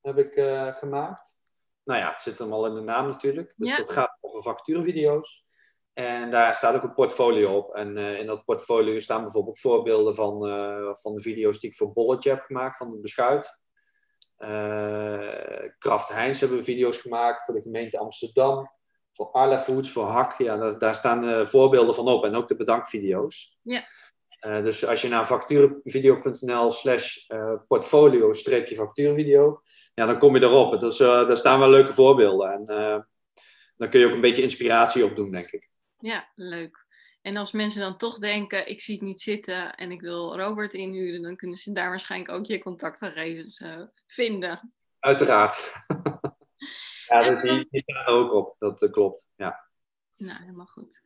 heb 0.00 0.18
ik 0.18 0.32
gemaakt 0.78 1.38
nou 1.86 2.00
ja, 2.00 2.10
het 2.10 2.20
zit 2.20 2.38
hem 2.38 2.52
al 2.52 2.66
in 2.66 2.74
de 2.74 2.80
naam 2.80 3.06
natuurlijk. 3.06 3.52
Dus 3.56 3.68
ja. 3.68 3.76
dat 3.76 3.90
gaat 3.90 4.18
over 4.20 4.42
vacaturevideo's. 4.42 5.44
En 5.92 6.30
daar 6.30 6.54
staat 6.54 6.74
ook 6.74 6.82
een 6.82 6.94
portfolio 6.94 7.56
op. 7.56 7.74
En 7.74 7.96
uh, 7.96 8.18
in 8.18 8.26
dat 8.26 8.44
portfolio 8.44 8.98
staan 8.98 9.22
bijvoorbeeld 9.22 9.60
voorbeelden 9.60 10.14
van, 10.14 10.48
uh, 10.48 10.94
van 10.94 11.12
de 11.12 11.20
video's 11.20 11.60
die 11.60 11.70
ik 11.70 11.76
voor 11.76 11.92
Bolletje 11.92 12.30
heb 12.30 12.40
gemaakt, 12.40 12.76
van 12.76 12.90
het 12.90 13.00
beschuit. 13.00 13.62
Uh, 14.38 15.68
Kraft 15.78 16.08
Heinz 16.08 16.40
hebben 16.40 16.58
we 16.58 16.64
video's 16.64 16.98
gemaakt 16.98 17.44
voor 17.44 17.54
de 17.54 17.62
gemeente 17.62 17.98
Amsterdam. 17.98 18.70
Voor 19.12 19.30
Arla 19.30 19.60
Foods, 19.60 19.90
voor 19.90 20.04
Hak. 20.04 20.38
Ja, 20.38 20.56
daar, 20.56 20.78
daar 20.78 20.94
staan 20.94 21.46
voorbeelden 21.46 21.94
van 21.94 22.08
op. 22.08 22.24
En 22.24 22.34
ook 22.34 22.48
de 22.48 22.56
bedankvideo's. 22.56 23.58
Ja. 23.62 23.84
Dus 24.40 24.86
als 24.86 25.02
je 25.02 25.08
naar 25.08 25.26
vacaturevideo.nl 25.26 26.70
slash 26.70 27.16
portfolio-factuurvideo 27.68 29.62
ja, 29.96 30.06
dan 30.06 30.18
kom 30.18 30.36
je 30.36 30.42
erop. 30.42 30.80
Dus, 30.80 31.00
uh, 31.00 31.06
daar 31.06 31.36
staan 31.36 31.58
wel 31.58 31.70
leuke 31.70 31.92
voorbeelden. 31.92 32.52
En 32.52 32.60
uh, 32.68 33.00
dan 33.76 33.88
kun 33.88 34.00
je 34.00 34.06
ook 34.06 34.12
een 34.12 34.20
beetje 34.20 34.42
inspiratie 34.42 35.04
op 35.04 35.16
doen, 35.16 35.30
denk 35.30 35.50
ik. 35.50 35.68
Ja, 35.98 36.32
leuk. 36.34 36.86
En 37.22 37.36
als 37.36 37.52
mensen 37.52 37.80
dan 37.80 37.96
toch 37.96 38.18
denken, 38.18 38.68
ik 38.68 38.80
zie 38.80 38.94
het 38.94 39.04
niet 39.04 39.20
zitten 39.20 39.74
en 39.74 39.90
ik 39.90 40.00
wil 40.00 40.36
Robert 40.36 40.74
inhuren, 40.74 41.22
dan 41.22 41.36
kunnen 41.36 41.56
ze 41.56 41.72
daar 41.72 41.88
waarschijnlijk 41.88 42.32
ook 42.32 42.44
je 42.44 42.58
contactgegevens 42.58 43.64
vinden. 44.06 44.74
Uiteraard. 44.98 45.72
ja, 47.08 47.42
die, 47.42 47.66
die 47.70 47.80
staan 47.80 48.04
er 48.04 48.12
ook 48.12 48.32
op, 48.32 48.54
dat 48.58 48.90
klopt. 48.90 49.30
Ja. 49.36 49.68
Nou, 50.16 50.40
helemaal 50.40 50.66
goed. 50.66 51.00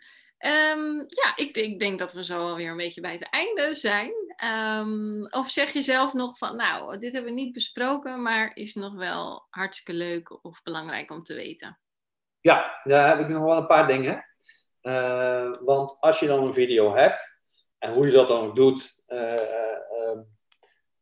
Um, 0.46 0.96
ja, 1.06 1.36
ik, 1.36 1.56
ik, 1.56 1.78
denk 1.78 1.98
dat 1.98 2.12
we 2.12 2.24
zo 2.24 2.38
alweer 2.38 2.70
een 2.70 2.76
beetje 2.76 3.00
bij 3.00 3.12
het 3.12 3.28
einde 3.30 3.74
zijn. 3.74 4.12
Um, 4.44 5.26
of 5.30 5.50
zeg 5.50 5.72
je 5.72 5.82
zelf 5.82 6.12
nog 6.12 6.38
van, 6.38 6.56
nou, 6.56 6.98
dit 6.98 7.12
hebben 7.12 7.34
we 7.34 7.40
niet 7.40 7.52
besproken, 7.52 8.22
maar 8.22 8.50
is 8.54 8.74
nog 8.74 8.94
wel 8.94 9.46
hartstikke 9.50 9.92
leuk 9.92 10.44
of 10.44 10.62
belangrijk 10.62 11.10
om 11.10 11.22
te 11.22 11.34
weten? 11.34 11.80
Ja, 12.40 12.80
daar 12.84 13.08
heb 13.08 13.20
ik 13.20 13.28
nog 13.28 13.42
wel 13.42 13.56
een 13.56 13.66
paar 13.66 13.86
dingen. 13.86 14.24
Uh, 14.82 15.54
want 15.60 16.00
als 16.00 16.20
je 16.20 16.26
dan 16.26 16.46
een 16.46 16.54
video 16.54 16.94
hebt, 16.94 17.38
en 17.78 17.92
hoe 17.92 18.06
je 18.06 18.12
dat 18.12 18.28
dan 18.28 18.54
doet, 18.54 19.04
uh, 19.08 20.18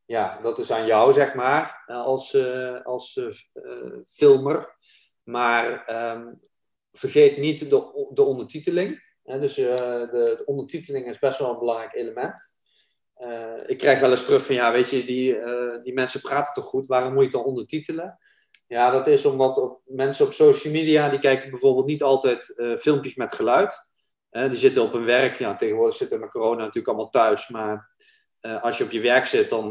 ja, 0.04 0.40
dat 0.40 0.58
is 0.58 0.72
aan 0.72 0.86
jou, 0.86 1.12
zeg 1.12 1.34
maar, 1.34 1.82
als, 1.86 2.36
als 2.84 3.20
filmer. 4.04 4.76
Maar 5.22 5.84
vergeet 6.92 7.38
niet 7.38 7.70
de, 7.70 8.08
de 8.12 8.22
ondertiteling 8.22 9.06
dus 9.36 9.58
uh, 9.58 9.76
de, 9.76 10.08
de, 10.10 10.42
ondertiteling 10.44 11.06
is 11.06 11.18
best 11.18 11.38
wel 11.38 11.50
een 11.50 11.58
belangrijk 11.58 11.94
element. 11.94 12.56
Uh, 13.18 13.54
ik 13.66 13.78
krijg 13.78 14.00
wel 14.00 14.10
eens 14.10 14.24
terug 14.24 14.46
van, 14.46 14.54
ja, 14.54 14.72
weet 14.72 14.90
je, 14.90 15.04
die, 15.04 15.36
uh, 15.36 15.82
die 15.82 15.92
mensen 15.92 16.20
praten 16.20 16.54
toch 16.54 16.64
goed, 16.64 16.86
waarom 16.86 17.12
moet 17.12 17.18
je 17.18 17.24
het 17.28 17.36
dan 17.36 17.44
ondertitelen? 17.44 18.18
Ja, 18.66 18.90
dat 18.90 19.06
is 19.06 19.24
omdat 19.24 19.58
op, 19.58 19.80
mensen 19.84 20.26
op 20.26 20.32
social 20.32 20.72
media, 20.72 21.08
die 21.08 21.18
kijken 21.18 21.50
bijvoorbeeld 21.50 21.86
niet 21.86 22.02
altijd 22.02 22.54
filmpjes 22.78 23.14
met 23.14 23.34
geluid. 23.34 23.86
die 24.30 24.54
zitten 24.54 24.82
op 24.82 24.92
hun 24.92 25.04
werk, 25.04 25.38
ja, 25.38 25.56
tegenwoordig 25.56 25.96
zitten 25.96 26.20
met 26.20 26.30
corona 26.30 26.58
natuurlijk 26.58 26.88
allemaal 26.88 27.10
thuis, 27.10 27.48
maar 27.48 27.96
als 28.40 28.78
je 28.78 28.84
op 28.84 28.90
je 28.90 29.00
werk 29.00 29.26
zit, 29.26 29.50
dan, 29.50 29.70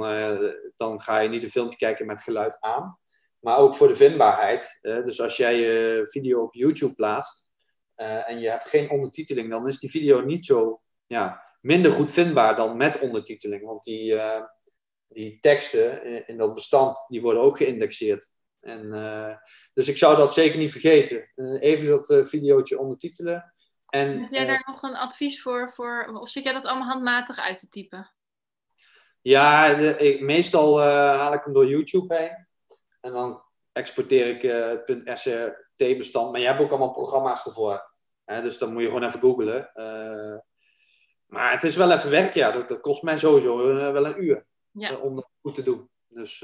dan 0.76 1.02
ga 1.02 1.20
je 1.20 1.30
niet 1.30 1.43
een 1.43 1.50
filmpje 1.50 1.78
kijken 1.78 2.06
met 2.06 2.22
geluid 2.22 2.58
aan. 2.60 3.00
Maar 3.39 3.58
ook 3.58 3.76
voor 3.76 3.88
de 3.88 3.96
vindbaarheid. 3.96 4.80
dus 4.82 5.22
als 5.22 5.38
jij 5.38 5.60
je 5.60 6.08
video 6.10 6.41
op 6.41 6.54
YouTube 6.54 6.93
plaatst 6.93 7.46
en 7.97 8.39
je 8.39 8.49
hebt 8.49 8.65
geen 8.65 8.89
ondertiteling, 8.89 9.49
dan 9.49 9.67
is 9.67 9.79
die 9.79 9.89
video 9.89 10.21
niet 10.21 10.45
zo 10.45 10.81
ja, 11.05 11.43
minder 11.62 11.91
goed 11.91 12.12
vindbaar 12.12 12.55
dan 12.55 12.77
met 12.77 12.99
ondertiteling. 12.99 13.65
Want 13.65 13.83
die, 13.83 14.19
die 15.07 15.39
teksten 15.39 16.03
in, 16.03 16.27
in 16.27 16.38
dat 16.38 16.53
bestand, 16.53 17.05
die 17.07 17.21
worden 17.21 17.41
ook 17.41 17.57
geïndexeerd. 17.57 18.29
En, 18.60 18.86
uh, 18.86 19.36
dus 19.73 19.88
ik 19.88 19.97
zou 19.97 20.17
dat 20.17 20.33
zeker 20.33 20.57
niet 20.57 20.71
vergeten. 20.71 21.31
Even 21.60 21.88
dat 21.88 22.27
videootje 22.29 22.79
ondertitelen. 22.79 23.53
En, 23.88 24.19
Heb 24.19 24.29
jij 24.29 24.45
daar 24.45 24.63
nog 24.65 24.81
een 24.81 24.95
advies 24.95 25.41
voor, 25.41 25.71
voor? 25.71 26.19
Of 26.21 26.29
zit 26.29 26.43
jij 26.43 26.53
dat 26.53 26.65
allemaal 26.65 26.88
handmatig 26.88 27.38
uit 27.38 27.60
te 27.60 27.69
typen? 27.69 28.12
Ja, 29.21 29.73
de, 29.73 29.97
ik, 29.97 30.21
meestal 30.21 30.81
haal 30.81 31.33
ik 31.33 31.43
hem 31.43 31.53
door 31.53 31.67
YouTube 31.67 32.15
heen. 32.15 32.47
En 33.01 33.12
dan 33.12 33.43
exporteer 33.71 34.27
ik 34.27 34.41
het 34.41 34.86
.srt-bestand. 35.77 36.31
Maar 36.31 36.41
je 36.41 36.47
hebt 36.47 36.59
ook 36.59 36.69
allemaal 36.69 36.91
programma's 36.91 37.45
ervoor. 37.45 37.95
Hè, 38.25 38.41
dus 38.41 38.57
dan 38.57 38.73
moet 38.73 38.81
je 38.81 38.87
gewoon 38.87 39.03
even 39.03 39.19
googlen. 39.19 39.71
maar 41.25 41.51
het 41.51 41.63
is 41.63 41.75
wel 41.75 41.91
even 41.91 42.09
werk, 42.09 42.33
ja. 42.33 42.51
Dat, 42.51 42.67
dat 42.67 42.79
kost 42.79 43.03
mij 43.03 43.17
sowieso 43.17 43.73
wel 43.73 44.05
een 44.05 44.23
uur 44.23 44.45
ja. 44.71 44.95
om 44.95 45.15
dat 45.15 45.29
goed 45.41 45.55
te 45.55 45.63
doen. 45.63 45.89
Dus 46.07 46.43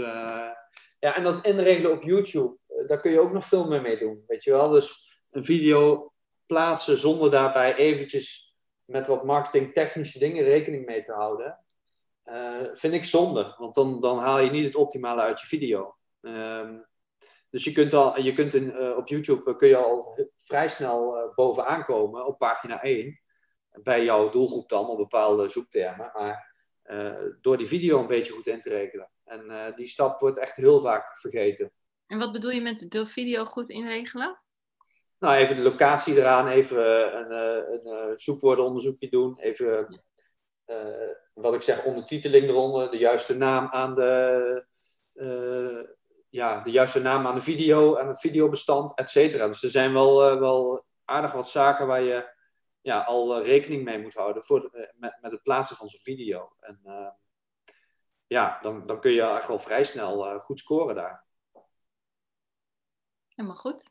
ja, 1.03 1.15
en 1.15 1.23
dat 1.23 1.45
inregelen 1.45 1.91
op 1.91 2.03
YouTube, 2.03 2.57
eh, 2.67 2.87
daar 2.87 2.99
kun 2.99 3.11
je 3.11 3.19
ook 3.19 3.31
nog 3.31 3.45
veel 3.45 3.67
meer 3.67 3.81
mee 3.81 3.97
doen. 3.97 4.23
Weet 4.27 4.43
je 4.43 4.51
wel? 4.51 4.69
Dus 4.69 5.19
een 5.29 5.43
video 5.43 6.11
plaatsen 6.45 6.97
zonder 6.97 7.31
daarbij 7.31 7.75
eventjes 7.75 8.55
met 8.85 9.07
wat 9.07 9.23
marketingtechnische 9.23 10.19
dingen 10.19 10.43
rekening 10.43 10.85
mee 10.85 11.01
te 11.01 11.11
houden. 11.11 11.59
Uh, 12.25 12.67
vind 12.73 12.93
ik 12.93 13.05
zonde, 13.05 13.55
want 13.57 13.75
dan, 13.75 14.01
dan 14.01 14.19
haal 14.19 14.39
je 14.39 14.51
niet 14.51 14.65
het 14.65 14.75
optimale 14.75 15.21
uit 15.21 15.39
je 15.39 15.47
video. 15.47 15.95
Um, 16.21 16.85
dus 17.53 17.63
je 17.63 17.71
kunt, 17.71 17.93
al, 17.93 18.19
je 18.19 18.33
kunt 18.33 18.53
in, 18.53 18.65
uh, 18.65 18.97
op 18.97 19.07
YouTube 19.07 19.55
kun 19.55 19.67
je 19.67 19.77
al 19.77 20.17
vrij 20.37 20.67
snel 20.67 21.17
uh, 21.17 21.35
bovenaan 21.35 21.83
komen 21.83 22.25
op 22.25 22.37
pagina 22.37 22.81
1. 22.81 23.19
Bij 23.83 24.03
jouw 24.03 24.29
doelgroep 24.29 24.69
dan, 24.69 24.87
op 24.87 24.97
bepaalde 24.97 25.49
zoektermen. 25.49 26.11
Maar 26.13 26.51
door 27.41 27.57
die 27.57 27.67
video 27.67 27.99
een 27.99 28.07
beetje 28.07 28.33
goed 28.33 28.47
in 28.47 28.59
te 28.59 28.69
regelen. 28.69 29.11
En 29.23 29.73
die 29.75 29.87
stap 29.87 30.19
wordt 30.19 30.37
echt 30.37 30.55
heel 30.55 30.79
vaak 30.79 31.17
vergeten. 31.17 31.71
En 32.07 32.17
wat 32.17 32.31
bedoel 32.31 32.51
je 32.51 32.61
met 32.61 32.91
de 32.91 33.05
video 33.05 33.45
goed 33.45 33.69
inregelen? 33.69 34.43
Nou, 35.23 35.35
even 35.35 35.55
de 35.55 35.61
locatie 35.61 36.15
eraan, 36.15 36.47
even 36.47 36.77
eh, 36.77 37.19
een, 37.19 37.31
eh, 37.31 37.73
een, 37.73 37.85
een 37.85 38.17
zoekwoordenonderzoekje 38.17 39.09
doen. 39.09 39.39
Even, 39.39 40.03
uh, 40.67 41.09
wat 41.33 41.53
ik 41.53 41.61
zeg, 41.61 41.83
ondertiteling 41.83 42.47
eronder, 42.47 42.91
de 42.91 42.97
juiste 42.97 43.37
naam 43.37 43.67
aan 43.71 43.95
de, 43.95 44.65
uh, 45.13 45.83
ja, 46.33 46.61
de 46.61 46.71
juiste 46.71 46.99
naam 46.99 47.27
aan 47.27 47.35
de 47.35 47.41
video, 47.41 47.97
aan 47.97 48.07
het 48.07 48.19
videobestand, 48.19 48.97
et 48.97 49.09
cetera. 49.09 49.47
Dus 49.47 49.63
er 49.63 49.69
zijn 49.69 49.93
wel, 49.93 50.39
wel 50.39 50.85
aardig 51.05 51.31
wat 51.31 51.49
zaken 51.49 51.87
waar 51.87 52.01
je 52.01 52.31
ja, 52.81 53.01
al 53.01 53.41
rekening 53.41 53.83
mee 53.83 53.99
moet 53.99 54.13
houden 54.13 54.43
voor, 54.43 54.89
met, 54.95 55.17
met 55.21 55.31
het 55.31 55.43
plaatsen 55.43 55.75
van 55.75 55.89
zo'n 55.89 55.99
video. 55.99 56.55
En, 56.59 56.79
ja, 58.27 58.59
dan, 58.61 58.87
dan 58.87 58.99
kun 58.99 59.11
je 59.11 59.19
eigenlijk 59.19 59.49
wel 59.49 59.59
vrij 59.59 59.83
snel 59.83 60.39
goed 60.39 60.59
scoren 60.59 60.95
daar. 60.95 61.25
Helemaal 63.27 63.57
goed. 63.57 63.83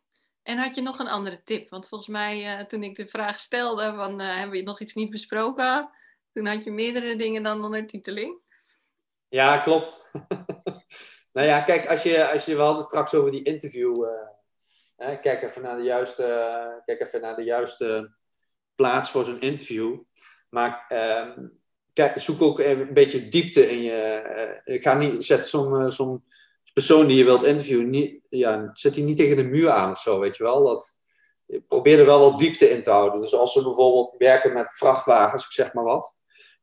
En 0.43 0.59
had 0.59 0.75
je 0.75 0.83
nog 0.83 0.99
een 0.99 1.09
andere 1.09 1.43
tip? 1.43 1.71
Want 1.71 1.89
volgens 1.89 2.11
mij, 2.11 2.59
uh, 2.59 2.67
toen 2.67 2.83
ik 2.83 2.97
de 2.97 3.09
vraag 3.09 3.39
stelde, 3.39 3.95
van, 3.95 4.21
uh, 4.21 4.37
hebben 4.37 4.59
we 4.59 4.63
nog 4.63 4.81
iets 4.81 4.95
niet 4.95 5.11
besproken? 5.11 5.91
Toen 6.33 6.47
had 6.47 6.65
je 6.65 6.71
meerdere 6.71 7.17
dingen 7.17 7.43
dan 7.43 7.65
ondertiteling. 7.65 8.41
Ja, 9.29 9.59
klopt. 9.59 10.11
nou 11.33 11.47
ja, 11.47 11.61
kijk, 11.61 11.87
als 11.87 12.03
je, 12.03 12.29
als 12.29 12.45
je, 12.45 12.57
we 12.57 12.83
straks 12.83 13.15
over 13.15 13.31
die 13.31 13.45
interview. 13.45 14.05
Hè, 14.97 15.21
kijk, 15.21 15.43
even 15.43 15.63
naar 15.63 15.77
de 15.77 15.83
juiste, 15.83 16.83
kijk 16.85 17.01
even 17.01 17.21
naar 17.21 17.37
de 17.37 17.45
juiste 17.45 18.15
plaats 18.75 19.11
voor 19.11 19.25
zo'n 19.25 19.41
interview. 19.41 19.99
Maar 20.51 20.85
ehm, 20.89 21.47
kijk, 21.93 22.21
zoek 22.21 22.43
ook 22.43 22.59
een 22.59 22.93
beetje 22.93 23.29
diepte 23.29 23.71
in 23.71 23.83
je. 23.83 24.61
Uh, 24.65 24.83
ga 24.83 24.95
niet, 24.95 25.25
zet 25.25 25.47
zo'n 25.47 25.83
uh, 25.83 26.17
persoon 26.73 27.07
die 27.07 27.17
je 27.17 27.25
wilt 27.25 27.43
interviewen, 27.43 27.91
niet, 27.91 28.21
ja, 28.29 28.71
zet 28.73 28.95
die 28.95 29.05
niet 29.05 29.17
tegen 29.17 29.37
de 29.37 29.43
muur 29.43 29.71
aan 29.71 29.91
of 29.91 29.99
zo, 29.99 30.19
weet 30.19 30.37
je 30.37 30.43
wel. 30.43 30.65
Dat, 30.65 31.01
probeer 31.69 31.99
er 31.99 32.07
wel 32.07 32.31
wat 32.31 32.39
diepte 32.39 32.71
in 32.71 32.83
te 32.83 32.91
houden. 32.91 33.21
Dus 33.21 33.35
als 33.35 33.53
ze 33.53 33.63
bijvoorbeeld 33.63 34.15
werken 34.19 34.53
met 34.53 34.75
vrachtwagens, 34.75 35.45
ik 35.45 35.53
zeg 35.53 35.73
maar 35.73 35.85
wat. 35.85 36.17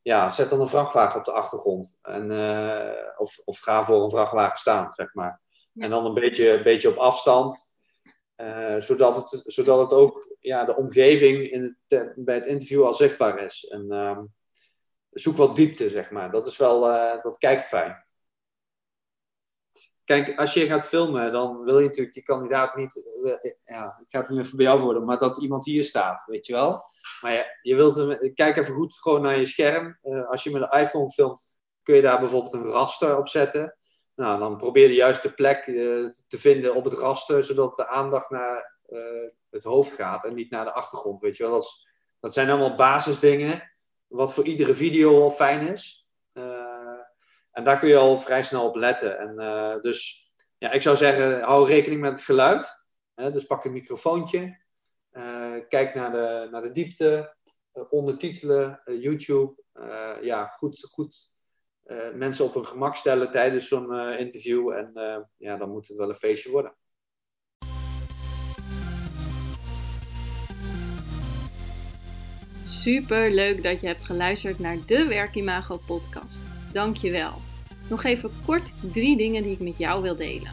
Ja, 0.09 0.29
zet 0.29 0.49
dan 0.49 0.59
een 0.59 0.67
vrachtwagen 0.67 1.19
op 1.19 1.25
de 1.25 1.31
achtergrond. 1.31 1.99
En, 2.01 2.31
uh, 2.31 2.91
of, 3.17 3.41
of 3.45 3.59
ga 3.59 3.85
voor 3.85 4.03
een 4.03 4.09
vrachtwagen 4.09 4.57
staan, 4.57 4.93
zeg 4.93 5.13
maar. 5.13 5.41
Ja. 5.73 5.83
En 5.83 5.89
dan 5.89 6.05
een 6.05 6.13
beetje, 6.13 6.49
een 6.49 6.63
beetje 6.63 6.89
op 6.89 6.97
afstand. 6.97 7.77
zodat, 8.77 9.15
het, 9.15 9.43
zodat 9.45 9.79
het 9.79 9.99
ook 9.99 10.35
ja, 10.39 10.65
de 10.65 10.75
omgeving 10.75 11.49
in 11.51 11.77
het, 11.87 12.13
bij 12.15 12.35
het 12.35 12.45
interview 12.45 12.83
al 12.83 12.93
zichtbaar 12.93 13.43
is. 13.43 13.65
En, 13.65 13.91
ehm, 13.91 14.25
zoek 15.09 15.37
wat 15.37 15.55
diepte, 15.55 15.89
zeg 15.89 16.11
maar. 16.11 16.31
Dat 16.31 16.47
is 16.47 16.57
wel, 16.57 16.89
uh, 16.89 17.23
dat 17.23 17.37
kijkt 17.37 17.67
fijn. 17.67 18.05
Kijk, 20.03 20.39
als 20.39 20.53
je 20.53 20.65
gaat 20.65 20.85
filmen, 20.85 21.31
dan 21.31 21.63
wil 21.63 21.79
je 21.79 21.85
natuurlijk 21.85 22.13
die 22.13 22.23
kandidaat 22.23 22.75
niet, 22.75 23.11
ja, 23.65 23.99
ik 24.01 24.05
ga 24.07 24.19
het 24.19 24.29
nu 24.29 24.39
even 24.39 24.57
bij 24.57 24.65
jou 24.65 24.81
worden, 24.81 25.05
maar 25.05 25.17
dat 25.17 25.41
iemand 25.41 25.65
hier 25.65 25.83
staat, 25.83 26.23
weet 26.25 26.45
je 26.45 26.53
wel. 26.53 26.83
Maar 27.21 27.59
je 27.61 27.75
wilt 27.75 27.95
hem, 27.95 28.33
kijk 28.33 28.57
even 28.57 28.73
goed 28.73 28.99
gewoon 28.99 29.21
naar 29.21 29.39
je 29.39 29.45
scherm. 29.45 29.99
Uh, 30.03 30.29
als 30.29 30.43
je 30.43 30.51
met 30.51 30.61
een 30.61 30.79
iPhone 30.79 31.09
filmt, 31.09 31.57
kun 31.83 31.95
je 31.95 32.01
daar 32.01 32.19
bijvoorbeeld 32.19 32.53
een 32.53 32.71
raster 32.71 33.17
op 33.17 33.27
zetten. 33.27 33.77
Nou, 34.15 34.39
dan 34.39 34.57
probeer 34.57 34.87
de 34.87 34.93
juiste 34.93 35.33
plek 35.33 35.63
te 36.27 36.37
vinden 36.37 36.75
op 36.75 36.83
het 36.83 36.93
raster, 36.93 37.43
zodat 37.43 37.75
de 37.75 37.87
aandacht 37.87 38.29
naar 38.29 38.79
het 39.49 39.63
hoofd 39.63 39.91
gaat 39.91 40.25
en 40.25 40.33
niet 40.33 40.51
naar 40.51 40.65
de 40.65 40.71
achtergrond, 40.71 41.21
weet 41.21 41.37
je 41.37 41.43
wel. 41.43 41.63
Dat, 42.19 42.33
zijn 42.33 42.49
allemaal 42.49 42.75
basisdingen 42.75 43.71
wat 44.07 44.33
voor 44.33 44.45
iedere 44.45 44.73
video 44.73 45.21
al 45.21 45.31
fijn 45.31 45.67
is. 45.67 46.09
En 47.51 47.63
daar 47.63 47.79
kun 47.79 47.89
je 47.89 47.97
al 47.97 48.17
vrij 48.17 48.43
snel 48.43 48.67
op 48.67 48.75
letten. 48.75 49.19
En, 49.19 49.35
dus 49.81 50.29
ja, 50.57 50.71
ik 50.71 50.81
zou 50.81 50.95
zeggen, 50.95 51.41
hou 51.41 51.67
rekening 51.67 52.01
met 52.01 52.11
het 52.11 52.21
geluid. 52.21 52.87
Dus 53.15 53.43
pak 53.43 53.65
een 53.65 53.71
microfoontje. 53.71 54.57
Uh, 55.11 55.55
kijk 55.67 55.95
naar 55.95 56.11
de, 56.11 56.47
naar 56.51 56.61
de 56.61 56.71
diepte. 56.71 57.35
ondertitelen, 57.89 58.81
YouTube. 58.85 59.63
ja, 60.21 60.45
goed, 60.45 60.87
goed 60.91 61.31
mensen 62.13 62.45
op 62.45 62.53
hun 62.53 62.65
gemak 62.65 62.95
stellen 62.95 63.31
tijdens 63.31 63.67
zo'n 63.67 64.17
interview. 64.17 64.69
En 64.69 64.91
ja, 65.37 65.57
dan 65.57 65.69
moet 65.69 65.87
het 65.87 65.97
wel 65.97 66.09
een 66.09 66.15
feestje 66.15 66.51
worden. 66.51 66.75
Super 72.69 73.31
leuk 73.31 73.63
dat 73.63 73.81
je 73.81 73.87
hebt 73.87 74.05
geluisterd 74.05 74.59
naar 74.59 74.77
de 74.85 75.07
Werkimago 75.07 75.77
podcast. 75.87 76.39
Dank 76.73 76.95
je 76.95 77.11
wel. 77.11 77.31
Nog 77.89 78.03
even 78.03 78.31
kort 78.45 78.71
drie 78.93 79.17
dingen 79.17 79.43
die 79.43 79.51
ik 79.51 79.59
met 79.59 79.77
jou 79.77 80.01
wil 80.01 80.15
delen. 80.15 80.51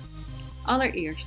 Allereerst, 0.65 1.27